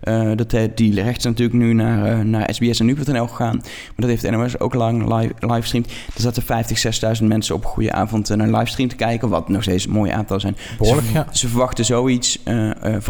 Eh, 0.00 0.30
dat, 0.36 0.50
die 0.74 0.94
rechten 0.94 1.22
zijn 1.22 1.34
natuurlijk 1.34 1.52
nu 1.52 1.72
naar, 1.72 2.26
naar 2.26 2.48
SBS 2.54 2.80
en 2.80 2.86
nu.nl 2.86 3.26
gegaan. 3.26 3.56
Maar 3.56 3.94
dat 3.96 4.08
heeft 4.08 4.22
de 4.22 4.30
NOS 4.30 4.58
ook 4.58 4.74
lang 4.74 5.14
live, 5.18 5.32
livestreamd. 5.38 5.86
Er 5.86 6.20
zaten 6.20 6.42
50, 6.42 6.78
6000 6.78 7.28
mensen 7.28 7.54
op 7.54 7.64
een 7.64 7.70
goede 7.70 7.92
avond 7.92 8.28
naar 8.28 8.38
een 8.38 8.56
livestream 8.56 8.88
te 8.88 8.96
kijken... 8.96 9.28
wat 9.28 9.48
nog 9.48 9.62
steeds 9.62 9.84
een 9.86 9.92
mooie 9.92 10.12
aantal 10.12 10.40
zijn. 10.40 10.56
Behoorlijk, 10.78 11.06
ze, 11.06 11.12
ja. 11.12 11.26
ze 11.32 11.48
verwachten 11.48 11.84
zoiets. 11.84 12.38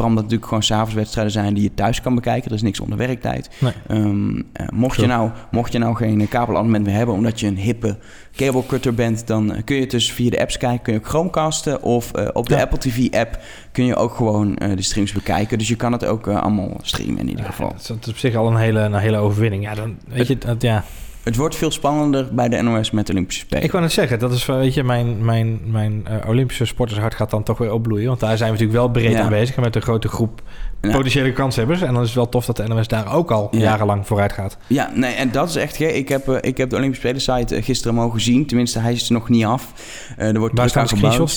Vooral 0.02 0.18
omdat 0.18 0.22
het 0.22 0.40
natuurlijk 0.40 0.48
gewoon 0.48 0.62
s'avonds 0.62 0.94
wedstrijden 0.94 1.32
zijn... 1.32 1.54
die 1.54 1.62
je 1.62 1.74
thuis 1.74 2.00
kan 2.00 2.14
bekijken. 2.14 2.50
Er 2.50 2.56
is 2.56 2.62
niks 2.62 2.80
onder 2.80 2.98
werktijd. 2.98 3.50
Nee. 3.58 3.72
Ehm, 3.88 4.42
eh, 4.52 4.66
mocht, 4.72 5.00
je 5.00 5.06
nou, 5.06 5.30
mocht 5.50 5.72
je 5.72 5.78
nou 5.78 5.96
geen 5.96 6.20
eh, 6.20 6.28
kabelabonnement 6.28 6.84
meer 6.84 6.94
hebben... 6.94 7.14
omdat 7.14 7.40
je 7.40 7.46
een 7.46 7.56
hippe 7.56 7.98
cablecutter 8.36 8.94
bent... 8.94 9.26
dan 9.26 9.52
eh, 9.52 9.62
kun 9.64 9.76
je 9.76 9.82
het 9.82 9.90
dus 9.90 10.12
via 10.12 10.30
de 10.30 10.40
apps 10.40 10.56
kijken. 10.56 10.82
Kun 10.82 10.92
je 10.92 10.98
ook 10.98 11.06
Chromecasten 11.06 11.82
of 11.82 12.12
op 12.32 12.48
de 12.48 12.54
Ja. 12.54 12.60
Apple 12.60 12.78
TV-app... 12.78 13.38
kun 13.72 13.84
je 13.84 13.96
ook 13.96 14.14
gewoon 14.14 14.54
de 14.54 14.82
streams 14.82 15.12
bekijken. 15.12 15.58
Dus 15.58 15.68
je 15.68 15.76
kan 15.76 15.92
het 15.92 16.04
ook 16.04 16.28
allemaal 16.28 16.76
streamen 16.82 17.18
in 17.18 17.28
ieder 17.28 17.44
geval. 17.44 17.68
Dat 17.68 17.80
is, 17.80 17.86
dat 17.86 18.06
is 18.06 18.08
op 18.08 18.18
zich 18.18 18.34
al 18.34 18.46
een 18.46 18.56
hele, 18.56 18.80
een 18.80 18.94
hele 18.94 19.16
overwinning. 19.16 19.62
Ja, 19.62 19.74
dan, 19.74 19.96
weet 20.08 20.26
je, 20.26 20.38
dat, 20.38 20.62
ja. 20.62 20.84
Het 21.22 21.36
wordt 21.36 21.56
veel 21.56 21.70
spannender 21.70 22.34
bij 22.34 22.48
de 22.48 22.62
NOS 22.62 22.90
met 22.90 23.06
de 23.06 23.12
Olympische 23.12 23.40
Spelen. 23.40 23.64
Ik 23.64 23.70
wou 23.70 23.82
net 23.82 23.92
zeggen, 23.92 24.18
dat 24.18 24.32
is 24.32 24.44
van, 24.44 24.58
weet 24.58 24.74
je, 24.74 24.84
mijn, 24.84 25.24
mijn, 25.24 25.60
mijn 25.64 26.06
eh, 26.06 26.28
Olympische 26.28 26.64
sportershart 26.64 27.14
gaat 27.14 27.30
dan 27.30 27.42
toch 27.42 27.58
weer 27.58 27.72
opbloeien. 27.72 28.06
Want 28.06 28.20
daar 28.20 28.36
zijn 28.36 28.52
we 28.52 28.58
natuurlijk 28.58 28.78
wel 28.84 28.88
breed 29.02 29.12
Ja. 29.12 29.22
aanwezig 29.22 29.56
en 29.56 29.62
met 29.62 29.76
een 29.76 29.82
grote 29.82 30.08
groep. 30.08 30.42
Potentiële 30.90 31.32
kanshebbers. 31.32 31.80
En 31.82 31.92
dan 31.92 32.00
is 32.02 32.06
het 32.06 32.16
wel 32.16 32.28
tof 32.28 32.44
dat 32.46 32.56
de 32.56 32.68
NOS 32.68 32.88
daar 32.88 33.14
ook 33.14 33.30
al 33.30 33.48
Ja. 33.50 33.60
jarenlang 33.60 34.06
vooruit 34.06 34.32
gaat. 34.32 34.56
Ja, 34.66 34.90
nee, 34.94 35.14
en 35.14 35.30
dat 35.30 35.48
is 35.48 35.56
echt 35.56 35.76
gek. 35.76 35.94
Ik 35.94 36.08
heb, 36.08 36.28
eh, 36.28 36.36
ik 36.40 36.56
heb 36.56 36.70
de 36.70 36.76
Olympische 36.76 37.08
Spelen 37.08 37.38
site 37.40 37.56
eh, 37.56 37.64
gisteren 37.64 37.94
mogen 37.94 38.20
zien. 38.20 38.46
Tenminste, 38.46 38.78
hij 38.78 38.92
is 38.92 39.06
er 39.06 39.12
nog 39.12 39.28
niet 39.28 39.44
af. 39.44 39.72
Eh, 40.16 40.28
er 40.28 40.38
wordt 40.38 40.58
Waar 40.58 40.68
staan 40.68 40.86
de 40.86 40.96
screenshots 40.96 41.34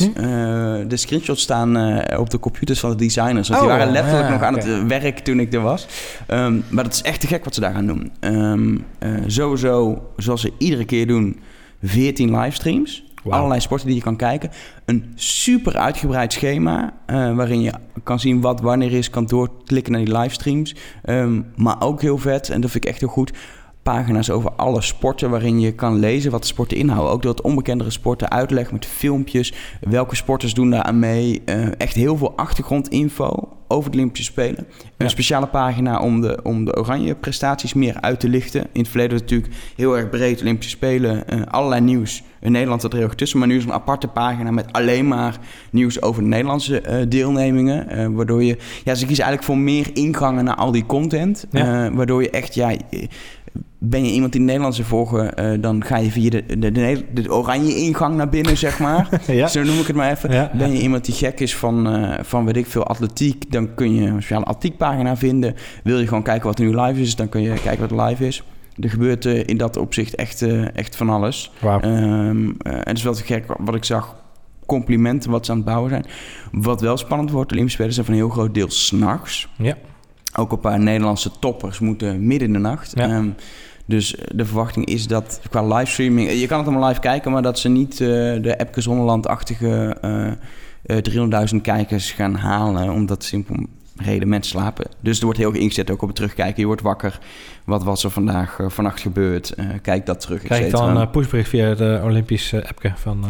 de 0.87 0.97
screenshots 0.97 1.41
staan 1.41 1.77
op 2.17 2.29
de 2.29 2.39
computers 2.39 2.79
van 2.79 2.89
de 2.89 2.95
designers. 2.95 3.49
Want 3.49 3.61
Oh, 3.61 3.67
die 3.67 3.77
waren 3.77 3.91
letterlijk 3.93 4.25
ja, 4.27 4.31
nog 4.33 4.41
aan 4.41 4.53
het 4.53 4.87
werk 4.87 5.19
toen 5.19 5.39
ik 5.39 5.53
er 5.53 5.61
was. 5.61 5.87
Ehm, 6.27 6.59
maar 6.69 6.83
dat 6.83 6.93
is 6.93 7.01
echt 7.01 7.19
te 7.19 7.27
gek 7.27 7.43
wat 7.43 7.53
ze 7.53 7.59
daar 7.59 7.73
gaan 7.73 7.87
doen. 7.87 8.11
Ehm, 8.19 8.75
eh, 8.99 9.09
sowieso, 9.27 10.01
zoals 10.17 10.41
ze 10.41 10.51
iedere 10.57 10.85
keer 10.85 11.07
doen, 11.07 11.39
14 11.83 12.37
livestreams. 12.39 13.03
Wauw. 13.25 13.37
Allerlei 13.37 13.61
sporten 13.61 13.87
die 13.87 13.95
je 13.95 14.01
kan 14.01 14.15
kijken. 14.15 14.49
Een 14.85 15.11
super 15.15 15.75
uitgebreid 15.77 16.33
schema. 16.33 16.93
eh, 17.05 17.35
waarin 17.35 17.61
je 17.61 17.71
kan 18.03 18.19
zien 18.19 18.41
wat 18.41 18.61
wanneer 18.61 18.91
is. 18.91 19.09
Kan 19.09 19.25
doorklikken 19.25 19.91
naar 19.93 20.05
die 20.05 20.17
livestreams. 20.17 20.75
Ehm, 21.03 21.41
maar 21.55 21.75
ook 21.79 22.01
heel 22.01 22.17
vet. 22.17 22.49
En 22.49 22.61
dat 22.61 22.71
vind 22.71 22.83
ik 22.83 22.89
echt 22.89 22.99
heel 22.99 23.09
goed. 23.09 23.33
Pagina's 23.83 24.29
over 24.29 24.51
alle 24.51 24.81
sporten 24.81 25.29
waarin 25.29 25.59
je 25.59 25.71
kan 25.71 25.99
lezen 25.99 26.31
wat 26.31 26.41
de 26.41 26.47
sporten 26.47 26.77
inhouden. 26.77 27.11
Ook 27.11 27.23
het 27.23 27.41
onbekendere 27.41 27.89
sporten 27.89 28.29
uitleg 28.31 28.71
met 28.71 28.85
filmpjes. 28.85 29.53
Welke 29.81 30.15
sporters 30.15 30.53
doen 30.53 30.69
daar 30.69 30.83
aan 30.83 30.99
mee. 30.99 31.41
Eh, 31.45 31.67
echt 31.77 31.95
heel 31.95 32.17
veel 32.17 32.37
achtergrondinfo 32.37 33.49
over 33.67 33.91
de 33.91 33.97
Olympische 33.97 34.31
Spelen. 34.31 34.67
Een 34.97 35.09
speciale 35.09 35.47
pagina 35.47 35.99
om 35.99 36.21
de, 36.21 36.39
om 36.43 36.65
de 36.65 36.77
oranje 36.77 37.15
prestaties 37.15 37.73
meer 37.73 38.01
uit 38.01 38.19
te 38.19 38.29
lichten. 38.29 38.61
In 38.71 38.81
het 38.81 38.89
verleden 38.89 39.11
was 39.11 39.21
het 39.21 39.29
natuurlijk 39.29 39.61
heel 39.75 39.97
erg 39.97 40.09
breed 40.09 40.41
Olympische 40.41 40.71
Spelen. 40.71 41.27
eh, 41.27 41.41
allerlei 41.49 41.81
nieuws. 41.81 42.23
In 42.41 42.51
Nederland 42.51 42.81
zat 42.81 42.91
er 42.91 42.97
heel 42.97 43.07
erg 43.07 43.15
tussen. 43.15 43.39
Maar 43.39 43.47
nu 43.47 43.57
is 43.57 43.63
een 43.63 43.73
aparte 43.73 44.07
pagina 44.07 44.51
met 44.51 44.73
alleen 44.73 45.07
maar 45.07 45.37
nieuws 45.69 46.01
over 46.01 46.21
de 46.21 46.27
Nederlandse 46.27 46.81
eh, 46.81 47.05
deelnemingen. 47.09 47.89
eh, 47.89 48.07
waardoor 48.11 48.43
je... 48.43 48.57
Ja, 48.83 48.95
ze 48.95 49.05
kiezen 49.05 49.23
eigenlijk 49.25 49.43
voor 49.43 49.57
meer 49.57 49.89
ingangen 49.93 50.43
naar 50.43 50.55
al 50.55 50.71
die 50.71 50.85
content. 50.85 51.45
Ja. 51.51 51.91
waardoor 51.91 52.21
je 52.21 52.29
echt... 52.29 52.53
Ja, 52.55 52.71
ben 53.77 54.05
je 54.05 54.11
iemand 54.11 54.31
die 54.31 54.41
Nederlandse 54.41 54.83
volgen, 54.83 55.35
eh, 55.35 55.61
dan 55.61 55.83
ga 55.83 55.97
je 55.97 56.11
via 56.11 56.29
de, 56.29 56.59
de, 56.59 56.71
de, 56.71 57.05
de 57.13 57.33
oranje 57.33 57.75
ingang 57.75 58.15
naar 58.15 58.29
binnen, 58.29 58.57
zeg 58.57 58.79
maar. 58.79 59.21
ja. 59.27 59.47
Zo 59.47 59.63
noem 59.63 59.79
ik 59.79 59.87
het 59.87 59.95
maar 59.95 60.11
even. 60.11 60.31
Ja, 60.31 60.51
ben 60.53 60.67
ja. 60.67 60.73
je 60.73 60.81
iemand 60.81 61.05
die 61.05 61.15
gek 61.15 61.39
is 61.39 61.55
van, 61.55 61.87
eh, 61.87 62.23
van 62.23 62.45
weet 62.45 62.55
ik 62.55 62.65
veel, 62.65 62.87
atletiek, 62.87 63.51
dan 63.51 63.73
kun 63.75 63.93
je 63.93 64.01
een 64.01 64.21
speciale 64.21 64.45
atletiekpagina 64.45 65.17
vinden. 65.17 65.55
Wil 65.83 65.99
je 65.99 66.07
gewoon 66.07 66.23
kijken 66.23 66.47
wat 66.47 66.59
er 66.59 66.65
nu 66.65 66.79
live 66.81 67.01
is, 67.01 67.15
dan 67.15 67.29
kun 67.29 67.41
je 67.41 67.53
kijken 67.53 67.79
wat 67.79 67.91
er 67.91 68.05
live 68.05 68.27
is. 68.27 68.43
Er 68.79 68.89
gebeurt 68.89 69.25
eh, 69.25 69.47
in 69.47 69.57
dat 69.57 69.77
opzicht 69.77 70.15
echt, 70.15 70.41
echt 70.73 70.95
van 70.95 71.09
alles. 71.09 71.51
Wauw. 71.59 71.79
Ehm, 71.79 72.49
eh, 72.57 72.73
en 72.73 72.87
het 72.87 72.97
is 72.97 73.03
wel 73.03 73.13
te 73.13 73.23
gek 73.23 73.45
wat 73.57 73.75
ik 73.75 73.83
zag. 73.83 74.15
Complimenten 74.65 75.31
wat 75.31 75.45
ze 75.45 75.51
aan 75.51 75.57
het 75.57 75.65
bouwen 75.65 75.89
zijn. 75.89 76.05
Wat 76.51 76.81
wel 76.81 76.97
spannend 76.97 77.31
wordt, 77.31 77.49
de 77.49 77.55
Olympische 77.55 77.81
Spelen 77.81 77.93
zijn 77.93 78.05
van 78.05 78.15
een 78.15 78.21
heel 78.21 78.29
groot 78.29 78.53
deel 78.53 78.69
s'nachts. 78.69 79.47
Ja. 79.57 79.77
Ook 80.35 80.51
een 80.51 80.59
paar 80.59 80.79
Nederlandse 80.79 81.31
toppers 81.39 81.79
moeten 81.79 82.27
midden 82.27 82.47
in 82.47 82.53
de 82.53 82.59
nacht. 82.59 82.91
Ja. 82.95 83.09
Ehm, 83.09 83.29
dus 83.85 84.15
de 84.35 84.45
verwachting 84.45 84.85
is 84.85 85.07
dat 85.07 85.41
qua 85.49 85.67
livestreaming... 85.67 86.31
Je 86.31 86.47
kan 86.47 86.57
het 86.57 86.67
allemaal 86.67 86.87
live 86.87 86.99
kijken, 86.99 87.31
maar 87.31 87.41
dat 87.41 87.59
ze 87.59 87.69
niet 87.69 87.91
eh, 87.91 88.07
de 88.41 88.55
Epke 88.57 88.81
Zonderland-achtige 88.81 89.97
eh, 90.01 90.27
eh, 90.97 91.49
300.000 91.53 91.61
kijkers 91.61 92.11
gaan 92.11 92.35
halen. 92.35 92.91
Omdat 92.91 93.23
simpel 93.23 93.55
reden 93.97 94.29
mensen 94.29 94.59
slapen. 94.59 94.87
Dus 94.99 95.17
er 95.17 95.23
wordt 95.23 95.39
heel 95.39 95.51
erg 95.51 95.61
ingezet 95.61 95.89
ook 95.89 96.01
op 96.01 96.07
het 96.07 96.15
terugkijken. 96.15 96.59
Je 96.59 96.65
wordt 96.65 96.81
wakker. 96.81 97.19
Wat 97.65 97.83
was 97.83 98.03
er 98.03 98.09
vandaag 98.09 98.59
eh, 98.59 98.69
vannacht 98.69 99.01
gebeurd? 99.01 99.49
Eh, 99.49 99.65
kijk 99.81 100.05
dat 100.05 100.21
terug, 100.21 100.41
Krijg 100.41 100.65
ik 100.65 100.71
dan 100.71 100.89
een 100.89 101.01
eh, 101.01 101.11
pushbericht 101.11 101.49
via 101.49 101.75
de 101.75 102.01
Olympische 102.03 102.67
appke 102.67 102.93
van... 102.95 103.25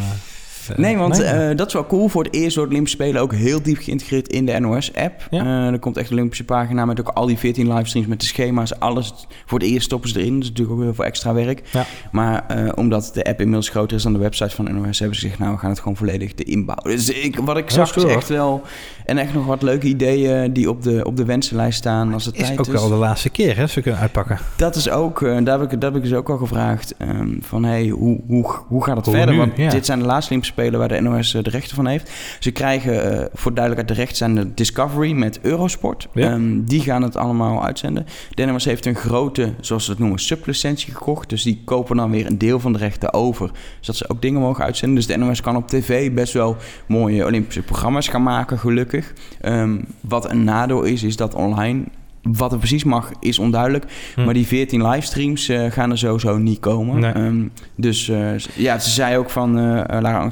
eh, 0.70 0.76
eh, 0.76 0.82
Nee, 0.82 0.98
want 0.98 1.18
nee? 1.18 1.28
eh, 1.28 1.58
dat 1.58 1.68
is 1.68 1.74
wel 1.74 1.86
cool. 1.86 2.08
Voor 2.08 2.24
het 2.24 2.34
eerst 2.34 2.56
door 2.56 2.64
de 2.66 2.70
Olympische 2.72 2.98
Spelen 2.98 3.22
ook 3.22 3.34
heel 3.34 3.62
diep 3.62 3.78
geïntegreerd 3.78 4.28
in 4.28 4.46
de 4.46 4.60
NOS-app. 4.60 5.28
Ja. 5.30 5.72
er 5.72 5.80
komt 5.80 5.98
echt 5.98 6.10
een 6.10 6.16
Olympische 6.18 6.44
pagina 6.46 6.86
met 6.86 7.00
ook 7.00 7.10
al 7.10 7.26
die 7.26 7.38
14 7.38 7.74
livestreams 7.74 8.08
met 8.08 8.20
de 8.20 8.26
schema's. 8.26 8.80
Alles 8.80 9.14
voor 9.46 9.60
het 9.60 9.68
eerst 9.68 9.86
stoppen 9.86 10.10
ze 10.10 10.20
erin. 10.20 10.34
Dat 10.34 10.44
is 10.44 10.50
natuurlijk 10.50 10.78
ook 10.78 10.84
heel 10.84 10.94
veel 10.94 11.06
extra 11.06 11.34
werk. 11.34 11.62
Ja. 11.72 11.86
Maar 12.12 12.46
eh, 12.48 12.72
omdat 12.76 13.12
de 13.14 13.24
app 13.24 13.40
inmiddels 13.40 13.70
groter 13.70 13.98
is 13.98 14.04
dan 14.04 14.14
de 14.14 14.20
website 14.20 14.56
van 14.56 14.66
NOS, 14.66 15.00
hebben 15.00 15.18
ze 15.18 15.22
gezegd, 15.22 15.40
nou, 15.40 15.54
we 15.54 15.58
gaan 15.60 15.70
het 15.70 15.80
gewoon 15.80 15.96
volledig 15.98 16.34
de 16.34 16.44
inbouwen. 16.44 16.96
Dus 16.96 17.10
ik, 17.10 17.36
wat 17.40 17.58
ik 17.58 17.70
zag 17.70 17.96
is 17.96 18.04
echt 18.04 18.28
wel... 18.30 18.62
En 19.06 19.18
echt 19.18 19.34
nog 19.34 19.46
wat 19.46 19.62
leuke 19.62 19.88
ideeën 19.88 20.54
die 20.54 20.70
op 20.70 20.84
de, 20.84 21.04
op 21.06 21.18
de 21.18 21.26
wensenlijst 21.26 21.78
staan 21.78 22.14
als 22.14 22.26
het 22.26 22.36
is 22.36 22.46
tijd 22.46 22.60
ook 22.60 22.66
is. 22.66 22.72
wel 22.74 22.90
de 22.90 22.96
laatste 22.96 23.30
keer, 23.30 23.58
hè, 23.58 23.68
ze 23.68 23.82
kunnen 23.82 24.00
uitpakken. 24.00 24.40
Dat 24.56 24.76
is 24.76 24.90
ook, 24.90 25.22
eh, 25.22 25.38
daar, 25.44 25.60
heb 25.60 25.72
ik, 25.72 25.82
daar 25.82 25.92
heb 25.92 26.04
ik 26.04 26.10
dus 26.10 26.18
ook 26.18 26.30
al 26.30 26.38
gevraagd. 26.38 26.94
ehm, 26.98 27.30
van 27.42 27.64
hey, 27.64 27.88
hoe, 27.88 28.20
hoe, 28.28 28.46
hoe 28.68 28.84
gaat 28.84 28.96
het 28.96 29.06
Hoe 29.06 29.16
verder? 29.16 29.34
nu? 29.34 29.40
Want 29.40 29.58
Ja. 29.58 29.70
dit 29.70 29.86
zijn 29.86 30.00
de 30.00 30.06
laatste 30.06 30.30
Olympische 30.30 30.55
Spelen 30.56 30.80
waar 30.80 30.88
de 30.88 31.02
NOS 31.02 31.34
eh, 31.34 31.44
de 31.44 31.50
rechten 31.50 31.76
van 31.76 31.88
heeft. 31.88 32.12
Ze 32.40 32.52
krijgen, 32.52 33.20
eh, 33.20 33.26
voor 33.34 33.54
duidelijkheid, 33.54 33.98
de 33.98 34.04
rechten 34.04 34.18
zijn 34.18 34.36
de 34.36 34.54
Discovery 34.54 35.12
met 35.12 35.40
Eurosport. 35.42 36.08
Ja. 36.14 36.32
Ehm, 36.32 36.64
die 36.64 36.82
gaan 36.82 37.02
het 37.02 37.16
allemaal 37.16 37.64
uitzenden. 37.64 38.06
De 38.30 38.46
NOS 38.46 38.66
heeft 38.66 38.86
een 38.86 38.96
grote, 38.96 39.54
zoals 39.60 39.86
ze 39.86 39.92
het 39.92 40.00
noemen, 40.00 40.20
sublicentie 40.20 40.94
gekocht. 40.94 41.30
Dus 41.30 41.44
die 41.44 41.62
kopen 41.66 41.98
dan 41.98 42.12
weer 42.12 42.26
een 42.26 42.38
deel 42.38 42.60
van 42.60 42.74
de 42.74 42.80
rechten 42.80 43.14
over. 43.14 43.52
Zodat 43.80 43.96
ze 43.96 44.10
ook 44.10 44.22
dingen 44.22 44.42
mogen 44.42 44.64
uitzenden. 44.64 44.96
Dus 44.96 45.08
de 45.08 45.18
NOS 45.18 45.42
kan 45.42 45.56
op 45.56 45.68
tv 45.68 46.12
best 46.12 46.34
wel 46.34 46.58
mooie 46.86 47.26
Olympische 47.26 47.62
programma's 47.62 48.08
gaan 48.08 48.24
maken, 48.24 48.60
gelukkig. 48.60 49.14
Ehm, 49.42 49.78
wat 50.00 50.30
een 50.30 50.44
nadeel 50.44 50.84
is, 50.84 51.04
is 51.04 51.16
dat 51.16 51.34
online 51.34 51.84
wat 52.32 52.52
er 52.52 52.58
precies 52.58 52.84
mag, 52.84 53.12
is 53.20 53.40
onduidelijk. 53.40 53.86
Hm. 54.16 54.24
Maar 54.24 54.34
die 54.34 54.48
14 54.48 54.88
livestreams 54.88 55.50
eh, 55.50 55.72
gaan 55.72 55.92
er 55.92 55.98
sowieso 55.98 56.38
niet 56.38 56.60
komen. 56.60 57.00
Nee. 57.00 57.12
Ehm, 57.12 57.48
dus 57.76 58.10
eh, 58.10 58.38
ja, 58.56 58.80
ze 58.80 58.90
zei 58.90 59.18
ook 59.18 59.30
van... 59.30 59.58
eh 59.60 60.02
Lara 60.02 60.30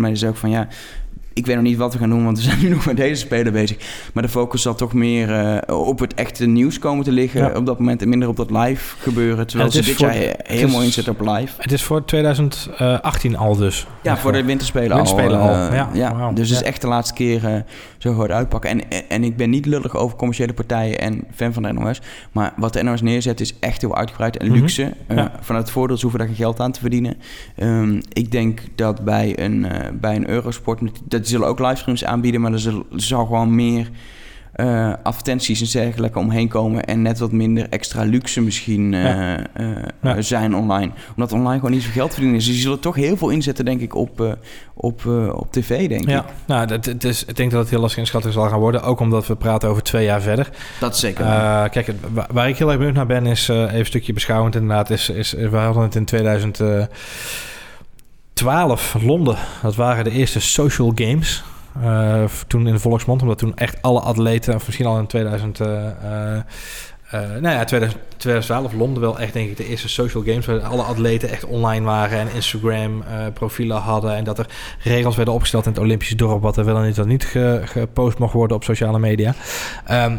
maar 0.00 0.10
die 0.10 0.18
zei 0.18 0.30
ook 0.30 0.36
van... 0.36 0.50
ja, 0.50 0.68
ik 1.34 1.46
weet 1.46 1.54
nog 1.54 1.64
niet 1.64 1.76
wat 1.76 1.92
we 1.92 1.98
gaan 1.98 2.08
doen, 2.10 2.24
want 2.24 2.36
we 2.36 2.42
zijn 2.44 2.58
nu 2.60 2.68
nog 2.74 2.86
met 2.86 2.96
deze 2.96 3.14
speler 3.20 3.52
bezig. 3.52 3.76
Maar 4.14 4.22
de 4.22 4.28
focus 4.28 4.62
zal 4.62 4.74
toch 4.74 4.92
meer 4.92 5.32
eh, 5.34 5.78
op 5.78 5.98
het 5.98 6.14
echte 6.14 6.46
nieuws 6.46 6.78
komen 6.78 7.04
te 7.04 7.12
liggen 7.12 7.40
Ja. 7.40 7.52
op 7.56 7.66
dat 7.66 7.78
moment 7.78 8.02
en 8.02 8.08
minder 8.08 8.28
op 8.28 8.36
dat 8.36 8.50
live 8.50 8.96
gebeuren. 8.98 9.46
Terwijl 9.46 9.70
ze 9.70 9.82
dit 9.82 9.98
jaar 9.98 10.14
helemaal 10.36 10.80
is- 10.80 10.86
inzetten 10.86 11.12
op 11.12 11.20
live. 11.20 11.52
Het 11.62 11.72
is 11.72 11.82
voor 11.82 12.04
2018 12.04 13.36
al 13.36 13.56
dus. 13.56 13.86
Ja, 14.02 14.16
voor 14.16 14.32
de 14.32 14.44
winterspelen, 14.44 14.96
Winterspelen 14.96 15.38
al. 15.40 15.48
al, 15.48 15.54
eh, 15.70 15.84
ja. 15.94 16.30
Dus 16.32 16.48
het 16.50 16.60
is 16.60 16.66
echt 16.66 16.80
de 16.80 16.86
laatste 16.86 17.14
keer 17.14 17.44
eh, 17.46 17.60
zo 17.98 18.12
goed 18.12 18.30
uitpakken. 18.30 18.70
En, 18.70 18.90
en, 18.90 19.02
en 19.08 19.24
ik 19.24 19.36
ben 19.36 19.50
niet 19.50 19.66
lullig 19.66 19.96
over 19.96 20.16
commerciële 20.16 20.52
partijen 20.52 20.98
en 21.00 21.24
fan 21.34 21.52
van 21.52 21.62
de 21.62 21.72
NOS. 21.72 22.00
Maar 22.32 22.52
wat 22.56 22.72
de 22.72 22.82
NOS 22.82 23.02
neerzet 23.02 23.40
is 23.40 23.54
echt 23.60 23.80
heel 23.80 23.96
uitgebreid 23.96 24.36
en 24.36 24.46
Mhm. 24.46 24.58
luxe. 24.60 24.92
Ja. 25.08 25.32
Vanuit 25.40 25.64
het 25.64 25.72
voordeel, 25.72 25.96
ze 25.96 26.02
hoeven 26.02 26.18
daar 26.20 26.28
geen 26.28 26.38
geld 26.38 26.60
aan 26.60 26.72
te 26.72 26.80
verdienen. 26.80 27.16
Ehm, 27.56 28.00
ik 28.12 28.30
denk 28.32 28.60
dat 28.74 29.04
bij 29.04 29.38
een, 29.38 29.66
bij 30.00 30.16
een 30.16 30.28
Eurosport, 30.28 30.80
dat 31.04 31.23
zullen 31.28 31.46
ook 31.48 31.58
livestreams 31.58 32.04
aanbieden, 32.04 32.40
maar 32.40 32.52
er 32.52 32.58
zal, 32.58 32.84
er 32.92 33.00
zal 33.02 33.24
gewoon 33.24 33.54
meer 33.54 33.90
eh, 34.54 34.92
advertenties 35.02 35.74
en 35.74 35.80
dergelijke 35.82 36.18
omheen 36.18 36.48
komen. 36.48 36.84
En 36.84 37.02
net 37.02 37.18
wat 37.18 37.32
minder 37.32 37.66
extra 37.70 38.02
luxe 38.02 38.40
misschien 38.40 38.94
eh, 38.94 39.02
Ja. 39.04 39.38
eh, 39.52 39.66
Ja. 40.02 40.20
zijn 40.22 40.54
online. 40.56 40.90
Omdat 41.16 41.32
online 41.32 41.54
gewoon 41.54 41.70
niet 41.70 41.80
zoveel 41.82 42.00
geld 42.00 42.12
verdienen 42.12 42.38
is. 42.38 42.44
Dus 42.44 42.54
die 42.54 42.62
zullen 42.62 42.80
toch 42.80 42.94
heel 42.94 43.16
veel 43.16 43.28
inzetten, 43.28 43.64
denk 43.64 43.80
ik, 43.80 43.94
op, 43.94 44.36
op, 44.74 45.06
op 45.32 45.52
tv, 45.52 45.88
denk 45.88 46.08
Ja, 46.08 46.18
ik. 46.18 46.24
nou, 46.46 46.66
dat, 46.66 46.84
het 46.84 47.04
is, 47.04 47.24
ik 47.24 47.36
denk 47.36 47.50
dat 47.50 47.60
het 47.60 47.70
heel 47.70 47.80
lastig 47.80 47.98
inschatten 48.00 48.32
zal 48.32 48.48
gaan 48.48 48.58
worden. 48.58 48.82
Ook 48.82 49.00
omdat 49.00 49.26
we 49.26 49.36
praten 49.36 49.68
over 49.68 49.82
twee 49.82 50.04
jaar 50.04 50.20
verder. 50.22 50.50
Dat 50.80 50.94
is 50.94 51.00
zeker. 51.00 51.24
Kijk, 51.70 51.86
het- 51.86 51.96
wa- 52.12 52.28
waar 52.32 52.48
ik 52.48 52.56
heel 52.58 52.68
erg 52.68 52.76
benieuwd 52.78 52.94
naar 52.96 53.06
ben, 53.06 53.26
is 53.26 53.48
even 53.48 53.78
een 53.78 53.86
stukje 53.86 54.12
beschouwend 54.12 54.54
inderdaad. 54.54 54.90
Is, 54.90 55.08
is, 55.08 55.32
we 55.32 55.56
hadden 55.56 55.82
het 55.82 55.94
in 55.94 56.04
2012, 58.34 58.94
Londen. 59.02 59.36
Dat 59.62 59.74
waren 59.74 60.04
de 60.04 60.10
eerste 60.10 60.40
social 60.40 60.92
games. 60.94 61.42
eh, 61.82 62.24
toen 62.46 62.66
in 62.66 62.72
de 62.72 62.78
volksmond, 62.80 63.22
omdat 63.22 63.38
toen 63.38 63.56
echt 63.56 63.82
alle 63.82 64.00
atleten, 64.00 64.54
misschien 64.66 64.86
al 64.86 64.98
in 64.98 65.06
2000, 65.06 65.60
eh, 65.60 65.86
eh, 65.86 66.36
eh, 67.10 67.20
nou 67.40 67.48
ja, 67.54 67.64
2000, 67.64 68.00
2012 68.16 68.72
Londen 68.72 69.02
wel 69.02 69.18
echt 69.18 69.32
denk 69.32 69.50
ik 69.50 69.56
de 69.56 69.68
eerste 69.68 69.88
social 69.88 70.22
games 70.26 70.46
waar 70.46 70.60
alle 70.60 70.82
atleten 70.82 71.28
echt 71.30 71.44
online 71.44 71.84
waren 71.84 72.18
en 72.18 72.28
Instagram 72.34 73.04
profielen 73.34 73.76
hadden 73.76 74.14
en 74.14 74.24
dat 74.24 74.38
er 74.38 74.46
regels 74.82 75.16
werden 75.16 75.34
opgesteld 75.34 75.66
in 75.66 75.72
het 75.72 75.80
Olympische 75.80 76.14
dorp 76.16 76.42
wat 76.42 76.56
er 76.56 76.64
wel 76.64 76.76
en 76.76 76.84
niet 76.84 76.96
wat 76.96 77.06
niet 77.06 77.24
ge- 77.24 77.60
gepost 77.64 78.18
mocht 78.18 78.32
worden 78.32 78.56
op 78.56 78.64
sociale 78.64 78.98
media. 78.98 79.34
Ehm, 79.86 80.16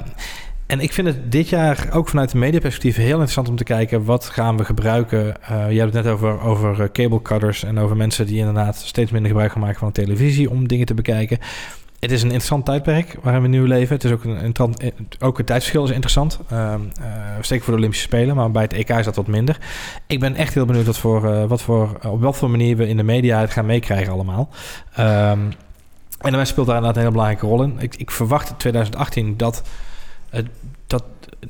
en 0.67 0.79
ik 0.79 0.93
vind 0.93 1.07
het 1.07 1.31
dit 1.31 1.49
jaar 1.49 1.87
ook 1.91 2.09
vanuit 2.09 2.31
de 2.31 2.37
mediaperspectief 2.37 2.95
heel 2.95 3.09
interessant 3.09 3.49
om 3.49 3.55
te 3.55 3.63
kijken 3.63 4.05
wat 4.05 4.25
gaan 4.25 4.57
we 4.57 4.65
gebruiken. 4.65 5.41
Eh 5.41 5.71
je 5.71 5.79
hebt 5.79 5.93
het 5.93 6.03
net 6.03 6.13
over, 6.13 6.41
over 6.41 6.81
eh, 6.81 6.89
cable 6.91 7.21
cutters 7.21 7.63
en 7.63 7.79
over 7.79 7.95
mensen 7.95 8.25
die 8.25 8.37
inderdaad 8.37 8.75
steeds 8.75 9.11
minder 9.11 9.29
gebruik 9.29 9.51
gaan 9.51 9.61
maken 9.61 9.79
van 9.79 9.87
de 9.87 9.93
televisie 9.93 10.49
om 10.49 10.67
dingen 10.67 10.85
te 10.85 10.93
bekijken. 10.93 11.39
Het 11.99 12.11
is 12.11 12.21
een 12.21 12.27
interessant 12.27 12.65
tijdperk 12.65 13.17
waarin 13.21 13.41
we 13.41 13.47
nu 13.47 13.67
leven. 13.67 13.95
Het 13.95 14.03
is 14.03 14.11
ook 14.11 14.23
een, 14.23 14.53
eh, 14.53 14.91
ook 15.19 15.37
het 15.37 15.47
tijdsverschil 15.47 15.83
is 15.83 15.91
interessant. 15.91 16.39
Eh, 16.47 16.73
zeker 17.41 17.63
voor 17.63 17.73
de 17.73 17.79
Olympische 17.79 18.05
Spelen, 18.05 18.35
maar 18.35 18.51
bij 18.51 18.61
het 18.61 18.73
EK 18.73 18.89
is 18.89 19.05
dat 19.05 19.15
wat 19.15 19.27
minder. 19.27 19.57
Ik 20.07 20.19
ben 20.19 20.35
echt 20.35 20.53
heel 20.53 20.65
benieuwd 20.65 20.85
wat 20.85 20.97
voor, 20.97 21.47
wat 21.47 21.61
voor, 21.61 21.99
op 22.07 22.21
wat 22.21 22.37
voor 22.37 22.49
manier 22.49 22.77
we 22.77 22.87
in 22.87 22.97
de 22.97 23.03
media 23.03 23.39
het 23.39 23.51
gaan 23.51 23.65
meekrijgen 23.65 24.13
allemaal. 24.13 24.49
Ehm 24.95 25.39
en 26.25 26.31
de 26.31 26.45
speelt 26.45 26.67
daar 26.67 26.75
inderdaad 26.75 26.95
een 26.95 27.01
hele 27.01 27.11
belangrijke 27.11 27.45
rol 27.45 27.63
in. 27.63 27.75
Ik, 27.79 27.95
ik 27.95 28.11
verwacht 28.11 28.49
in 28.49 28.55
2018 28.55 29.37
dat, 29.37 29.63
het, 30.35 30.45
dat 30.45 30.74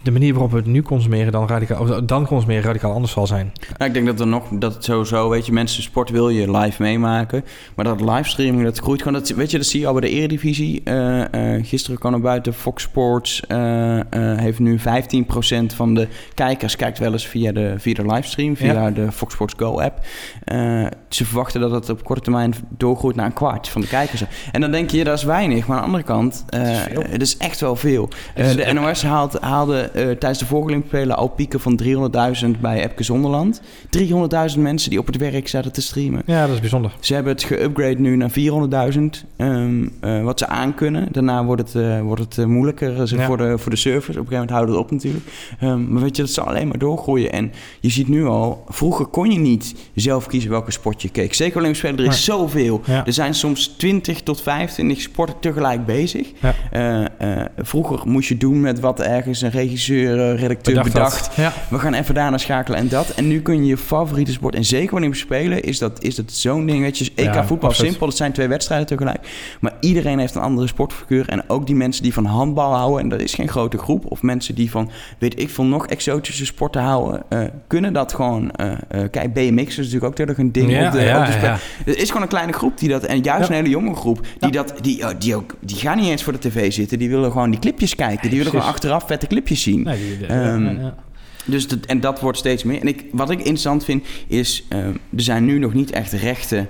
de 0.04 0.12
manier 0.12 0.32
waarop 0.32 0.52
we 0.52 0.58
het 0.58 0.66
nu 0.66 0.82
consumeren 0.82 1.32
dan 1.32 1.48
radicaal, 1.48 2.06
dan 2.06 2.26
consumeren 2.28 2.64
radicaal 2.64 2.94
anders 2.94 3.12
zal 3.14 3.28
zijn. 3.28 3.52
Nou, 3.78 3.84
ik 3.90 3.94
denk 3.94 4.06
dat 4.06 4.20
er 4.20 4.28
nog, 4.28 4.44
dat 4.52 4.74
het 4.74 4.84
sowieso, 4.84 5.30
weet 5.30 5.46
je, 5.46 5.52
mensen, 5.52 5.84
sport 5.84 6.10
wil 6.10 6.30
je 6.30 6.58
live 6.58 6.82
meemaken. 6.82 7.44
Maar 7.76 7.86
dat 7.86 8.02
livestreaming, 8.02 8.64
dat 8.64 8.80
groeit 8.80 9.02
gewoon. 9.02 9.20
Dat, 9.20 9.30
weet 9.30 9.52
je, 9.52 9.58
dat 9.58 9.66
zie 9.66 9.80
je 9.80 9.88
al 9.88 9.92
bij 9.94 10.02
de 10.02 10.10
Eredivisie. 10.10 10.82
Eh, 10.84 11.56
eh, 11.56 11.66
gisteren 11.66 12.00
kwam 12.00 12.12
naar 12.12 12.22
buiten, 12.22 12.54
Fox 12.54 12.84
Sports 12.84 13.42
eh, 13.48 14.00
heeft 14.36 14.60
nu 14.60 14.80
15% 14.80 14.84
van 15.76 15.94
de 15.94 16.08
kijkers 16.34 16.76
kijkt 16.76 17.00
wel 17.00 17.12
eens 17.12 17.28
via 17.28 17.52
de, 17.52 17.74
via 17.78 17.94
de 17.94 18.06
livestream, 18.06 18.58
via 18.58 18.74
Ja. 18.74 18.92
de 18.92 19.12
Fox 19.12 19.34
Sports 19.34 19.54
Go 19.58 19.80
app. 19.80 20.06
Ze 21.10 21.26
verwachten 21.26 21.62
dat 21.62 21.72
het 21.72 21.90
op 21.90 22.04
korte 22.04 22.22
termijn 22.22 22.54
doorgroeit 22.78 23.16
naar 23.16 23.26
een 23.26 23.34
kwart 23.34 23.68
van 23.68 23.82
de 23.82 23.88
kijkers. 23.88 24.24
En 24.52 24.62
dan 24.62 24.72
denk 24.72 24.90
je, 24.90 25.04
dat 25.04 25.18
is 25.18 25.24
weinig. 25.24 25.68
Maar 25.68 25.76
aan 25.78 25.82
de 25.84 25.88
andere 25.88 26.04
kant, 26.04 26.46
Het 26.50 27.00
is 27.12 27.12
het 27.12 27.22
is 27.22 27.38
echt 27.38 27.60
wel 27.60 27.76
veel. 27.76 28.10
De 28.36 28.74
NOS 28.74 29.04
haalt, 29.04 29.40
haalde 29.40 29.85
eh, 29.94 30.04
tijdens 30.04 30.40
de 30.40 30.46
vorige 30.46 30.82
Spelen 30.88 31.16
al 31.18 31.28
pieken 31.28 31.60
van 31.60 31.80
300.000 31.84 32.60
bij 32.62 32.84
Epke 32.84 33.04
Zonderland. 33.04 33.62
300.000 33.90 34.60
mensen 34.62 34.90
die 34.90 35.00
op 35.00 35.06
het 35.06 35.18
werk 35.18 35.48
zaten 35.48 35.72
te 35.72 35.82
streamen. 35.82 36.22
Ja, 36.26 36.46
dat 36.46 36.54
is 36.56 36.60
bijzonder. 36.60 36.96
Ze 37.00 37.14
hebben 37.14 37.34
het 37.34 37.46
geüpgrade 37.46 38.00
nu 38.00 38.16
naar 38.16 38.30
400.000, 38.32 39.26
ehm, 39.36 39.88
eh, 40.00 40.24
wat 40.24 40.40
ze 40.40 40.48
aankunnen. 40.48 41.08
Daarna 41.12 41.46
wordt 41.46 41.62
het, 41.62 41.84
eh, 41.84 42.02
wordt 42.02 42.22
het 42.22 42.38
eh, 42.38 42.46
moeilijker 42.46 43.16
Ja. 43.16 43.26
voor, 43.26 43.38
de, 43.38 43.58
voor 43.58 43.72
de 43.72 43.78
servers. 43.78 44.18
Op 44.18 44.24
een 44.24 44.28
gegeven 44.28 44.34
moment 44.34 44.50
houden 44.50 44.76
het 44.76 44.84
op 44.84 44.92
natuurlijk. 44.92 45.26
Ehm, 45.60 45.94
maar 45.94 46.02
weet 46.02 46.16
je, 46.16 46.22
dat 46.22 46.32
zal 46.32 46.46
alleen 46.46 46.68
maar 46.68 46.78
doorgroeien. 46.78 47.32
En 47.32 47.52
je 47.80 47.90
ziet 47.90 48.08
nu 48.08 48.26
al, 48.26 48.64
vroeger 48.68 49.06
kon 49.06 49.32
je 49.32 49.40
niet 49.40 49.76
zelf 49.96 50.28
kiezen 50.28 50.50
welke 50.50 50.72
sport 50.72 51.02
je 51.02 51.10
keek. 51.10 51.34
Zeker 51.34 51.58
Olympische 51.58 51.88
Spelen, 51.88 52.06
er 52.06 52.12
is 52.12 52.24
zoveel. 52.24 52.82
Ja. 52.86 53.06
Er 53.06 53.14
zijn 53.14 53.34
soms 53.34 53.68
20 53.68 54.22
tot 54.22 54.42
25 54.42 55.02
sporten 55.02 55.40
tegelijk 55.40 55.86
bezig. 55.86 56.32
Ja. 56.42 57.10
Vroeger 57.58 58.00
moest 58.06 58.30
je 58.30 58.38
doen 58.38 58.62
met 58.62 58.80
wat 58.80 59.00
ergens 59.00 59.42
een 59.42 59.52
regisseur, 59.76 60.20
eh, 60.34 60.40
redacteur 60.40 60.74
Bedacht 60.74 60.94
bedacht. 60.94 61.28
had. 61.28 61.36
Ja. 61.36 61.54
We 61.70 61.80
gaan 61.80 61.94
even 61.94 62.14
daarna 62.14 62.38
schakelen 62.38 62.80
en 62.80 62.88
dat. 62.88 63.10
En 63.10 63.28
nu 63.28 63.42
kun 63.42 63.56
je 63.58 63.66
je 63.66 63.78
favoriete 63.78 64.32
sport, 64.32 64.56
en 64.56 64.66
zeker 64.66 64.92
wanneer 64.92 65.10
we 65.10 65.16
spelen, 65.16 65.64
is 65.64 65.78
dat, 65.80 66.04
is 66.04 66.16
dat 66.16 66.32
zo'n 66.32 66.66
ding. 66.66 66.82
Weet 66.82 66.98
je, 66.98 67.12
EK 67.16 67.34
Ja, 67.34 67.46
voetbal 67.46 67.70
absoluut. 67.70 67.90
simpel, 67.92 68.08
het 68.08 68.18
zijn 68.18 68.32
twee 68.32 68.48
wedstrijden 68.48 68.88
tegelijk. 68.88 69.28
Maar 69.60 69.74
iedereen 69.80 70.20
heeft 70.20 70.36
een 70.36 70.42
andere 70.42 70.68
sportfiguur. 70.68 71.30
En 71.30 71.50
ook 71.50 71.66
die 71.66 71.76
mensen 71.76 72.04
die 72.04 72.14
van 72.14 72.26
handbal 72.26 72.74
houden, 72.74 73.00
en 73.02 73.10
dat 73.10 73.22
is 73.22 73.34
geen 73.34 73.48
grote 73.48 73.78
groep. 73.78 74.12
Of 74.12 74.22
mensen 74.22 74.56
die 74.56 74.72
van, 74.72 74.90
weet 75.20 75.40
ik 75.40 75.50
veel, 75.50 75.64
nog 75.64 75.88
exotische 75.88 76.46
sporten 76.46 76.82
houden, 76.82 77.24
eh, 77.30 77.40
kunnen 77.68 77.94
dat 77.94 78.14
gewoon. 78.14 78.52
eh 78.52 78.72
kijk, 79.12 79.34
BMX 79.34 79.68
is 79.70 79.78
natuurlijk 79.78 80.06
ook 80.06 80.16
terug 80.16 80.38
een 80.38 80.52
ding 80.52 80.72
Ja, 80.72 80.86
op 80.86 80.92
de, 80.92 81.02
ja, 81.02 81.20
op 81.20 81.26
de 81.26 81.32
ja. 81.42 81.58
Er 81.86 81.98
is 81.98 82.08
gewoon 82.08 82.22
een 82.22 82.28
kleine 82.28 82.52
groep 82.54 82.78
die 82.78 82.90
dat, 82.90 83.04
en 83.04 83.20
juist 83.22 83.50
een 83.50 83.56
hele 83.56 83.70
jonge 83.70 83.96
groep, 83.96 84.20
die 84.40 84.52
dat, 84.52 84.74
die, 84.82 85.04
oh, 85.04 85.10
die 85.20 85.36
ook, 85.36 85.56
die 85.62 85.76
gaan 85.78 85.98
niet 85.98 86.10
eens 86.10 86.24
voor 86.24 86.34
de 86.34 86.40
tv 86.40 86.72
zitten. 86.74 87.00
Die 87.00 87.10
willen 87.10 87.32
gewoon 87.32 87.50
die 87.50 87.60
clipjes 87.60 87.96
kijken. 87.96 88.30
Die 88.30 88.38
willen 88.38 88.52
gewoon 88.52 88.68
achteraf 88.68 89.04
vette 89.08 89.28
clipjes 89.28 89.55
zien. 89.56 89.84
Nee, 89.84 89.98
die, 90.08 90.18
die- 90.18 90.28
Ehm, 90.28 90.64
ja, 90.66 90.72
ja. 90.72 90.96
Dus 91.46 91.68
dat, 91.68 91.80
en 91.86 92.00
dat 92.00 92.20
wordt 92.20 92.38
steeds 92.38 92.64
meer. 92.64 92.82
En 92.82 92.88
ik, 92.88 93.06
wat 93.12 93.30
ik 93.30 93.38
interessant 93.38 93.84
vind, 93.84 94.06
is 94.28 94.66
eh, 94.70 94.80
er 94.88 94.96
zijn 95.16 95.46
nu 95.46 95.60
nog 95.60 95.74
niet 95.74 95.92
echt 95.92 96.12
rechten 96.12 96.68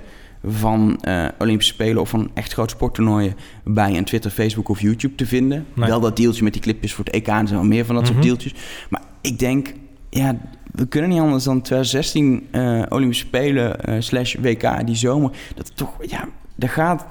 van 0.47 1.01
eh, 1.01 1.25
Olympische 1.39 1.73
Spelen 1.73 2.01
of 2.01 2.09
van 2.09 2.29
echt 2.33 2.53
grote 2.53 2.73
sporttoernooien 2.73 3.35
bij 3.63 3.97
een 3.97 4.03
Twitter, 4.05 4.31
Facebook 4.31 4.69
of 4.69 4.81
YouTube 4.81 5.15
te 5.15 5.25
vinden. 5.25 5.65
Nee. 5.73 5.89
Wel 5.89 5.99
dat 5.99 6.17
deeltje 6.17 6.43
met 6.43 6.53
die 6.53 6.61
clipjes 6.61 6.93
voor 6.93 7.05
het 7.05 7.13
EK 7.13 7.27
en 7.27 7.49
wel 7.49 7.63
meer 7.63 7.85
van 7.85 7.95
dat 7.95 8.03
Mhm. 8.03 8.13
soort 8.13 8.25
deeltjes. 8.25 8.53
Maar 8.89 9.01
ik 9.21 9.39
denk, 9.39 9.73
ja, 10.09 10.37
we 10.71 10.85
kunnen 10.87 11.09
niet 11.09 11.19
anders 11.19 11.43
dan 11.43 11.61
2016 11.61 12.47
eh, 12.51 12.81
Olympische 12.89 13.25
Spelen 13.25 13.83
eh, 13.83 13.95
slash 13.99 14.35
WK 14.35 14.85
die 14.85 14.95
zomer. 14.95 15.31
Dat 15.55 15.71
toch, 15.75 15.93
ja, 16.07 16.27
daar 16.55 16.69
gaat. 16.69 17.05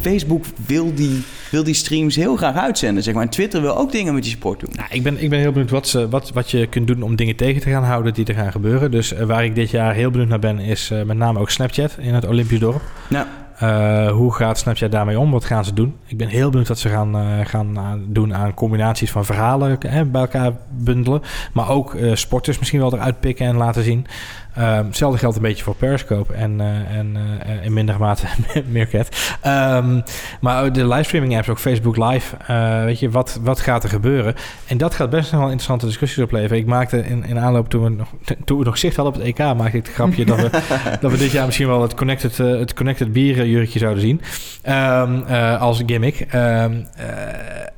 Facebook 0.00 0.44
wil 0.66 0.94
die, 0.94 1.22
wil 1.50 1.64
die 1.64 1.74
streams 1.74 2.16
heel 2.16 2.36
graag 2.36 2.56
uitzenden, 2.56 3.02
zeg 3.02 3.14
maar. 3.14 3.22
En 3.22 3.28
Twitter 3.28 3.60
wil 3.60 3.76
ook 3.78 3.92
dingen 3.92 4.14
met 4.14 4.22
die 4.22 4.32
sport 4.32 4.60
doen. 4.60 4.70
Nou, 4.76 4.88
ik, 4.90 5.02
ben, 5.02 5.22
ik 5.22 5.30
ben 5.30 5.38
heel 5.38 5.52
benieuwd 5.52 5.70
wat, 5.70 5.88
ze, 5.88 6.08
wat, 6.08 6.30
wat 6.32 6.50
je 6.50 6.66
kunt 6.66 6.86
doen 6.86 7.02
om 7.02 7.16
dingen 7.16 7.36
tegen 7.36 7.60
te 7.62 7.70
gaan 7.70 7.84
houden 7.84 8.14
die 8.14 8.24
er 8.24 8.34
gaan 8.34 8.52
gebeuren. 8.52 8.90
Dus 8.90 9.12
eh, 9.12 9.24
waar 9.26 9.44
ik 9.44 9.54
dit 9.54 9.70
jaar 9.70 9.94
heel 9.94 10.10
benieuwd 10.10 10.28
naar 10.28 10.38
ben, 10.38 10.58
is 10.58 10.90
eh, 10.90 11.02
met 11.02 11.16
name 11.16 11.38
ook 11.38 11.50
Snapchat 11.50 11.96
in 12.00 12.14
het 12.14 12.26
Olympisch 12.26 12.58
dorp. 12.58 12.82
Nou, 13.08 13.26
Eh, 13.58 14.10
hoe 14.10 14.34
gaat 14.34 14.58
Snapchat 14.58 14.90
daarmee 14.92 15.18
om? 15.18 15.30
Wat 15.30 15.44
gaan 15.44 15.64
ze 15.64 15.72
doen? 15.74 15.94
Ik 16.06 16.16
ben 16.16 16.28
heel 16.28 16.50
benieuwd 16.50 16.68
wat 16.68 16.78
ze 16.78 16.88
gaan, 16.88 17.44
gaan 17.46 17.78
aan- 17.78 18.04
doen 18.08 18.34
aan 18.34 18.54
combinaties 18.54 19.10
van 19.10 19.24
verhalen 19.24 19.78
bij 20.10 20.20
elkaar 20.20 20.52
bundelen. 20.70 21.22
Maar 21.52 21.68
ook 21.70 21.96
sporters 22.12 22.58
misschien 22.58 22.80
wel 22.80 22.92
eruit 22.94 23.20
pikken 23.20 23.46
en 23.46 23.56
laten 23.56 23.82
zien. 23.84 24.06
Ehm, 24.56 24.84
hetzelfde 24.84 25.18
geldt 25.18 25.36
een 25.36 25.42
beetje 25.42 25.64
voor 25.64 25.74
Periscope 25.74 26.34
en, 26.34 26.60
eh, 26.60 26.96
en 26.96 27.16
eh, 27.40 27.64
in 27.64 27.72
mindere 27.72 27.98
mate 27.98 28.26
Meerkat. 28.66 29.36
Ehm, 29.40 30.00
maar 30.40 30.72
de 30.72 30.86
livestreaming 30.86 31.36
apps, 31.36 31.48
ook 31.48 31.58
Facebook 31.58 31.96
Live. 31.96 32.36
eh, 32.46 32.84
weet 32.84 32.98
je, 32.98 33.10
wat, 33.10 33.38
wat 33.42 33.60
gaat 33.60 33.82
er 33.82 33.88
gebeuren? 33.88 34.34
En 34.66 34.78
dat 34.78 34.94
gaat 34.94 35.10
best 35.10 35.30
nog 35.30 35.40
wel 35.40 35.50
interessante 35.50 35.86
discussies 35.86 36.24
opleveren. 36.24 36.58
Ik 36.58 36.66
maakte 36.66 37.04
in, 37.04 37.24
in 37.24 37.38
aanloop 37.38 37.68
toen 37.68 37.82
we, 37.82 37.88
nog, 37.88 38.08
toen 38.44 38.58
we 38.58 38.64
nog 38.64 38.78
zicht 38.78 38.96
hadden 38.96 39.14
op 39.14 39.20
het 39.20 39.28
EK, 39.28 39.38
maakte 39.38 39.76
ik 39.76 39.86
het 39.86 39.94
grapje 39.94 40.24
dat 40.24 40.36
we, 40.36 40.50
dat 41.00 41.10
we 41.10 41.18
dit 41.18 41.30
jaar 41.30 41.46
misschien 41.46 41.66
wel 41.66 41.82
het 41.82 41.94
connected, 41.94 42.40
eh, 42.40 42.58
het 42.58 42.74
connected 42.74 43.12
bierjurkje 43.12 43.78
zouden 43.78 44.02
zien. 44.02 44.20
Ehm, 44.62 45.22
eh, 45.26 45.60
als 45.60 45.82
gimmick. 45.86 46.20
Eh, 46.20 46.62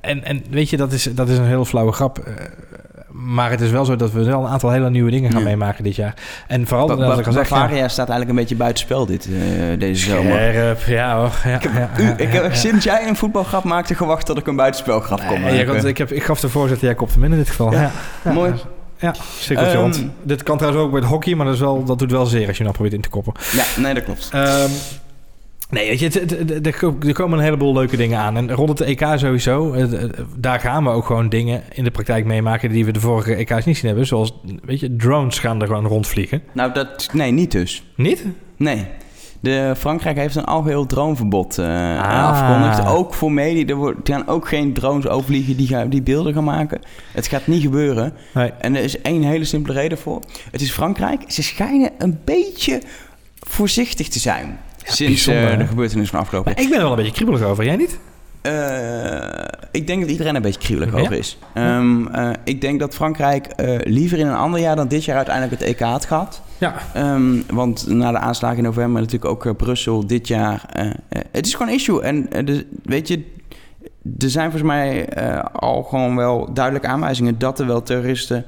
en, 0.00 0.24
en 0.24 0.42
weet 0.50 0.70
je, 0.70 0.76
dat 0.76 0.92
is, 0.92 1.02
dat 1.02 1.28
is 1.28 1.38
een 1.38 1.46
heel 1.46 1.64
flauwe 1.64 1.92
grap. 1.92 2.18
Maar 3.24 3.50
het 3.50 3.61
is 3.61 3.70
wel 3.70 3.85
zo 3.85 3.96
dat 3.96 4.12
we 4.12 4.24
wel 4.24 4.40
een 4.44 4.50
aantal 4.50 4.70
hele 4.70 4.90
nieuwe 4.90 5.11
dingen 5.11 5.31
gaan 5.31 5.40
Ja. 5.40 5.46
meemaken 5.46 5.85
dit 5.85 5.96
jaar. 5.96 6.14
En 6.46 6.66
vooral, 6.66 6.87
Ba- 6.87 6.96
Ba- 6.96 7.18
ik 7.18 7.26
al 7.26 7.33
zeg... 7.33 7.48
ja, 7.48 7.54
Bavaria 7.54 7.88
staat 7.88 8.09
eigenlijk 8.09 8.31
een 8.31 8.37
beetje 8.44 8.57
buitenspel 8.57 9.07
dit, 9.07 9.26
eh, 9.26 9.78
deze 9.78 10.11
zomer. 10.11 10.33
Scherp, 10.33 10.81
ja 10.87 11.16
hoor. 11.18 11.31
Ja, 11.44 11.54
Ik 11.57 11.62
heb, 11.62 11.72
ja, 11.74 11.90
u, 11.98 12.02
ja, 12.02 12.12
ik 12.16 12.33
heb 12.33 12.42
ja, 12.42 12.48
ja. 12.48 12.54
sinds 12.54 12.85
jij 12.85 13.09
een 13.09 13.16
voetbalgrap 13.16 13.64
maakte 13.64 13.94
gewacht 13.94 14.26
tot 14.26 14.38
ik 14.38 14.46
een 14.46 14.57
buitenspelgrap 14.57 15.18
kon 15.28 15.40
maken. 15.40 15.66
kon- 15.66 15.87
ik, 15.87 15.98
heb, 15.98 16.12
ik 16.12 16.22
gaf 16.22 16.40
de 16.40 16.48
voorzet, 16.48 16.81
jij 16.81 16.94
kopte 16.94 17.14
hem 17.20 17.33
in 17.33 17.38
dit 17.38 17.48
geval. 17.48 17.72
Ja. 17.72 17.81
Ja. 17.81 17.90
Ja. 18.24 18.33
Mooi. 18.33 18.52
Ja, 19.00 19.14
cirkeltje 19.38 19.72
Ehm, 19.72 19.83
rond. 19.83 20.04
Dit 20.22 20.42
kan 20.42 20.57
trouwens 20.57 20.85
ook 20.85 20.90
bij 20.90 21.00
het 21.00 21.09
hockey, 21.09 21.35
maar 21.35 21.44
dat, 21.46 21.54
is 21.54 21.61
wel, 21.61 21.85
dat 21.85 21.98
doet 21.98 22.11
wel 22.11 22.26
zeer 22.26 22.46
als 22.48 22.57
je 22.57 22.62
nou 22.62 22.74
probeert 22.74 22.94
in 22.94 23.00
te 23.02 23.09
koppen. 23.09 23.33
Ja, 23.52 23.64
nee, 23.83 23.94
dat 23.94 24.04
klopt. 24.04 24.28
Ehm, 24.33 24.68
Nee, 25.70 25.88
weet 25.88 25.98
je, 25.98 26.04
het, 26.04 26.14
het- 26.14 26.31
het- 26.50 26.66
er 26.66 26.76
ko- 26.78 26.98
komen 27.12 27.38
een 27.38 27.44
heleboel 27.44 27.72
leuke 27.72 27.96
dingen 27.96 28.18
aan. 28.18 28.37
En 28.37 28.52
rond 28.52 28.68
het 28.78 28.81
EK 28.81 29.07
sowieso, 29.16 29.74
daar 30.37 30.61
gaan 30.61 30.85
we 30.85 30.90
ook 30.90 31.07
gewoon 31.07 31.28
dingen 31.28 31.62
in 31.72 31.85
de 31.85 31.90
praktijk 31.90 32.24
meemaken 32.24 32.70
die 32.70 32.85
we 32.85 32.92
de 32.92 33.00
vorige 33.00 33.35
EK's 33.35 33.64
niet 33.64 33.76
zien 33.76 33.87
hebben. 33.87 34.07
Zoals, 34.07 34.33
weet 34.64 34.81
je, 34.81 34.96
drones 34.96 35.38
gaan 35.38 35.61
er 35.61 35.66
gewoon 35.66 35.87
rondvliegen. 35.87 36.42
Nou, 36.52 36.72
dat... 36.72 37.09
Nee, 37.12 37.31
niet 37.31 37.50
dus. 37.52 37.85
Niet? 37.96 38.24
Nee. 38.57 38.87
De 39.40 39.74
Frankrijk 39.76 40.16
heeft 40.16 40.35
een 40.35 40.44
algeheel 40.44 40.87
droneverbod 40.87 41.59
eh, 41.59 41.66
Ah. 42.00 42.28
afgekondigd. 42.28 42.87
Ook 42.96 43.14
voor 43.14 43.33
media. 43.33 43.66
Er, 43.66 43.74
wordt- 43.74 44.09
er 44.09 44.14
gaan 44.14 44.28
ook 44.28 44.48
geen 44.48 44.72
drones 44.72 45.07
overvliegen 45.09 45.57
die, 45.57 45.66
gaan, 45.66 45.88
die 45.88 46.02
beelden 46.02 46.33
gaan 46.35 46.44
maken. 46.44 46.81
Het 47.12 47.26
gaat 47.26 47.46
niet 47.46 47.62
gebeuren. 47.62 48.12
Nee. 48.35 48.52
En 48.61 48.76
er 48.76 48.83
is 48.83 49.00
één 49.00 49.22
hele 49.22 49.44
simpele 49.44 49.81
reden 49.81 49.98
voor. 49.98 50.22
Het 50.50 50.61
is 50.61 50.70
Frankrijk. 50.72 51.22
Ze 51.26 51.42
schijnen 51.42 51.90
een 51.98 52.18
beetje 52.24 52.83
voorzichtig 53.40 54.09
te 54.09 54.18
zijn. 54.18 54.59
Sinds 54.88 55.27
eh, 55.27 55.35
de 55.35 55.40
hè? 55.40 55.66
gebeurtenissen 55.66 56.16
van 56.16 56.20
afgelopen 56.24 56.53
Maar 56.55 56.62
ik 56.62 56.68
ben 56.68 56.79
er 56.79 56.83
wel 56.83 56.92
een 56.92 56.98
beetje 56.98 57.12
kriebelig 57.12 57.42
over. 57.42 57.64
Jij 57.64 57.77
niet? 57.77 57.98
Eh, 58.40 59.44
ik 59.70 59.87
denk 59.87 60.01
dat 60.01 60.11
iedereen 60.11 60.35
een 60.35 60.42
beetje 60.42 60.61
kriebelig 60.61 60.94
Ja? 60.94 61.01
over 61.01 61.12
is. 61.12 61.38
Ehm, 61.55 62.07
eh, 62.07 62.31
ik 62.44 62.61
denk 62.61 62.81
dat 62.81 62.94
Frankrijk 62.94 63.53
liever 63.83 64.18
in 64.18 64.27
een 64.27 64.35
ander 64.35 64.61
jaar 64.61 64.77
dan 64.77 64.88
dit 64.88 65.05
jaar 65.05 65.16
uiteindelijk 65.16 65.61
het 65.61 65.70
EK 65.70 65.81
had 65.81 66.05
gehad. 66.05 66.42
Ja. 66.59 66.74
Ehm, 66.94 67.40
want 67.51 67.87
na 67.87 68.11
de 68.11 68.18
aanslagen 68.18 68.59
in 68.59 68.64
november 68.64 69.01
natuurlijk 69.03 69.31
ook 69.31 69.57
Brussel 69.57 70.07
dit 70.07 70.29
jaar. 70.29 70.62
het 71.31 71.46
is 71.46 71.53
gewoon 71.53 71.68
een 71.68 71.74
issue. 71.74 72.03
En 72.03 72.29
de, 72.44 72.66
weet 72.83 73.09
je, 73.09 73.24
er 74.18 74.31
zijn 74.31 74.51
volgens 74.51 74.70
mij 74.70 75.09
al 75.53 75.83
gewoon 75.83 76.16
wel 76.16 76.53
duidelijke 76.53 76.88
aanwijzingen 76.88 77.38
dat 77.38 77.59
er 77.59 77.66
wel 77.66 77.83
terroristen 77.83 78.44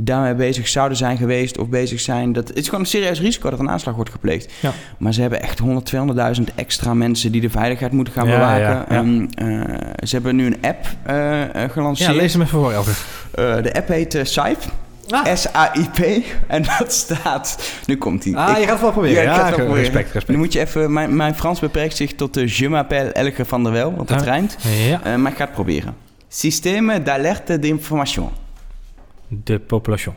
daarmee 0.00 0.34
bezig 0.34 0.68
zouden 0.68 0.96
zijn 0.96 1.16
geweest 1.16 1.58
of 1.58 1.68
bezig 1.68 2.00
zijn. 2.00 2.32
Dat, 2.32 2.48
het 2.48 2.56
is 2.56 2.64
gewoon 2.64 2.80
een 2.80 2.86
serieus 2.86 3.20
risico 3.20 3.50
dat 3.50 3.58
een 3.58 3.70
aanslag 3.70 3.94
wordt 3.94 4.10
gepleegd. 4.10 4.52
Ja. 4.60 4.72
Maar 4.98 5.12
ze 5.14 5.20
hebben 5.20 5.42
echt 5.42 5.58
100, 5.58 5.92
200.000 6.38 6.44
extra 6.54 6.94
mensen 6.94 7.32
die 7.32 7.40
de 7.40 7.50
veiligheid 7.50 7.92
moeten 7.92 8.12
gaan 8.12 8.26
Ja, 8.28 8.34
bewaken. 8.34 8.60
ja, 8.64 8.84
ja. 8.88 8.96
Ehm, 8.96 9.26
eh, 9.34 9.76
ze 10.06 10.14
hebben 10.14 10.36
nu 10.36 10.46
een 10.46 10.56
app 10.60 10.86
eh, 11.02 11.42
eh, 11.42 11.48
Ja, 11.54 11.68
gelanceerd. 11.68 12.14
lees 12.14 12.32
hem 12.32 12.42
even 12.42 12.58
voor, 12.58 12.72
Elke. 12.72 12.90
Eh, 13.34 13.62
de 13.62 13.74
app 13.74 13.88
heet 13.88 14.14
eh, 14.14 14.24
Saip. 14.24 14.58
Ah. 15.10 15.34
S-A-I-P. 15.34 15.98
En 16.46 16.62
dat 16.78 16.92
staat... 16.92 17.72
Nu 17.86 17.96
komt 17.96 18.24
hij. 18.24 18.34
Ah, 18.34 18.48
je 18.58 18.62
gaat 18.62 18.70
het 18.72 18.80
wel 18.80 18.92
proberen. 18.92 19.22
Ja, 19.22 19.30
ik 19.30 19.36
ga 19.36 19.46
het 19.46 19.56
wel 19.56 19.64
proberen. 19.66 19.82
respect, 19.84 20.06
Nu 20.06 20.12
respect. 20.12 20.38
moet 20.38 20.52
je 20.52 20.60
even... 20.60 20.92
Mijn, 20.92 21.16
mijn 21.16 21.34
Frans 21.34 21.60
beperkt 21.60 21.96
zich 21.96 22.14
tot 22.14 22.34
de 22.34 22.44
Je 22.56 22.68
m'appelle 22.68 23.12
Elke 23.12 23.44
van 23.44 23.62
der 23.62 23.72
Wel, 23.72 23.94
want 23.96 24.08
dat 24.08 24.18
Ah. 24.20 24.24
rijmt. 24.24 24.56
Ja, 24.88 25.00
Eh, 25.04 25.14
maar 25.14 25.30
ik 25.32 25.36
ga 25.38 25.44
het 25.44 25.52
proberen. 25.54 25.94
Système 26.28 27.02
d'alerte 27.02 27.58
d'information. 27.58 28.28
De 29.28 29.58
population. 29.58 30.14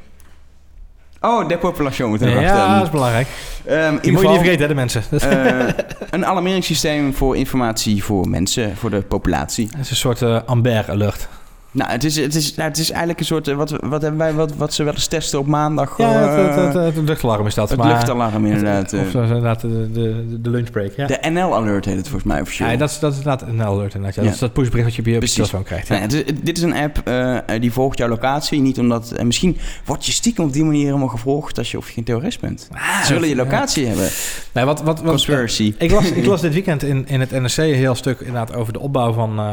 Oh, 1.21 1.47
de 1.47 1.57
population 1.57 2.09
moeten 2.09 2.27
we 2.27 2.39
Ja, 2.39 2.73
dat 2.73 2.83
is 2.83 2.91
belangrijk. 2.91 3.27
In 3.63 3.99
Die 4.01 4.11
moet 4.11 4.21
je 4.21 4.27
niet 4.27 4.37
vergeten, 4.37 4.61
hè, 4.61 4.67
de 4.67 4.73
mensen. 4.73 5.03
Eh, 5.11 5.67
een 6.09 6.25
alarmeringssysteem 6.25 7.13
voor 7.13 7.37
informatie 7.37 8.03
voor 8.03 8.29
mensen, 8.29 8.77
voor 8.77 8.89
de 8.89 9.01
populatie. 9.01 9.69
is 9.79 9.89
een 9.89 9.95
soort 9.95 10.21
eh, 10.21 10.39
Amber 10.45 10.85
Alert. 10.89 11.27
Nou, 11.73 11.91
het 11.91 12.03
is, 12.03 12.15
het 12.15 12.35
is, 12.35 12.55
nou, 12.55 12.69
het 12.69 12.77
is 12.77 12.89
eigenlijk 12.89 13.19
een 13.19 13.25
soort... 13.25 13.47
eh, 13.47 13.55
Wat, 13.55 13.69
wat 13.81 14.01
hebben 14.01 14.19
wij... 14.19 14.33
Wat, 14.33 14.55
wat 14.55 14.73
ze 14.73 14.83
wel 14.83 14.93
eens 14.93 15.07
testen 15.07 15.39
op 15.39 15.47
maandag? 15.47 15.97
Ja, 15.97 16.13
eh, 16.13 16.45
het, 16.47 16.55
het, 16.55 16.73
het, 16.85 16.95
het 16.95 17.07
luchtalarm 17.07 17.45
is 17.47 17.53
dat. 17.53 17.69
het 17.69 17.77
maar- 17.77 17.87
luchtalarm 17.87 18.45
inderdaad. 18.45 18.93
Of 18.93 19.15
eh, 19.15 19.21
inderdaad 19.21 19.61
de, 19.61 19.91
de, 19.91 20.25
de 20.41 20.49
lunchbreak, 20.49 20.91
ja. 20.95 21.07
De 21.07 21.17
NL-alert 21.29 21.85
heet 21.85 21.95
het 21.95 22.07
volgens 22.07 22.31
mij 22.31 22.41
officieel. 22.41 22.69
Ja, 22.69 22.75
dat, 22.75 22.89
is, 22.89 22.99
dat 22.99 23.11
is 23.11 23.17
inderdaad 23.17 23.47
een 23.49 23.61
alert. 23.63 23.93
Inderdaad. 23.93 24.15
Ja, 24.15 24.21
Ja. 24.21 24.27
Dat 24.27 24.33
is 24.33 24.39
dat 24.39 24.53
pushbericht 24.53 24.85
wat 24.85 24.95
je 24.95 25.01
op 25.15 25.21
je 25.23 25.29
telefoon 25.29 25.63
krijgt. 25.63 25.87
Ja. 25.87 25.95
Het 25.95 26.13
is- 26.13 26.23
dit 26.43 26.57
is 26.57 26.63
een 26.63 26.73
app 26.75 27.11
die 27.59 27.71
volgt 27.71 27.97
jouw 27.97 28.07
locatie. 28.09 28.59
Niet 28.61 28.79
omdat... 28.79 29.11
En 29.11 29.25
misschien 29.27 29.57
word 29.85 30.05
je 30.05 30.11
stiekem 30.11 30.45
op 30.45 30.53
die 30.53 30.63
manier 30.63 30.85
helemaal 30.85 31.07
gevolgd... 31.07 31.57
als 31.57 31.71
je 31.71 31.77
of 31.77 31.87
je 31.87 31.93
geen 31.93 32.03
terrorist 32.03 32.39
bent. 32.39 32.67
Ah, 32.73 33.01
Ze 33.03 33.13
willen 33.13 33.29
je 33.29 33.35
locatie 33.35 33.85
hebben. 33.87 34.07
Nee, 34.51 34.65
wat, 34.65 34.81
wat, 34.81 34.99
wat, 35.01 35.09
Conspiracy. 35.09 35.73
ik, 35.77 35.91
las, 35.91 36.11
ik 36.11 36.25
las 36.25 36.41
dit 36.47 36.53
weekend 36.53 36.83
in, 36.83 37.07
in 37.07 37.19
het 37.19 37.31
NRC 37.31 37.57
een 37.57 37.73
heel 37.73 37.95
stuk 37.95 38.19
inderdaad 38.19 38.55
over 38.55 38.73
de 38.73 38.79
opbouw 38.79 39.13
van... 39.13 39.39
eh, 39.39 39.45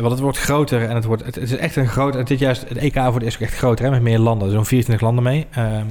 want 0.00 0.10
het 0.10 0.20
wordt 0.20 0.38
groter 0.38 0.82
en 0.88 0.94
het, 0.94 1.04
wordt, 1.04 1.24
het, 1.24 1.55
is 1.56 1.62
echt 1.62 1.76
een 1.76 1.88
groot... 1.88 2.14
Het, 2.14 2.26
dit 2.26 2.38
juist, 2.38 2.64
het 2.68 2.78
EK 2.78 2.94
wordt 2.94 3.24
eerst 3.24 3.36
ook 3.36 3.42
echt 3.48 3.56
groter, 3.56 3.84
hè, 3.84 3.90
met 3.90 4.02
meer 4.02 4.18
landen. 4.18 4.50
Zo'n 4.50 4.66
24 4.66 5.06
landen 5.06 5.24
mee. 5.24 5.46
Ehm, 5.50 5.84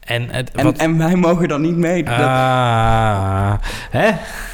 en, 0.00 0.28
het, 0.30 0.50
En, 0.50 0.64
wat, 0.64 0.76
en 0.76 0.98
wij 0.98 1.14
mogen 1.14 1.48
dan 1.48 1.60
niet 1.60 1.76
mee. 1.76 2.02
Dat- 2.04 2.14
Ah, 2.14 3.52
hè? 3.90 4.10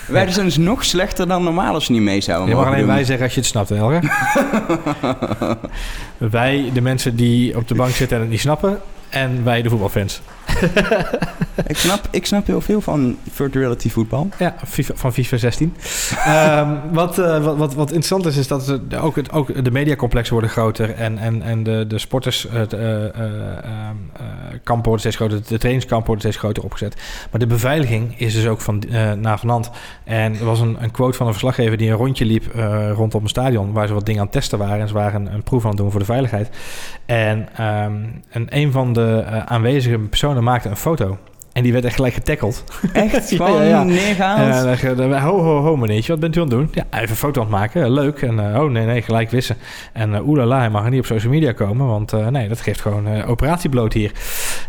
wij 0.08 0.30
zijn 0.32 0.46
dus 0.46 0.56
nog 0.56 0.84
slechter 0.84 1.28
dan 1.28 1.42
normaal 1.44 1.74
als 1.74 1.86
we 1.86 1.92
niet 1.92 2.02
mee 2.02 2.20
zouden 2.20 2.48
Je 2.48 2.54
mag 2.54 2.64
mogen 2.64 2.76
alleen 2.76 2.86
doen. 2.86 2.96
wij 2.96 3.04
zeggen 3.04 3.24
als 3.24 3.34
je 3.34 3.40
het 3.40 3.48
snapt, 3.48 3.68
Helge. 3.68 4.00
wij, 6.30 6.70
de 6.72 6.80
mensen 6.80 7.16
die 7.16 7.56
op 7.56 7.68
de 7.68 7.74
bank 7.74 7.90
zitten 7.90 8.16
en 8.16 8.22
het 8.22 8.30
niet 8.32 8.40
snappen. 8.40 8.78
En 9.08 9.44
wij, 9.44 9.62
de 9.62 9.68
voetbalfans. 9.68 10.20
Ik 11.66 11.76
snap, 11.76 12.08
ik 12.10 12.26
snap 12.26 12.46
heel 12.46 12.60
veel 12.60 12.80
van 12.80 13.16
virtual 13.30 13.62
reality 13.62 13.90
voetbal. 13.90 14.28
Ja, 14.38 14.54
FIFA, 14.66 14.94
van 14.94 15.12
FIFA 15.12 15.36
16. 15.36 15.74
Ehm, 16.24 16.70
wat, 16.92 17.18
eh, 17.18 17.44
wat, 17.44 17.56
wat, 17.56 17.74
wat 17.74 17.88
interessant 17.88 18.26
is, 18.26 18.36
is 18.36 18.48
dat 18.48 18.64
ze 18.64 18.80
ook, 19.00 19.16
het, 19.16 19.32
ook 19.32 19.64
de 19.64 19.70
mediacomplexen 19.70 20.32
worden 20.32 20.50
groter. 20.50 20.94
En, 20.94 21.18
en, 21.18 21.42
en 21.42 21.62
de, 21.62 21.84
de 21.88 21.98
sporters, 21.98 22.46
het, 22.50 22.72
eh, 22.72 23.04
eh, 23.04 23.12
ehm, 23.64 23.96
eh, 24.64 24.74
worden 24.82 24.98
steeds 24.98 25.16
groter. 25.16 25.38
De 25.38 25.58
trainingskampen 25.58 26.06
worden 26.06 26.24
steeds 26.24 26.44
groter 26.44 26.62
opgezet. 26.62 26.94
Maar 27.30 27.40
de 27.40 27.46
beveiliging 27.46 28.18
is 28.18 28.34
dus 28.34 28.46
ook 28.46 28.60
van 28.60 28.82
eh 28.82 29.12
na 29.12 29.38
van 29.38 29.48
hand. 29.48 29.70
En 30.04 30.38
er 30.38 30.44
was 30.44 30.60
een, 30.60 30.76
een 30.80 30.90
quote 30.90 31.16
van 31.16 31.26
een 31.26 31.32
verslaggever 31.32 31.76
die 31.76 31.90
een 31.90 31.96
rondje 31.96 32.24
liep 32.24 32.44
rondom 32.94 33.22
een 33.22 33.28
stadion. 33.28 33.72
Waar 33.72 33.86
ze 33.86 33.94
wat 33.94 34.06
dingen 34.06 34.20
aan 34.20 34.26
het 34.26 34.34
testen 34.34 34.58
waren. 34.58 34.80
En 34.80 34.88
ze 34.88 34.94
waren 34.94 35.26
een, 35.26 35.34
een 35.34 35.42
proef 35.42 35.62
aan 35.62 35.68
het 35.68 35.78
doen 35.78 35.90
voor 35.90 36.00
de 36.00 36.06
veiligheid. 36.06 36.50
En, 37.06 37.48
ehm, 37.56 37.94
en 38.28 38.46
een 38.48 38.72
van 38.72 38.92
de 38.92 39.24
aanwezige 39.46 39.98
personen 39.98 40.44
maakte 40.46 40.68
een 40.68 40.76
foto. 40.76 41.18
En 41.52 41.62
die 41.62 41.72
werd 41.72 41.84
echt 41.84 41.94
gelijk 41.94 42.14
getackeld. 42.14 42.64
Echt? 42.92 43.30
Ja, 43.30 43.36
Gewoon 43.46 43.62
ja, 43.62 43.68
ja. 43.68 43.82
neergehaald? 43.82 44.80
En 44.82 44.96
dan 44.96 45.12
ho, 45.18 45.42
ho, 45.42 45.60
ho, 45.60 45.76
meneertje, 45.76 46.12
wat 46.12 46.20
bent 46.20 46.36
u 46.36 46.40
aan 46.40 46.46
het 46.48 46.56
doen? 46.56 46.68
Ja, 46.72 46.84
even 46.90 47.10
een 47.10 47.16
foto 47.16 47.40
aan 47.40 47.46
het 47.46 47.56
maken, 47.56 47.92
leuk. 47.92 48.22
En 48.22 48.54
eh, 48.54 48.62
oh, 48.62 48.70
nee, 48.70 48.86
nee, 48.86 49.02
gelijk 49.02 49.30
wissen. 49.30 49.56
En 49.92 50.10
uh, 50.12 50.28
oelala, 50.28 50.58
hij 50.58 50.70
mag 50.70 50.84
er 50.84 50.90
niet 50.90 50.98
op 51.00 51.06
social 51.06 51.32
media 51.32 51.52
komen, 51.52 51.86
want 51.86 52.12
eh, 52.12 52.26
nee, 52.26 52.48
dat 52.48 52.60
geeft 52.60 52.80
gewoon 52.80 53.06
eh, 53.06 53.28
operatiebloot 53.30 53.92
hier. 53.92 54.12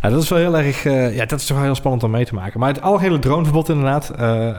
Ja, 0.02 0.10
dat 0.10 0.24
is 0.24 0.30
wel 0.30 0.40
heel 0.40 0.58
erg, 0.58 0.86
eh, 0.86 1.16
ja, 1.16 1.26
dat 1.26 1.40
is 1.40 1.46
toch 1.46 1.58
wel 1.58 1.66
heel 1.66 1.76
spannend 1.76 2.04
om 2.04 2.12
mee 2.12 2.26
te 2.26 2.34
maken. 2.36 2.60
Maar 2.60 2.70
het 2.70 2.82
algehele 2.82 3.20
droneverbod 3.20 3.70
inderdaad, 3.70 4.10
eh, 4.10 4.50
eh, 4.50 4.56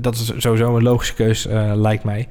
dat 0.00 0.14
is 0.14 0.32
sowieso 0.36 0.76
een 0.76 0.82
logische 0.82 1.14
keus, 1.14 1.46
eh, 1.46 1.70
lijkt 1.74 2.04
mij. 2.04 2.28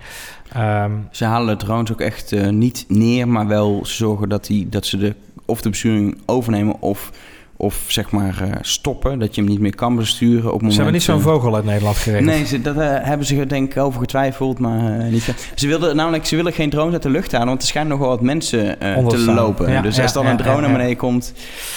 Ehm, 0.54 0.92
Ze 1.12 1.26
halen 1.26 1.58
de 1.58 1.66
drones 1.66 1.92
ook 1.92 2.02
echt 2.02 2.32
eh, 2.32 2.50
niet 2.50 2.86
neer, 2.88 3.28
maar 3.28 3.48
wel 3.48 3.80
zorgen 3.84 4.30
dat, 4.30 4.46
die, 4.46 4.70
dat 4.70 4.86
ze 4.86 4.98
de, 4.98 5.16
of 5.46 5.62
de 5.62 5.70
besturing 5.70 6.18
overnemen 6.26 6.82
of, 6.82 7.12
of 7.58 7.84
zeg 7.88 8.12
maar 8.12 8.42
eh, 8.42 8.50
stoppen. 8.62 9.20
Dat 9.20 9.36
je 9.36 9.42
hem 9.42 9.50
niet 9.50 9.60
meer 9.60 9.76
kan 9.76 9.96
besturen 9.96 10.54
op 10.54 10.62
ze 10.68 10.76
hebben 10.76 10.94
niet 10.94 11.04
zo'n 11.04 11.18
eh, 11.18 11.24
vogel 11.24 11.56
uit 11.56 11.66
Nederland 11.66 11.98
geregeld. 11.98 12.26
Nee, 12.26 12.46
ze, 12.46 12.62
dat 12.62 12.78
eh, 12.78 12.88
hebben 13.02 13.28
ze 13.28 13.46
denk 13.46 13.72
ik 13.72 13.78
over 13.78 14.00
getwijfeld, 14.00 14.60
maar 14.60 15.04
niet. 15.04 15.34
Ze 15.56 15.68
wilden 15.68 15.96
namelijk, 15.96 16.26
ze 16.26 16.36
willen 16.36 16.54
geen 16.54 16.70
drones 16.70 16.94
uit 16.94 17.04
de 17.04 17.10
lucht 17.10 17.32
halen, 17.32 17.48
want 17.48 17.62
er 17.62 17.68
schijnen 17.68 17.92
nogal 17.92 18.08
wat 18.08 18.22
mensen 18.22 18.78
te 19.08 19.18
lopen. 19.18 19.72
Ja, 19.72 19.82
dus 19.82 19.96
ja, 19.96 20.02
als 20.02 20.14
dan 20.14 20.24
ja, 20.26 20.32
een 20.32 20.38
drone 20.38 20.62
naar 20.62 20.72
beneden 20.72 20.98
komt, 20.98 21.34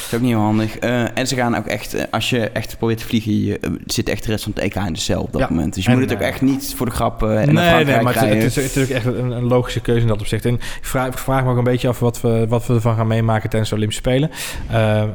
is 0.06 0.14
ook 0.14 0.20
niet 0.20 0.30
heel 0.30 0.40
handig. 0.40 0.78
En 0.78 1.26
ze 1.26 1.34
gaan 1.34 1.56
ook 1.56 1.66
echt, 1.66 2.10
als 2.10 2.30
je 2.30 2.40
echt 2.40 2.78
probeert 2.78 2.98
te 2.98 3.04
vliegen, 3.04 3.44
je 3.44 3.60
zit 3.86 4.08
echt 4.08 4.24
de 4.24 4.30
rest 4.30 4.44
van 4.44 4.52
het 4.54 4.62
EK 4.62 4.74
in 4.74 4.92
de 4.92 4.98
cel 4.98 5.22
op 5.22 5.32
dat 5.32 5.50
moment. 5.50 5.74
Dus 5.74 5.84
je 5.84 5.90
En, 5.90 5.98
moet 5.98 6.10
het 6.10 6.18
ook 6.18 6.24
echt 6.24 6.40
niet 6.40 6.74
voor 6.76 6.86
de 6.86 6.92
grap 6.92 7.22
en 7.22 7.28
nee, 7.28 7.44
Frankrijk 7.44 7.86
nee, 7.86 8.02
maar 8.02 8.28
het, 8.28 8.42
is 8.42 8.56
natuurlijk 8.56 8.90
echt 8.90 9.06
een, 9.06 9.30
een 9.30 9.46
logische 9.46 9.80
keuze 9.80 10.00
in 10.00 10.08
dat 10.08 10.20
opzicht. 10.20 10.44
En 10.44 10.54
ik 10.54 10.78
vraag, 10.80 11.06
ik 11.06 11.18
vraag 11.18 11.44
me 11.44 11.50
ook 11.50 11.56
een 11.56 11.64
beetje 11.64 11.88
af 11.88 11.98
wat 11.98 12.20
we, 12.20 12.46
wat 12.48 12.66
we 12.66 12.74
ervan 12.74 12.96
gaan 12.96 13.06
meemaken 13.06 13.48
tijdens 13.48 13.70
de 13.70 13.76
Olympische 13.76 14.02
Spelen. 14.02 14.30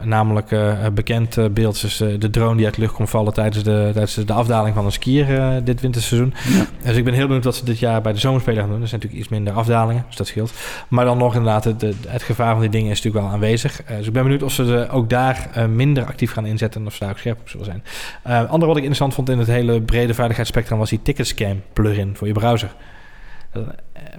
Namelijk 0.03 0.51
bekend 0.93 1.37
eh, 1.37 1.45
beeld 1.51 1.83
is 1.83 2.01
eh, 2.01 2.19
de 2.19 2.29
drone 2.29 2.55
die 2.55 2.65
uit 2.65 2.75
de 2.75 2.81
lucht 2.81 2.93
komt 2.93 3.09
vallen 3.09 3.33
tijdens 3.33 3.63
de, 3.63 3.89
tijdens 3.93 4.13
de 4.15 4.33
afdaling 4.33 4.75
van 4.75 4.85
een 4.85 4.91
skier 4.91 5.39
eh, 5.39 5.55
dit 5.63 5.81
winterseizoen. 5.81 6.33
Ja. 6.49 6.65
Dus 6.83 6.95
ik 6.95 7.03
ben 7.03 7.13
heel 7.13 7.25
benieuwd 7.25 7.43
wat 7.43 7.55
ze 7.55 7.65
dit 7.65 7.79
jaar 7.79 8.01
bij 8.01 8.13
de 8.13 8.19
zomerspelen 8.19 8.59
gaan 8.59 8.69
doen. 8.71 8.81
Er 8.81 8.87
zijn 8.87 8.99
natuurlijk 9.01 9.25
iets 9.25 9.31
minder 9.35 9.53
afdalingen, 9.53 10.05
dus 10.07 10.15
dat 10.15 10.27
scheelt. 10.27 10.53
Maar 10.87 11.05
dan 11.05 11.17
nog 11.17 11.35
inderdaad, 11.35 11.63
het, 11.63 11.81
het- 11.81 12.23
gevaar 12.23 12.51
van 12.51 12.61
die 12.61 12.69
dingen 12.69 12.91
is 12.91 13.01
natuurlijk 13.01 13.25
wel 13.25 13.33
aanwezig. 13.33 13.83
Eh, 13.83 13.97
dus 13.97 14.07
ik 14.07 14.13
ben 14.13 14.23
benieuwd 14.23 14.43
of 14.43 14.51
ze 14.51 14.87
ook 14.91 15.09
daar 15.09 15.49
eh, 15.53 15.65
minder 15.65 16.05
actief 16.05 16.31
gaan 16.31 16.45
inzetten 16.45 16.81
en 16.81 16.87
of 16.87 16.93
ze 16.93 16.99
daar 16.99 17.09
ook 17.09 17.17
scherp 17.17 17.39
op 17.39 17.49
zullen 17.49 17.65
zijn. 17.65 17.83
Eh 18.23 18.49
ander 18.49 18.67
wat 18.67 18.77
ik 18.77 18.83
interessant 18.83 19.13
vond 19.13 19.29
in 19.29 19.37
het 19.39 19.47
hele 19.47 19.81
brede 19.81 20.13
veiligheidsspectrum 20.13 20.77
was 20.77 20.89
die 20.89 21.01
ticketscam 21.01 21.61
plugin 21.73 22.15
voor 22.15 22.27
je 22.27 22.33
browser. 22.33 22.73
Eh, 23.51 23.61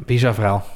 bizar 0.07 0.35
verhaal. 0.35 0.67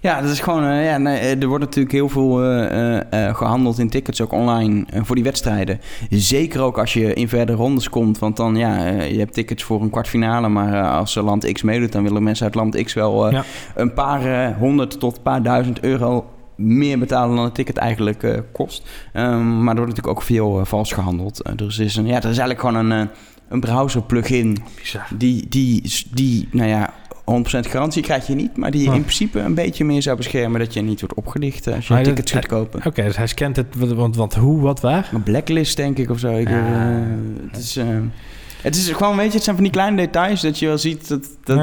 Ja, 0.00 0.20
dat 0.20 0.30
is 0.30 0.40
gewoon. 0.40 0.64
eh, 0.64 0.84
ja, 0.84 0.98
nee, 0.98 1.18
eh, 1.18 1.42
er 1.42 1.46
wordt 1.48 1.64
natuurlijk 1.64 1.94
heel 1.94 2.08
veel 2.08 2.42
eh, 2.42 2.96
eh, 2.96 3.28
eh, 3.28 3.34
gehandeld 3.34 3.78
in 3.78 3.88
tickets, 3.90 4.20
ook 4.20 4.32
online, 4.32 4.84
voor 4.92 5.14
die 5.14 5.24
wedstrijden. 5.24 5.80
Zeker 6.10 6.60
ook 6.60 6.78
als 6.78 6.92
je 6.92 7.14
in 7.14 7.28
verdere 7.28 7.58
rondes 7.58 7.88
komt. 7.88 8.18
Want 8.18 8.36
dan, 8.36 8.56
ja, 8.56 8.86
je 8.90 9.18
hebt 9.18 9.32
tickets 9.34 9.62
voor 9.62 9.82
een 9.82 9.90
kwartfinale. 9.90 10.48
Maar 10.48 10.88
als 10.90 11.14
land 11.14 11.52
X 11.52 11.62
meedoet, 11.62 11.92
dan 11.92 12.02
willen 12.02 12.22
mensen 12.22 12.44
uit 12.44 12.54
land 12.54 12.82
X 12.82 12.94
wel 12.94 13.30
Ja. 13.30 13.44
een 13.74 13.94
paar 13.94 14.54
honderd 14.58 15.00
tot 15.00 15.16
een 15.16 15.22
paar 15.22 15.42
duizend 15.42 15.80
euro 15.80 16.24
meer 16.56 16.98
betalen 16.98 17.36
dan 17.36 17.44
het 17.44 17.54
ticket 17.54 17.76
eigenlijk 17.76 18.42
kost. 18.52 18.88
Ehm, 19.12 19.62
maar 19.62 19.74
er 19.74 19.80
wordt 19.80 19.96
natuurlijk 19.96 20.18
ook 20.18 20.22
veel 20.22 20.64
vals 20.64 20.92
gehandeld. 20.92 21.42
Eh, 21.42 21.52
dus 21.56 21.78
er 21.78 21.84
is, 21.84 21.96
een, 21.96 22.06
ja, 22.06 22.12
er 22.16 22.30
is 22.30 22.38
eigenlijk 22.38 22.60
gewoon 22.60 22.90
een, 22.90 23.08
een 23.48 23.60
browser 23.60 24.02
plugin 24.02 24.58
die, 25.16 25.48
die, 25.48 25.82
die, 26.12 26.48
nou 26.50 26.68
ja, 26.68 26.92
100% 27.24 27.66
garantie 27.66 28.02
krijg 28.02 28.26
je 28.26 28.34
niet, 28.34 28.56
maar 28.56 28.70
die 28.70 28.88
Oh. 28.88 28.94
in 28.94 29.00
principe 29.00 29.38
een 29.40 29.54
beetje 29.54 29.84
meer 29.84 30.02
zou 30.02 30.16
beschermen 30.16 30.60
dat 30.60 30.72
je 30.74 30.80
niet 30.82 31.00
wordt 31.00 31.14
opgelicht 31.14 31.66
eh, 31.66 31.74
als 31.74 31.86
je 31.88 31.94
dat- 31.94 32.04
tickets 32.04 32.32
gaat 32.32 32.46
kopen. 32.46 32.86
Oké, 32.86 33.02
dus 33.02 33.16
hij 33.16 33.26
scant 33.26 33.56
het, 33.56 33.66
want, 33.76 34.16
want 34.16 34.34
hoe, 34.34 34.60
wat, 34.60 34.80
waar? 34.80 35.10
Een 35.12 35.22
blacklist 35.22 35.76
denk 35.76 35.98
ik 35.98 36.10
of 36.10 36.18
zo. 36.18 36.30
Ik, 36.36 36.48
Ah. 36.48 36.54
eh, 36.56 37.02
het 37.50 37.60
is, 37.60 37.76
eh, 37.76 37.86
Het 38.64 38.76
is 38.76 38.88
gewoon, 38.90 39.16
weet 39.16 39.26
je, 39.26 39.32
het 39.34 39.42
zijn 39.42 39.56
van 39.56 39.64
die 39.64 39.72
kleine 39.74 39.96
details 39.96 40.40
dat 40.40 40.58
je 40.58 40.66
wel 40.66 40.78
ziet 40.78 41.08
dat, 41.08 41.28
dat 41.44 41.56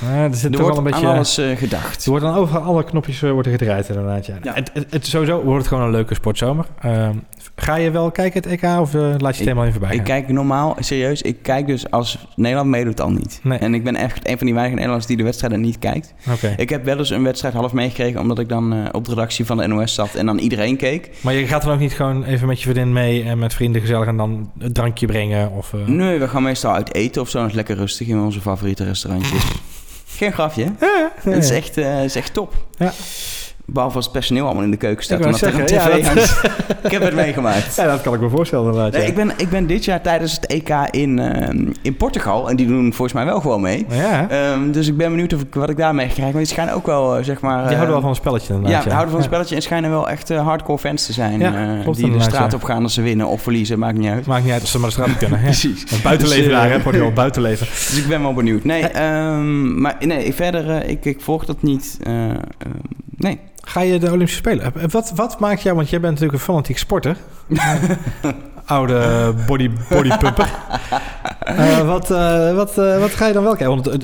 Ja. 0.00 0.08
Ja, 0.14 0.22
er 0.24 0.34
zit 0.34 0.44
er 0.44 0.50
toch 0.50 0.60
wordt 0.60 0.76
wel 0.76 0.86
een 0.86 0.90
beetje... 0.90 1.06
aan 1.06 1.14
alles 1.14 1.38
eh, 1.38 1.56
gedacht. 1.56 2.04
Er 2.04 2.10
worden 2.10 2.28
dan 2.32 2.38
overal 2.38 2.62
alle 2.62 2.84
knopjes 2.84 3.22
eh, 3.22 3.30
worden 3.30 3.52
gedraaid 3.52 3.88
inderdaad. 3.88 4.26
Ja. 4.26 4.34
Ja. 4.42 4.54
Het, 4.54 4.70
het, 4.72 4.86
het- 4.90 5.06
sowieso 5.06 5.42
wordt 5.42 5.58
het 5.58 5.68
gewoon 5.68 5.84
een 5.84 5.90
leuke 5.90 6.14
sportzomer. 6.14 6.66
Ehm, 6.80 7.14
ga 7.56 7.76
je 7.76 7.90
wel 7.90 8.10
kijken 8.10 8.42
het 8.42 8.50
EK 8.62 8.80
of 8.80 8.94
eh, 8.94 9.00
laat 9.00 9.18
je 9.18 9.26
het 9.26 9.34
Ik- 9.38 9.38
helemaal 9.38 9.64
in 9.64 9.72
voorbij 9.72 9.94
Ik 9.94 10.04
kijk 10.04 10.28
normaal, 10.28 10.76
serieus, 10.78 11.22
ik 11.22 11.42
kijk 11.42 11.66
dus 11.66 11.90
als 11.90 12.18
Nederland 12.36 12.68
meedoet 12.70 13.00
al 13.00 13.10
niet. 13.10 13.40
Nee. 13.42 13.58
En 13.58 13.74
ik 13.74 13.84
ben 13.84 13.96
echt 13.96 14.28
een 14.28 14.36
van 14.36 14.46
die 14.46 14.54
weinige 14.54 14.74
Nederlanders 14.74 15.06
die 15.06 15.16
de 15.16 15.22
wedstrijden 15.22 15.60
niet 15.60 15.78
kijkt. 15.78 16.14
Oké. 16.32 16.54
Ik 16.56 16.68
heb 16.68 16.84
wel 16.84 16.98
eens 16.98 17.10
een 17.10 17.22
wedstrijd 17.22 17.54
half 17.54 17.72
meegekregen 17.72 18.20
omdat 18.20 18.38
ik 18.38 18.48
dan 18.48 18.92
op 18.94 19.04
de 19.04 19.10
redactie 19.10 19.44
van 19.46 19.56
de 19.56 19.66
NOS 19.66 19.94
zat 19.94 20.14
en 20.14 20.26
dan 20.26 20.38
iedereen 20.38 20.76
keek. 20.76 21.10
Maar 21.20 21.34
je 21.34 21.46
gaat 21.46 21.62
dan 21.62 21.72
ook 21.72 21.78
niet 21.80 21.92
gewoon 21.92 22.24
even 22.24 22.46
met 22.46 22.56
je 22.62 22.68
vriendin 22.70 22.92
mee 22.92 23.22
en 23.24 23.38
met 23.38 23.54
vrienden 23.54 23.80
gezellig 23.80 24.06
en 24.06 24.16
dan 24.16 24.50
een 24.58 24.72
drankje 24.72 25.06
brengen? 25.06 25.50
Of, 25.52 25.72
Nee, 25.86 26.18
we 26.18 26.28
gaan 26.28 26.41
meestal 26.42 26.74
uit 26.74 26.94
eten 26.94 27.22
of 27.22 27.28
zo. 27.30 27.38
Dat 27.40 27.48
is 27.48 27.54
lekker 27.54 27.76
rustig 27.76 28.06
in 28.08 28.20
onze 28.20 28.40
favoriete 28.40 28.84
restaurantjes. 28.84 29.42
Geen 30.16 30.32
grafje, 30.32 30.64
hè? 30.64 30.86
Ja, 30.86 30.98
ja, 31.24 31.30
Het 31.30 31.44
is 31.44 31.50
echt, 31.50 31.76
eh, 31.76 32.04
is 32.04 32.14
echt 32.16 32.34
top. 32.34 32.54
Ja. 32.78 32.92
Behalve 33.66 33.96
als 33.96 34.04
het 34.04 34.14
personeel 34.14 34.44
allemaal 34.44 34.62
in 34.64 34.70
de 34.70 34.76
keuken 34.76 35.04
staat. 35.04 35.18
Ik 35.18 35.24
er 35.26 35.34
zeggen, 35.34 35.68
ja, 35.68 35.88
is. 35.90 36.40
Ik 36.82 36.90
heb 36.90 37.02
het 37.02 37.14
meegemaakt. 37.14 37.76
Ja, 37.76 37.84
dat 37.86 38.00
kan 38.00 38.14
ik 38.14 38.20
me 38.20 38.28
voorstellen 38.28 38.64
inderdaad. 38.66 38.92
Nee, 38.92 39.02
ja. 39.02 39.08
ik, 39.08 39.14
ben, 39.14 39.30
ik 39.36 39.48
ben 39.50 39.66
dit 39.66 39.84
jaar 39.84 40.00
tijdens 40.00 40.32
het 40.32 40.46
EK 40.46 40.68
in, 40.90 41.18
eh, 41.18 41.48
in 41.82 41.96
Portugal. 41.96 42.50
En 42.50 42.56
die 42.56 42.66
doen 42.66 42.82
volgens 42.92 43.12
mij 43.12 43.24
wel 43.24 43.40
gewoon 43.40 43.60
mee. 43.60 43.86
Ja, 43.90 44.28
Ehm, 44.28 44.70
dus 44.70 44.88
ik 44.88 44.96
ben 44.96 45.10
benieuwd 45.10 45.32
of 45.34 45.40
ik, 45.40 45.54
wat 45.54 45.70
ik 45.70 45.76
daarmee 45.76 46.08
krijg. 46.08 46.30
Maar 46.30 46.42
die 46.42 46.50
schijnen 46.50 46.74
ook 46.74 46.86
wel, 46.86 47.16
eh, 47.16 47.24
zeg 47.24 47.40
maar... 47.40 47.56
die 47.58 47.64
eh, 47.66 47.72
houden 47.72 47.90
wel 47.90 48.00
van 48.00 48.08
een 48.10 48.16
spelletje 48.16 48.54
Ja, 48.54 48.60
we 48.60 48.90
houden 48.90 48.92
van 48.94 49.06
een 49.12 49.16
Ja. 49.16 49.22
spelletje 49.22 49.54
en 49.54 49.62
schijnen 49.62 49.90
wel 49.90 50.08
echt 50.08 50.30
eh, 50.30 50.44
hardcore 50.46 50.78
fans 50.78 51.06
te 51.06 51.12
zijn. 51.12 51.38
Ja, 51.40 51.74
eh, 51.76 51.82
klopt 51.82 51.96
die 51.98 52.10
de 52.10 52.20
straat 52.20 52.50
ja. 52.50 52.56
op 52.56 52.62
gaan 52.62 52.82
als 52.82 52.94
ze 52.94 53.02
winnen 53.02 53.26
of 53.26 53.42
verliezen, 53.42 53.78
maakt 53.78 53.98
niet 53.98 54.10
uit. 54.10 54.26
Maakt 54.26 54.44
niet 54.44 54.52
uit 54.52 54.60
als 54.60 54.70
ze 54.70 54.78
maar 54.78 54.88
de 54.88 54.94
straat 54.94 55.10
op 55.10 55.18
kunnen. 55.18 55.38
Ja. 55.40 55.44
Precies. 55.44 56.02
Buitenleven 56.02 56.44
Dus, 56.44 56.52
eh, 56.52 56.58
daar, 56.60 56.70
hè? 56.70 56.78
Portugal, 56.80 57.12
buitenleven. 57.12 57.66
Dus 57.90 57.98
ik 57.98 58.08
ben 58.08 58.22
wel 58.22 58.34
benieuwd. 58.34 58.64
Nee, 58.64 58.82
ehm, 58.88 59.80
maar 59.80 59.96
nee, 60.00 60.34
verder, 60.34 60.70
eh, 60.70 60.88
ik, 60.90 61.04
ik 61.04 61.20
volg 61.20 61.44
dat 61.44 61.62
niet. 61.62 61.98
eh, 62.02 62.30
ehm, 62.30 62.36
nee. 63.16 63.38
Ga 63.62 63.80
je 63.80 63.98
de 63.98 64.06
Olympische 64.06 64.36
Spelen? 64.36 64.64
Eh, 64.74 64.84
Wat, 64.90 65.12
wat 65.14 65.38
maakt 65.40 65.62
jou, 65.62 65.76
want 65.76 65.90
jij 65.90 66.00
bent 66.00 66.12
natuurlijk 66.12 66.38
een 66.38 66.44
fanatiek 66.44 66.78
sporter. 66.78 67.16
Oude 68.64 69.34
body, 69.46 69.70
bodypumper. 69.90 70.48
Eh, 71.42 71.86
wat, 71.86 72.10
eh, 72.10 72.54
wat, 72.54 72.74
wat 72.74 73.10
ga 73.10 73.26
je 73.26 73.32
dan 73.32 73.42
wel 73.42 73.56
kijken? 73.56 73.82
Want 73.82 74.02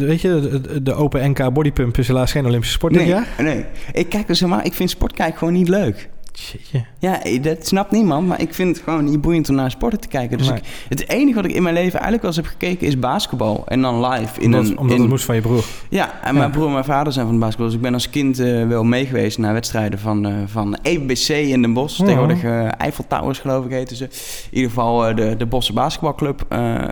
weet 0.00 0.20
je, 0.20 0.60
de, 0.62 0.82
de 0.82 0.94
Open 0.94 1.30
NK 1.30 1.52
bodypump 1.52 1.98
is 1.98 2.06
helaas 2.08 2.30
geen 2.32 2.46
Olympische 2.46 2.74
sport 2.74 2.92
dit 2.92 3.02
Nee, 3.02 3.10
jaar. 3.10 3.26
nee. 3.38 3.64
Ik 3.92 4.08
kijk 4.08 4.26
dus 4.26 4.40
helemaal, 4.40 4.64
ik 4.64 4.74
vind 4.74 4.90
sport 4.90 5.12
kijken 5.12 5.38
gewoon 5.38 5.52
niet 5.54 5.68
leuk. 5.68 6.08
Jeetje. 6.32 6.84
Ja, 6.98 7.22
eh, 7.22 7.42
dat 7.42 7.66
snapt 7.66 7.90
niemand, 7.90 8.26
maar 8.26 8.40
ik 8.40 8.54
vind 8.54 8.76
het 8.76 8.84
gewoon 8.84 9.04
niet 9.04 9.20
boeiend 9.20 9.48
om 9.48 9.54
naar 9.54 9.70
sporten 9.70 10.00
te 10.00 10.08
kijken. 10.08 10.38
Dus 10.38 10.48
Nee. 10.48 10.58
ik, 10.58 10.64
het 10.88 11.08
enige 11.08 11.34
wat 11.34 11.44
ik 11.44 11.52
in 11.52 11.62
mijn 11.62 11.74
leven 11.74 11.92
eigenlijk 12.00 12.22
wel 12.22 12.30
eens 12.30 12.40
heb 12.40 12.58
gekeken 12.60 12.86
is 12.86 12.98
basketbal. 12.98 13.62
En 13.66 13.80
dan 13.82 14.06
live. 14.06 14.40
In 14.40 14.46
Omdat, 14.46 14.64
een, 14.70 14.78
omdat 14.78 14.96
in, 14.96 15.00
het 15.02 15.10
moest 15.10 15.24
van 15.24 15.34
je 15.34 15.40
broer. 15.40 15.64
Ja, 15.88 16.20
en 16.22 16.34
mijn 16.34 16.50
broer 16.50 16.66
en 16.66 16.72
mijn 16.72 16.84
vader 16.84 17.12
zijn 17.12 17.24
van 17.26 17.34
de 17.34 17.40
basketbal. 17.40 17.66
Dus 17.66 17.76
ik 17.76 17.82
ben 17.82 17.94
als 17.94 18.10
kind 18.10 18.38
eh, 18.38 18.66
wel 18.66 18.84
meegeweest 18.84 19.38
naar 19.38 19.52
wedstrijden 19.52 19.98
van, 19.98 20.26
eh 20.26 20.32
van 20.46 20.78
EBC 20.82 21.28
in 21.28 21.62
Den 21.62 21.72
Bosch. 21.72 21.98
Ja. 21.98 22.04
Tegenwoordig 22.04 22.42
eh 22.42 22.68
Eiffel 22.78 23.04
Towers 23.08 23.38
geloof 23.38 23.64
ik 23.64 23.70
heten 23.70 23.96
ze. 23.96 24.04
In 24.04 24.10
ieder 24.50 24.68
geval 24.70 25.14
de, 25.14 25.34
de 25.38 25.46
Bosse 25.46 25.72
Basketbalclub 25.72 26.46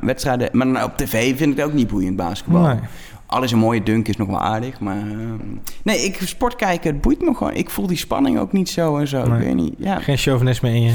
wedstrijden. 0.05 0.49
Maar 0.53 0.85
op 0.85 0.97
tv 0.97 1.37
vind 1.37 1.51
ik 1.51 1.57
het 1.57 1.67
ook 1.67 1.73
niet 1.73 1.89
boeiend 1.89 2.17
basketbal. 2.17 2.63
Nee. 2.63 2.77
Alles 3.29 3.53
een 3.53 3.59
mooie 3.59 3.83
dunk 3.83 4.09
is 4.09 4.17
nog 4.17 4.29
wel 4.29 4.41
aardig. 4.41 4.81
Maar 4.81 4.97
eh, 4.97 5.05
nee, 5.83 5.99
ik 5.99 6.19
sport 6.25 6.57
kijken, 6.57 6.93
het 6.93 7.01
boeit 7.01 7.21
me 7.23 7.35
gewoon. 7.35 7.55
Ik 7.55 7.71
voel 7.71 7.87
die 7.87 7.97
spanning 7.97 8.39
ook 8.39 8.53
niet 8.53 8.69
zo 8.69 8.99
en 8.99 9.09
zo. 9.09 9.27
Nee. 9.27 9.39
Ik 9.39 9.45
weet 9.45 9.55
niet. 9.55 9.75
Ja. 9.79 9.99
Geen 10.01 10.17
chauvinisme 10.17 10.69
in 10.69 10.83
je. 10.83 10.95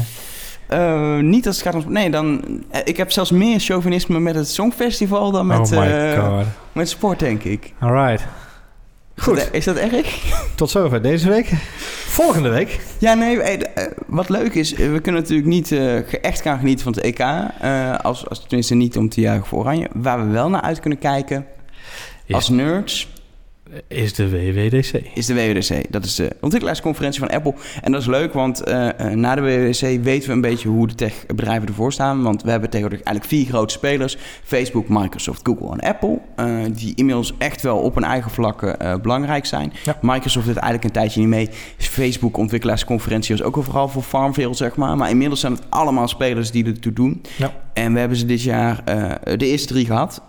Eh, 0.66 1.18
niet 1.18 1.46
als 1.46 1.56
het 1.62 1.66
gaat 1.66 1.84
om... 1.84 1.92
Nee, 1.92 2.10
dan... 2.10 2.42
eh, 2.70 2.80
ik 2.84 2.96
heb 2.96 3.12
zelfs 3.12 3.30
meer 3.30 3.60
chauvinisme 3.60 4.20
met 4.20 4.34
het 4.34 4.48
Songfestival 4.48 5.30
dan 5.30 5.46
met, 5.46 5.72
oh 5.72 6.40
met 6.72 6.88
sport, 6.88 7.18
denk 7.18 7.42
ik. 7.44 7.72
Alright. 7.78 8.26
Goed. 9.16 9.36
Is 9.36 9.44
dat, 9.44 9.54
is 9.54 9.64
dat 9.64 9.76
erg? 9.76 10.34
Tot 10.56 10.70
zover 10.70 11.02
deze 11.02 11.28
week. 11.28 11.46
Volgende 12.06 12.48
week. 12.48 12.80
Ja, 12.98 13.14
nee, 13.14 13.58
wat 14.06 14.28
leuk 14.28 14.54
is, 14.54 14.72
we 14.72 15.00
kunnen 15.00 15.20
natuurlijk 15.20 15.48
niet 15.48 15.72
echt 16.22 16.42
gaan 16.42 16.58
genieten 16.58 16.84
van 16.84 16.92
het 16.92 17.02
EK. 17.02 17.20
als, 18.02 18.28
als 18.28 18.40
tenminste 18.40 18.74
niet 18.74 18.96
om 18.96 19.08
te 19.08 19.20
juichen 19.20 19.46
voor 19.46 19.58
Oranje. 19.58 19.88
Waar 19.92 20.26
we 20.26 20.32
wel 20.32 20.48
naar 20.48 20.60
uit 20.60 20.80
kunnen 20.80 20.98
kijken 20.98 21.46
Is, 22.26 22.34
als 22.34 22.48
nerds 22.48 23.08
is 23.88 24.14
de 24.14 24.30
WWDC. 24.30 25.00
is 25.14 25.26
de 25.26 25.34
WWDC. 25.34 25.92
Dat 25.92 26.04
is 26.04 26.14
de 26.14 26.36
ontwikkelaarsconferentie 26.40 27.20
van 27.20 27.30
Apple. 27.30 27.54
En 27.82 27.92
dat 27.92 28.00
is 28.00 28.06
leuk, 28.06 28.32
want 28.32 28.62
eh, 28.62 29.00
eh, 29.00 29.16
na 29.16 29.34
de 29.34 29.40
WWDC 29.40 30.02
weten 30.02 30.28
we 30.28 30.34
een 30.34 30.40
beetje 30.40 30.68
hoe 30.68 30.86
de 30.86 30.94
techbedrijven 30.94 31.68
ervoor 31.68 31.92
staan. 31.92 32.22
Want 32.22 32.42
we 32.42 32.50
hebben 32.50 32.70
tegenwoordig 32.70 33.06
eigenlijk 33.06 33.36
vier 33.36 33.52
grote 33.52 33.72
spelers. 33.72 34.16
Facebook, 34.44 34.88
Microsoft, 34.88 35.40
Google 35.42 35.70
en 35.70 35.80
Apple. 35.80 36.18
eh, 36.36 36.46
die 36.72 36.94
inmiddels 36.94 37.32
echt 37.38 37.62
wel 37.62 37.78
op 37.78 37.94
hun 37.94 38.04
eigen 38.04 38.30
vlakken 38.30 39.00
belangrijk 39.02 39.46
zijn. 39.46 39.72
Ja. 39.84 39.98
Microsoft 40.00 40.46
doet 40.46 40.56
eigenlijk 40.56 40.84
een 40.84 41.00
tijdje 41.00 41.20
niet 41.20 41.28
mee. 41.28 41.48
Facebook 41.76 42.36
ontwikkelaarsconferentie 42.36 43.36
was 43.36 43.46
ook 43.46 43.56
al 43.56 43.62
vooral 43.62 43.88
voor 43.88 44.02
Farmville, 44.02 44.54
zeg 44.54 44.76
maar. 44.76 44.96
Maar 44.96 45.10
inmiddels 45.10 45.40
zijn 45.40 45.52
het 45.52 45.62
allemaal 45.68 46.08
spelers 46.08 46.50
die 46.50 46.64
ertoe 46.64 46.92
doen. 46.92 47.22
Ja. 47.36 47.52
En 47.72 47.92
we 47.92 47.98
hebben 47.98 48.18
ze 48.18 48.26
dit 48.26 48.42
jaar 48.42 48.84
de 49.38 49.46
eerste 49.46 49.72
drie 49.72 49.86
gehad. 49.86 50.22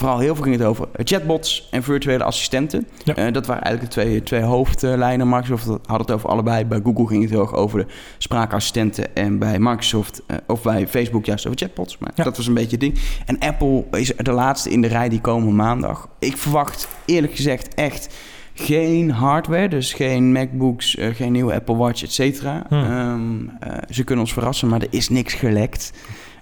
Vooral 0.00 0.18
heel 0.18 0.34
veel 0.34 0.44
ging 0.44 0.56
het 0.56 0.64
over 0.64 0.88
chatbots 0.94 1.68
en 1.70 1.82
virtuele 1.82 2.24
assistenten. 2.24 2.86
Ja. 3.04 3.14
Eh, 3.14 3.32
dat 3.32 3.46
waren 3.46 3.62
eigenlijk 3.62 3.94
de 3.94 4.00
twee, 4.00 4.22
twee 4.22 4.42
hoofdlijnen. 4.42 5.28
Microsoft 5.28 5.66
had 5.86 6.00
het 6.00 6.10
over 6.10 6.28
allebei. 6.28 6.64
Bij 6.64 6.80
Google 6.84 7.06
ging 7.06 7.22
het 7.22 7.30
heel 7.30 7.40
erg 7.40 7.54
over 7.54 7.78
de 7.78 7.86
spraakassistenten. 8.18 9.16
En 9.16 9.38
bij 9.38 9.58
Microsoft, 9.58 10.22
eh, 10.26 10.36
of 10.46 10.62
bij 10.62 10.88
Facebook 10.88 11.24
juist 11.24 11.46
over 11.46 11.58
chatbots. 11.58 11.98
Maar 11.98 12.10
Ja. 12.14 12.24
dat 12.24 12.36
was 12.36 12.46
een 12.46 12.54
beetje 12.54 12.70
het 12.70 12.80
ding. 12.80 12.98
En 13.26 13.38
Apple 13.38 13.84
is 13.90 14.12
de 14.16 14.32
laatste 14.32 14.70
in 14.70 14.80
de 14.80 14.88
rij 14.88 15.08
die 15.08 15.20
komen 15.20 15.54
maandag. 15.56 16.08
Ik 16.18 16.36
verwacht 16.36 16.88
eerlijk 17.04 17.34
gezegd 17.34 17.74
echt 17.74 18.14
geen 18.54 19.10
hardware. 19.10 19.68
Dus 19.68 19.92
geen 19.92 20.32
MacBooks, 20.32 20.96
eh, 20.96 21.14
geen 21.14 21.32
nieuwe 21.32 21.54
Apple 21.54 21.76
Watch, 21.76 22.02
et 22.02 22.12
cetera. 22.12 22.64
Hmm. 22.68 22.82
Ehm, 22.82 23.70
eh, 23.72 23.78
ze 23.90 24.04
kunnen 24.04 24.24
ons 24.24 24.32
verrassen, 24.32 24.68
maar 24.68 24.80
er 24.80 24.86
is 24.90 25.08
niks 25.08 25.34
gelekt. 25.34 25.92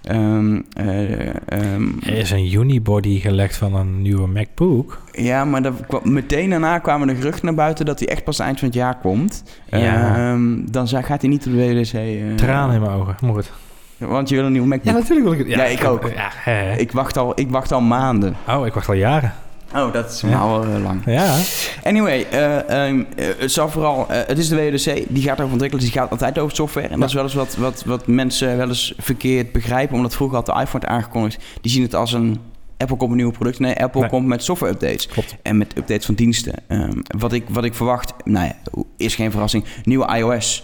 Ehm, 0.03 0.61
eh, 0.73 1.27
ehm, 1.27 1.87
Er 2.03 2.17
is 2.17 2.31
een 2.31 2.53
unibody 2.53 3.19
gelekt 3.19 3.57
van 3.57 3.75
een 3.75 4.01
nieuwe 4.01 4.27
MacBook. 4.27 5.01
ja, 5.11 5.45
maar 5.45 5.61
dat 5.61 5.73
kwam- 5.87 6.13
meteen 6.13 6.49
daarna 6.49 6.79
kwamen 6.79 7.07
de 7.07 7.15
geruchten 7.15 7.45
naar 7.45 7.53
buiten 7.55 7.85
dat 7.85 7.99
hij 7.99 8.07
echt 8.07 8.23
pas 8.23 8.39
eind 8.39 8.59
van 8.59 8.67
het 8.67 8.77
jaar 8.77 8.97
komt. 9.01 9.43
Ja. 9.69 10.15
Ehm, 10.31 10.55
dan 10.71 10.87
gaat 10.87 11.21
hij 11.21 11.29
niet 11.29 11.45
op 11.47 11.51
de 11.53 11.57
WWDC. 11.57 11.93
eh, 11.93 12.35
Tranen 12.35 12.75
in 12.75 12.81
mijn 12.81 12.93
ogen. 12.93 13.15
Maar 13.21 13.33
goed. 13.33 13.51
Want 13.97 14.29
je 14.29 14.35
wil 14.35 14.45
een 14.45 14.51
nieuwe 14.51 14.67
Ja, 14.67 14.73
MacBook. 14.75 14.93
natuurlijk 14.95 15.23
wil 15.29 15.33
ik 15.39 15.39
het. 15.39 15.47
Ja, 15.47 15.63
ik 15.63 15.83
ook. 15.83 16.11
Ja, 16.45 16.51
ik, 16.77 16.91
wacht 16.91 17.17
al, 17.17 17.39
ik 17.39 17.49
wacht 17.49 17.71
al 17.71 17.81
maanden. 17.81 18.35
Oh, 18.47 18.65
ik 18.65 18.73
wacht 18.73 18.87
al 18.87 18.93
jaren. 18.93 19.33
Oh, 19.75 19.93
dat 19.93 20.11
is 20.11 20.21
Ja. 20.21 20.39
al 20.39 20.63
eh, 20.63 20.83
lang. 20.83 21.01
Ja. 21.05 21.37
Anyway, 21.83 22.25
eh, 22.31 22.87
ehm, 22.87 23.03
eh, 23.15 23.27
het, 23.37 23.51
zal 23.51 23.69
vooral, 23.69 24.05
het 24.09 24.37
is 24.37 24.47
de 24.47 24.55
WWDC, 24.55 25.03
die 25.07 25.23
gaat 25.23 25.39
over 25.39 25.51
ontwikkelen, 25.51 25.83
dus 25.83 25.91
die 25.93 26.01
gaat 26.01 26.11
altijd 26.11 26.39
over 26.39 26.55
software. 26.55 26.87
En 26.87 26.93
Ja. 26.93 26.99
dat 26.99 27.07
is 27.07 27.13
wel 27.13 27.23
eens 27.23 27.33
wat, 27.33 27.55
wat, 27.55 27.83
wat 27.85 28.07
mensen 28.07 28.57
wel 28.57 28.67
eens 28.67 28.93
verkeerd 28.97 29.51
begrijpen, 29.51 29.95
omdat 29.95 30.15
vroeger 30.15 30.35
had 30.37 30.45
de 30.45 30.61
iPhone 30.61 30.85
aangekondigd. 30.85 31.43
Die 31.61 31.71
zien 31.71 31.83
het 31.83 31.95
als 31.95 32.13
een 32.13 32.39
Apple 32.77 32.97
komt 32.97 33.09
met 33.09 33.17
nieuwe 33.17 33.33
producten. 33.33 33.63
Nee, 33.63 33.75
Apple 33.83 34.01
Nee. 34.01 34.09
komt 34.09 34.27
met 34.27 34.43
software 34.43 34.73
updates. 34.73 35.07
Klopt. 35.07 35.35
En 35.41 35.57
met 35.57 35.77
updates 35.77 36.05
van 36.05 36.15
diensten. 36.15 36.53
Ehm, 36.67 36.97
wat, 37.17 37.33
ik, 37.33 37.43
wat 37.49 37.63
ik 37.63 37.73
verwacht, 37.73 38.13
nou 38.23 38.45
ja, 38.45 38.83
is 38.97 39.15
geen 39.15 39.31
verrassing. 39.31 39.65
Nieuwe 39.83 40.15
iOS, 40.17 40.63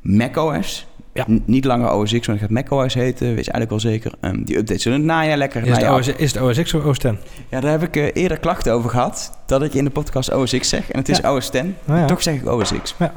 macOS. 0.00 0.86
Ja. 1.12 1.24
Niet 1.44 1.64
langer 1.64 1.92
OS 1.92 2.18
X, 2.18 2.26
maar 2.26 2.36
het 2.36 2.44
gaat 2.44 2.50
macOS 2.70 2.94
heten. 2.94 3.26
Weet 3.34 3.44
je 3.44 3.50
eigenlijk 3.52 3.70
wel 3.70 3.80
zeker. 3.92 4.12
Ehm, 4.20 4.42
die 4.42 4.56
updates 4.56 4.82
zullen 4.82 4.98
het 4.98 5.06
najaar 5.06 5.36
lekker. 5.36 5.62
Is 5.62 5.68
het, 5.68 5.76
najaar- 5.80 5.98
OS, 5.98 6.08
is 6.08 6.32
het 6.32 6.42
OS 6.42 6.62
X 6.62 6.74
of 6.74 6.84
OS 6.84 6.98
X? 6.98 7.04
Ja, 7.48 7.60
daar 7.60 7.70
heb 7.70 7.82
ik 7.82 7.96
eh, 7.96 8.22
eerder 8.22 8.38
klachten 8.38 8.72
over 8.72 8.90
gehad. 8.90 9.38
Dat 9.46 9.62
ik 9.62 9.74
in 9.74 9.84
de 9.84 9.90
podcast 9.90 10.34
OS 10.34 10.58
X 10.58 10.68
zeg. 10.68 10.90
En 10.90 10.98
het 10.98 11.08
is 11.08 11.18
Ja. 11.18 11.34
OS 11.34 11.50
X. 11.50 11.60
Nou 11.84 12.00
ja. 12.00 12.06
Toch 12.06 12.22
zeg 12.22 12.34
ik 12.34 12.46
OS 12.48 12.72
X. 12.82 12.94
Ja. 12.98 13.12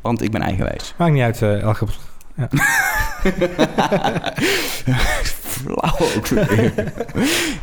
Want 0.00 0.22
ik 0.22 0.30
ben 0.30 0.40
eigenwijs. 0.42 0.94
Maakt 0.98 1.12
niet 1.12 1.22
uit, 1.22 1.42
eh 1.42 1.60
elke... 1.60 1.84
Flauw 5.64 6.08
ook 6.16 6.26
weer. 6.26 6.72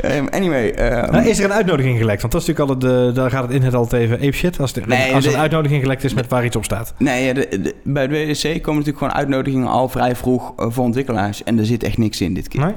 Ehm, 0.01 0.25
anyway. 0.29 0.69
ehm, 0.71 1.11
Nou, 1.11 1.27
is 1.27 1.39
er 1.39 1.45
een 1.45 1.53
uitnodiging 1.53 1.97
gelekt? 1.97 2.21
Want 2.21 2.33
dat 2.33 2.41
is 2.41 2.47
natuurlijk 2.47 2.83
al 2.83 2.89
de, 2.89 3.11
daar 3.13 3.29
gaat 3.29 3.41
het 3.43 3.51
internet 3.51 3.75
altijd 3.79 4.01
even 4.01 4.15
apeshit. 4.15 4.59
Als, 4.59 4.73
er- 4.75 4.87
Nee, 4.87 5.13
als 5.13 5.23
er 5.25 5.29
de- 5.29 5.35
een 5.35 5.41
uitnodiging 5.41 5.81
gelekt 5.81 6.03
is 6.03 6.13
met 6.13 6.27
waar 6.27 6.45
iets 6.45 6.55
op 6.55 6.63
staat. 6.63 6.93
Nee, 6.97 7.25
ja, 7.25 7.33
de, 7.33 7.47
de- 7.61 7.75
bij 7.83 8.07
de 8.07 8.13
WDC 8.13 8.41
komen 8.43 8.79
natuurlijk 8.79 8.97
gewoon 8.97 9.13
uitnodigingen 9.13 9.67
al 9.67 9.89
vrij 9.89 10.15
vroeg 10.15 10.53
eh, 10.57 10.65
voor 10.69 10.83
ontwikkelaars. 10.83 11.43
En 11.43 11.59
er 11.59 11.65
zit 11.65 11.83
echt 11.83 11.97
niks 11.97 12.21
in 12.21 12.33
dit 12.33 12.47
keer. 12.47 12.61
Nee? 12.61 12.73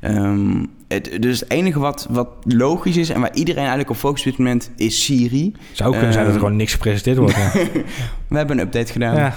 Ehm, 0.00 0.64
het, 0.88 1.16
dus 1.20 1.40
het 1.40 1.50
enige 1.50 1.78
wat, 1.78 2.06
wat 2.10 2.28
logisch 2.44 2.96
is 2.96 3.08
en 3.10 3.20
waar 3.20 3.34
iedereen 3.34 3.58
eigenlijk 3.60 3.90
op 3.90 3.96
focust 3.96 4.24
op 4.26 4.30
dit 4.30 4.38
moment 4.40 4.70
is 4.76 5.04
Siri. 5.04 5.52
Zou 5.72 5.90
kunnen 5.92 6.12
zijn 6.12 6.24
dat 6.24 6.34
er 6.34 6.40
gewoon 6.40 6.56
niks 6.56 6.72
gepresenteerd 6.72 7.16
wordt. 7.16 7.34
Ja. 7.34 7.50
We 8.28 8.36
hebben 8.36 8.58
een 8.58 8.64
update 8.64 8.92
gedaan. 8.92 9.14
ja. 9.16 9.34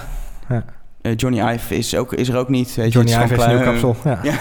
Eh, 0.48 0.56
Johnny 1.12 1.52
Ive 1.52 1.76
is, 1.76 1.96
ook, 1.96 2.12
is 2.12 2.28
er 2.28 2.36
ook 2.36 2.48
niet. 2.48 2.74
Weet 2.74 2.92
je, 2.92 2.92
Johnny 2.92 3.10
is 3.10 3.16
Ive 3.16 3.44
heeft 3.44 3.60
een 3.60 3.64
kapsel. 3.64 3.96
Ja. 4.04 4.20
Ja. 4.22 4.36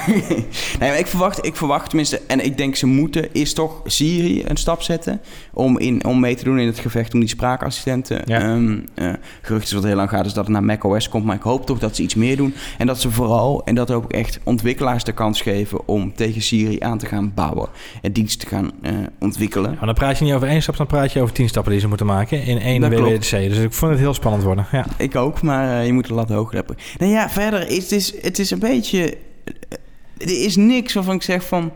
nee, 0.80 0.90
maar 0.90 1.00
ik 1.00 1.08
verwacht, 1.08 1.46
ik 1.46 1.56
verwacht 1.56 1.90
tenminste, 1.90 2.22
en 2.28 2.46
ik 2.46 2.58
denk 2.58 2.76
ze 2.76 2.86
moeten, 2.86 3.34
is 3.34 3.54
toch 3.54 3.82
Siri 3.86 4.44
een 4.46 4.58
stap 4.58 4.82
zetten 4.82 5.22
om, 5.54 5.80
in, 5.80 6.06
om 6.06 6.20
mee 6.20 6.36
te 6.36 6.44
doen 6.44 6.60
in 6.60 6.68
het 6.68 6.80
gevecht 6.80 7.14
om 7.14 7.20
die 7.20 7.30
spraakassistenten. 7.30 8.22
Ja. 8.26 8.42
Ehm, 8.42 8.80
eh, 8.96 9.14
gerucht 9.42 9.66
is 9.66 9.72
wat 9.72 9.84
heel 9.84 9.96
lang 9.96 10.10
gaat, 10.10 10.26
is 10.26 10.34
dat 10.34 10.44
het 10.44 10.54
naar 10.54 10.64
macOS 10.64 11.10
komt, 11.10 11.26
maar 11.26 11.36
ik 11.36 11.42
hoop 11.42 11.66
toch 11.66 11.80
dat 11.80 11.96
ze 11.96 12.02
iets 12.02 12.16
meer 12.16 12.38
doen. 12.38 12.54
En 12.78 12.88
dat 12.88 13.00
ze 13.00 13.12
vooral, 13.12 13.62
en 13.66 13.76
dat 13.76 13.92
ook 13.92 14.12
echt 14.12 14.40
ontwikkelaars 14.44 15.04
de 15.04 15.12
kans 15.12 15.42
geven 15.42 15.88
om 15.88 16.14
tegen 16.16 16.42
Siri 16.42 16.80
aan 16.80 16.98
te 16.98 17.06
gaan 17.06 17.32
bouwen 17.36 17.70
en 18.02 18.12
dienst 18.12 18.40
te 18.40 18.48
gaan 18.48 18.72
eh, 18.82 18.92
ontwikkelen. 19.20 19.76
Maar 19.76 19.86
dan 19.86 19.94
praat 19.94 20.18
je 20.18 20.24
niet 20.24 20.34
over 20.34 20.48
één 20.48 20.62
stap, 20.62 20.78
dan 20.78 20.88
praat 20.88 21.14
je 21.14 21.22
over 21.22 21.34
tien 21.34 21.50
stappen 21.50 21.72
die 21.72 21.82
ze 21.82 21.88
moeten 21.88 22.06
maken 22.06 22.44
in 22.44 22.60
één. 22.60 22.82
WWDC. 22.90 23.30
Dus 23.30 23.58
ik 23.58 23.74
vond 23.74 23.92
het 23.92 24.00
heel 24.00 24.14
spannend 24.14 24.44
worden. 24.44 24.66
Ja. 24.72 24.86
Ik 24.98 25.16
ook, 25.16 25.42
maar 25.42 25.80
eh, 25.80 25.86
je 25.86 25.94
moet 25.94 26.08
de 26.08 26.14
lat 26.14 26.30
hoog 26.30 26.52
Nou 26.98 27.12
ja, 27.12 27.30
verder 27.30 27.68
is 27.68 27.84
het, 27.84 27.92
is, 27.92 28.22
het 28.22 28.40
is 28.40 28.52
een 28.52 28.60
beetje... 28.60 29.18
eh, 29.44 29.78
Er 30.18 30.46
is 30.46 30.56
niks 30.56 30.94
waarvan 30.94 31.16
ik 31.16 31.22
zeg 31.24 31.44
van... 31.44 31.72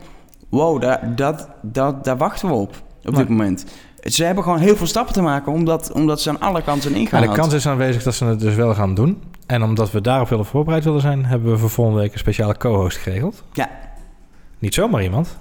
Wow, 0.48 0.80
daar, 0.80 1.12
dat, 1.16 1.48
dat, 1.62 2.04
daar 2.04 2.16
wachten 2.16 2.48
we 2.48 2.54
op. 2.54 2.82
Op 3.04 3.16
dit 3.16 3.28
moment. 3.28 3.64
Ze 4.02 4.24
hebben 4.24 4.44
gewoon 4.44 4.58
heel 4.58 4.76
veel 4.76 4.86
stappen 4.86 5.14
te 5.14 5.22
maken... 5.22 5.52
omdat, 5.52 5.92
omdat 5.92 6.20
ze 6.20 6.28
aan 6.28 6.40
alle 6.40 6.62
kanten 6.62 6.94
ingaan. 6.94 7.20
Maar 7.20 7.28
de 7.28 7.40
kans 7.40 7.54
is 7.54 7.66
aanwezig 7.68 8.02
dat 8.02 8.14
ze 8.14 8.24
het 8.24 8.40
dus 8.40 8.54
wel 8.54 8.74
gaan 8.74 8.94
doen. 8.94 9.22
En 9.46 9.62
omdat 9.62 9.90
we 9.90 10.00
daarop 10.00 10.28
willen 10.28 10.44
voorbereid 10.44 10.84
willen 10.84 11.00
zijn, 11.00 11.24
hebben 11.24 11.50
we 11.52 11.58
voor 11.58 11.70
volgende 11.70 12.00
week 12.00 12.12
een 12.12 12.18
speciale 12.18 12.56
co-host 12.56 12.96
geregeld. 12.96 13.42
Ja. 13.52 13.70
Niet 14.58 14.74
zomaar 14.74 15.02
iemand. 15.02 15.36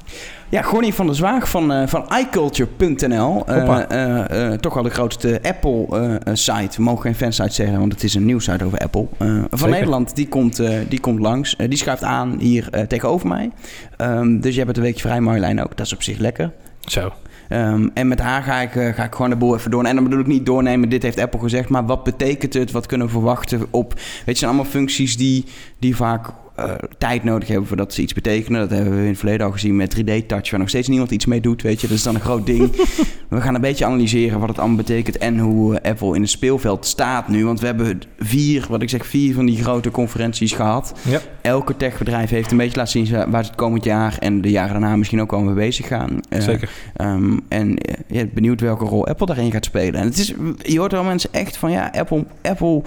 Ja, 0.50 0.62
Gonnie 0.62 0.94
van 0.94 1.06
der 1.06 1.16
Zwaag 1.16 1.50
van, 1.50 1.72
eh 1.72 1.88
van 1.88 2.06
iCulture.nl. 2.20 3.34
Hoppa. 3.34 3.88
eh, 3.90 4.52
eh, 4.52 4.60
toch 4.60 4.74
wel 4.74 4.84
de 4.84 4.90
grootste 4.90 5.40
Apple-site. 5.44 6.78
We 6.78 6.84
mogen 6.84 7.02
geen 7.02 7.16
fansite 7.16 7.54
zeggen, 7.54 7.80
want 7.80 7.92
het 7.92 8.04
is 8.04 8.14
een 8.14 8.26
nieuwsite 8.26 8.66
over 8.66 8.78
Apple. 8.80 9.08
Van 9.18 9.48
Zeker. 9.52 9.70
Nederland, 9.70 10.16
die 10.16 10.28
komt, 10.28 10.62
die 10.90 11.00
komt 11.00 11.20
langs. 11.20 11.56
Die 11.56 11.78
schuift 11.78 12.04
aan 12.04 12.36
hier 12.40 12.88
tegenover 12.88 13.28
mij. 13.28 13.52
Ehm, 13.98 14.40
dus 14.40 14.52
je 14.52 14.58
hebt 14.58 14.68
het 14.68 14.78
een 14.78 14.84
weekje 14.84 15.02
vrij, 15.02 15.22
Marjolein 15.22 15.64
ook. 15.64 15.78
Dat 15.78 15.86
is 15.86 15.94
op 15.94 16.04
zich 16.04 16.18
lekker. 16.18 16.52
Zo. 16.80 17.12
Ehm, 17.50 17.88
en 17.94 18.08
met 18.08 18.20
haar 18.20 18.44
ga 18.44 18.60
ik, 18.60 18.72
ga 18.96 19.04
ik 19.04 19.16
gewoon 19.16 19.30
de 19.30 19.36
boel 19.36 19.56
even 19.56 19.72
door. 19.72 19.84
En 19.84 19.96
dan 19.96 20.04
bedoel 20.04 20.20
ik 20.20 20.28
niet 20.28 20.46
doornemen, 20.46 20.90
dit 20.90 21.04
heeft 21.04 21.20
Apple 21.20 21.40
gezegd. 21.40 21.70
Maar 21.70 21.86
wat 21.86 22.04
betekent 22.04 22.54
het? 22.54 22.72
Wat 22.72 22.86
kunnen 22.86 23.08
we 23.08 23.14
verwachten 23.14 23.66
op... 23.70 23.94
Weet 23.94 24.04
je, 24.26 24.36
zijn 24.36 24.52
allemaal 24.52 24.72
functies 24.72 25.18
die, 25.18 25.46
die 25.80 25.96
vaak 25.96 26.30
eh, 26.58 26.74
tijd 26.98 27.24
nodig 27.24 27.48
hebben 27.48 27.68
voordat 27.68 27.94
ze 27.94 28.02
iets 28.02 28.14
betekenen. 28.14 28.60
Dat 28.60 28.70
hebben 28.70 28.96
we 28.96 29.02
in 29.02 29.08
het 29.08 29.18
verleden 29.18 29.46
al 29.46 29.52
gezien 29.52 29.76
met 29.76 29.96
3D-touch... 29.96 30.50
waar 30.50 30.60
nog 30.60 30.70
steeds 30.70 30.88
niemand 30.88 31.12
iets 31.12 31.26
mee 31.26 31.42
doet, 31.42 31.62
weet 31.62 31.82
je. 31.82 31.88
Dat 31.88 31.98
is 31.98 32.04
dan 32.04 32.16
een 32.16 32.22
groot 32.22 32.46
ding. 32.46 32.76
we 33.30 33.42
gaan 33.42 33.56
een 33.56 33.62
beetje 33.62 33.86
analyseren 33.86 34.40
wat 34.40 34.50
het 34.50 34.60
allemaal 34.60 34.78
betekent... 34.78 35.18
en 35.18 35.40
hoe 35.40 35.80
eh, 35.80 35.92
Apple 35.92 36.16
in 36.16 36.22
het 36.22 36.30
speelveld 36.30 36.86
staat 36.86 37.28
nu. 37.28 37.46
Want 37.46 37.60
we 37.60 37.66
hebben 37.66 38.02
vier, 38.20 38.66
wat 38.70 38.82
ik 38.82 38.90
zeg, 38.90 39.06
vier 39.06 39.34
van 39.34 39.46
die 39.46 39.64
grote 39.64 39.92
conferenties 39.92 40.54
gehad. 40.54 40.94
Ja. 41.02 41.20
Elke 41.42 41.78
techbedrijf 41.78 42.30
heeft 42.30 42.52
een 42.52 42.58
beetje 42.58 42.78
laten 42.78 43.06
zien... 43.06 43.32
waar 43.32 43.44
ze 43.44 43.50
het 43.50 43.60
komend 43.60 43.84
jaar 43.84 44.18
en 44.20 44.42
de 44.42 44.52
jaren 44.52 44.72
daarna 44.72 44.96
misschien 44.96 45.22
ook 45.22 45.32
wel 45.32 45.42
mee 45.42 45.54
bezig 45.54 45.88
gaan. 45.88 46.20
Eh, 46.30 46.42
Zeker. 46.42 46.70
Ehm, 46.96 47.38
en 47.48 47.78
ja, 48.08 48.26
benieuwd 48.34 48.62
welke 48.62 48.86
rol 48.86 49.08
Apple 49.08 49.26
daarin 49.26 49.52
gaat 49.52 49.66
spelen. 49.66 50.00
En 50.00 50.08
het 50.08 50.18
is, 50.18 50.34
je 50.58 50.80
hoort 50.80 50.92
wel 50.92 51.04
mensen 51.04 51.34
echt 51.34 51.58
van 51.58 51.72
ja, 51.72 51.92
Apple, 51.94 52.26
Apple 52.42 52.82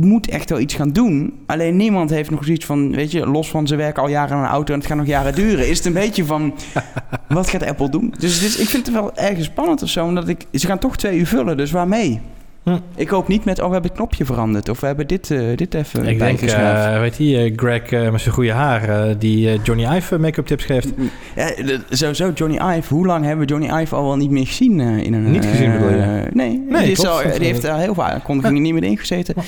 moet 0.00 0.28
echt 0.28 0.50
wel 0.50 0.60
iets 0.60 0.74
gaan 0.74 0.90
doen. 0.90 1.34
Alleen 1.46 1.76
niemand 1.76 2.10
heeft 2.10 2.30
nog 2.30 2.44
zoiets 2.44 2.64
van, 2.64 2.94
weet 2.94 3.10
je, 3.10 3.26
los 3.26 3.50
van 3.50 3.66
ze 3.66 3.76
werken 3.76 4.02
al 4.02 4.08
jaren 4.08 4.36
aan 4.36 4.42
een 4.42 4.50
auto 4.50 4.72
en 4.72 4.78
het 4.78 4.88
gaat 4.88 4.96
nog 4.96 5.06
jaren 5.06 5.34
duren. 5.34 5.68
Is 5.68 5.76
het 5.76 5.86
een 5.86 5.92
beetje 5.92 6.24
van, 6.24 6.54
wat 7.28 7.50
gaat 7.50 7.66
Apple 7.66 7.88
doen? 7.88 8.14
Dus 8.18 8.42
is, 8.42 8.56
ik 8.56 8.68
vind 8.68 8.86
het 8.86 8.94
wel 8.94 9.16
ergens 9.16 9.46
spannend 9.46 9.82
of 9.82 9.88
zo, 9.88 10.04
omdat 10.04 10.28
ik, 10.28 10.44
ze 10.52 10.66
gaan 10.66 10.78
toch 10.78 10.96
twee 10.96 11.18
uur 11.18 11.26
vullen, 11.26 11.56
dus 11.56 11.70
waarmee? 11.70 12.20
Hm. 12.68 12.78
Ik 13.00 13.08
hoop 13.08 13.28
niet 13.28 13.44
met, 13.44 13.58
oh, 13.60 13.66
we 13.66 13.72
hebben 13.72 13.90
het 13.90 14.00
knopje 14.00 14.24
veranderd. 14.24 14.68
Of 14.68 14.80
we 14.80 14.86
hebben 14.86 15.06
dit, 15.06 15.30
eh, 15.30 15.38
dit 15.56 15.74
even 15.74 16.06
Ik 16.06 16.18
denk, 16.18 16.40
eh, 16.40 17.00
weet 17.00 17.16
je, 17.16 17.36
eh, 17.38 17.52
Greg 17.56 18.10
met 18.12 18.20
zijn 18.20 18.34
goede 18.34 18.52
haar, 18.52 19.18
die 19.18 19.60
Johnny 19.62 19.96
Ive 19.96 20.18
make-up 20.18 20.46
tips 20.46 20.64
geeft. 20.64 20.88
Ja, 21.36 21.46
de- 21.46 21.80
sowieso 21.90 22.30
Johnny 22.34 22.76
Ive. 22.76 22.94
Hoe 22.94 23.06
lang 23.06 23.24
hebben 23.24 23.46
we 23.46 23.52
Johnny 23.52 23.80
Ive 23.82 23.94
al 23.94 24.04
wel 24.04 24.16
niet 24.16 24.30
meer 24.30 24.46
gezien 24.46 24.80
in 24.80 25.12
een... 25.14 25.30
Niet 25.30 25.44
gezien, 25.46 25.72
bedoel 25.72 25.90
je? 25.90 26.26
Nee, 26.32 26.64
Nee, 26.68 26.82
die, 26.82 26.90
is 26.92 26.98
klopt. 27.00 27.24
al- 27.24 27.38
die 27.38 27.46
heeft 27.46 27.62
daar 27.62 27.78
heel 27.78 27.94
veel 27.94 28.04
aankondigingen 28.04 28.62
niet 28.62 28.72
meer 28.72 28.84
in 28.84 28.98
gezeten. 28.98 29.34
Ja. 29.36 29.42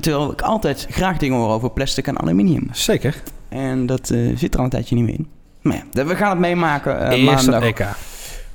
Terwijl 0.00 0.32
ik 0.32 0.42
altijd 0.42 0.86
graag 0.90 1.16
dingen 1.16 1.38
hoor 1.38 1.48
over 1.52 1.70
plastic 1.70 2.06
en 2.06 2.18
aluminium. 2.18 2.68
Zeker. 2.72 3.22
En 3.48 3.86
dat 3.86 4.06
zit 4.34 4.52
er 4.52 4.58
al 4.58 4.64
een 4.64 4.70
tijdje 4.70 4.94
niet 4.94 5.04
meer 5.04 5.14
in. 5.14 5.26
Maar 5.62 5.82
ja, 5.92 6.04
we 6.06 6.16
gaan 6.16 6.30
het 6.30 6.38
meemaken 6.38 7.24
maandag. 7.24 7.62
EK. 7.62 7.86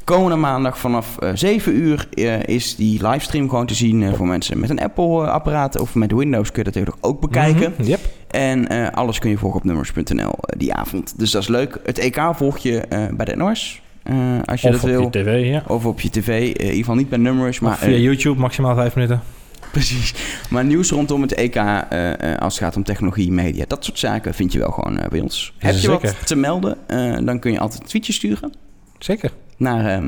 Komende 0.06 0.36
maandag 0.38 0.78
vanaf 0.78 1.18
eh 1.18 1.30
7 1.34 1.76
uur 1.76 2.08
eh, 2.14 2.44
is 2.44 2.76
die 2.76 3.08
livestream 3.08 3.50
gewoon 3.50 3.66
te 3.66 3.74
zien 3.74 4.04
eh, 4.04 4.14
voor 4.14 4.28
mensen 4.28 4.60
met 4.60 4.70
een 4.70 4.80
Apple-apparaat 4.82 5.80
of 5.80 5.96
met 5.96 6.12
Windows 6.12 6.52
kun 6.52 6.64
je 6.64 6.72
dat 6.72 6.74
natuurlijk 6.74 7.06
ook 7.06 7.20
bekijken. 7.22 7.74
Mhm, 7.78 7.88
Yep. 7.90 8.00
En 8.28 8.68
eh, 8.68 8.88
alles 8.92 9.20
kun 9.20 9.30
je 9.30 9.38
volgen 9.38 9.60
op 9.60 9.66
nummers.nl 9.66 10.32
eh, 10.42 10.60
die 10.60 10.74
avond. 10.74 11.14
Dus 11.20 11.32
dat 11.32 11.42
is 11.42 11.48
leuk. 11.48 11.80
Het 11.84 11.98
EK 11.98 12.22
volg 12.36 12.58
je 12.58 12.80
eh, 12.80 13.04
bij 13.14 13.26
de 13.26 13.36
NOS. 13.36 13.82
eh, 14.04 14.16
als 14.46 14.62
je 14.62 14.68
Of 14.68 14.74
dat 14.74 14.84
op 14.84 14.90
wil. 14.90 15.02
je 15.02 15.10
tv, 15.10 15.50
ja. 15.50 15.64
Of 15.68 15.86
op 15.86 16.02
je 16.02 16.10
tv. 16.10 16.28
eh, 16.28 16.44
in 16.48 16.60
ieder 16.60 16.76
geval 16.76 16.96
niet 16.96 17.10
bij 17.10 17.18
nummers. 17.20 17.60
Maar, 17.60 17.78
via 17.78 17.88
eh, 17.88 18.02
YouTube, 18.04 18.40
maximaal 18.40 18.76
vijf 18.76 18.96
minuten. 18.96 19.22
precies. 19.72 20.14
Maar 20.50 20.66
nieuws 20.66 20.90
rondom 20.92 21.22
het 21.22 21.34
EK 21.34 21.56
eh, 21.56 22.34
eh, 22.34 22.38
als 22.40 22.54
het 22.54 22.64
gaat 22.64 22.76
om 22.76 22.84
technologie, 22.84 23.32
media. 23.32 23.66
Dat 23.68 23.86
soort 23.86 24.00
zaken 24.00 24.34
vind 24.34 24.52
je 24.54 24.60
wel 24.60 24.72
gewoon 24.72 24.98
eh, 25.00 25.10
bij 25.10 25.20
ons. 25.20 25.54
Heb 25.58 25.74
je 25.74 25.80
Zeker. 25.80 26.02
wat 26.02 26.28
te 26.28 26.36
melden? 26.36 26.78
eh, 26.88 27.18
dan 27.26 27.40
kun 27.40 27.52
je 27.52 27.60
altijd 27.60 27.82
een 27.82 27.88
tweetje 27.88 28.14
sturen. 28.14 28.54
Zeker. 29.00 29.32
Naar, 29.58 30.02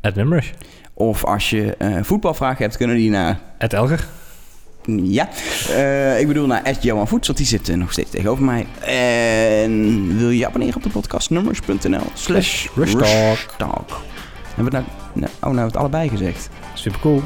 At 0.00 0.14
Numbers. 0.14 0.52
of 0.94 1.24
als 1.24 1.50
je 1.50 1.76
eh, 1.76 1.96
voetbalvragen 2.02 2.62
hebt, 2.64 2.76
kunnen 2.76 2.96
die 2.96 3.10
naar... 3.10 3.40
At 3.58 3.72
Elger. 3.72 4.06
Ja, 4.84 5.28
eh, 5.68 6.20
ik 6.20 6.26
bedoel 6.26 6.46
naar 6.46 6.62
Ed 6.62 6.82
Johan 6.82 7.08
Voets, 7.08 7.26
want 7.26 7.38
die 7.38 7.46
zit 7.48 7.68
eh, 7.68 7.76
nog 7.76 7.92
steeds 7.92 8.10
tegenover 8.10 8.44
mij. 8.44 8.66
En 9.64 10.16
wil 10.18 10.30
je 10.30 10.38
je 10.38 10.46
abonneren 10.46 10.76
op 10.76 10.82
de 10.82 10.88
podcast? 10.88 11.30
Nummers.nl 11.30 12.02
slash 12.14 12.66
Rushtalk. 12.74 14.00
Hebben 14.54 14.72
we 14.72 14.76
het 14.76 14.86
nou, 14.86 14.86
nou, 15.12 15.32
oh, 15.40 15.50
nou 15.50 15.66
het 15.66 15.76
allebei 15.76 16.08
gezegd. 16.08 16.48
Super 16.74 17.00
cool. 17.00 17.22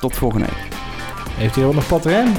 Tot 0.00 0.16
volgende 0.16 0.46
week. 0.46 0.76
Heeft 1.34 1.54
hier 1.54 1.64
ook 1.64 1.74
nog 1.74 1.86
Pat 1.86 2.04
Ren? 2.04 2.32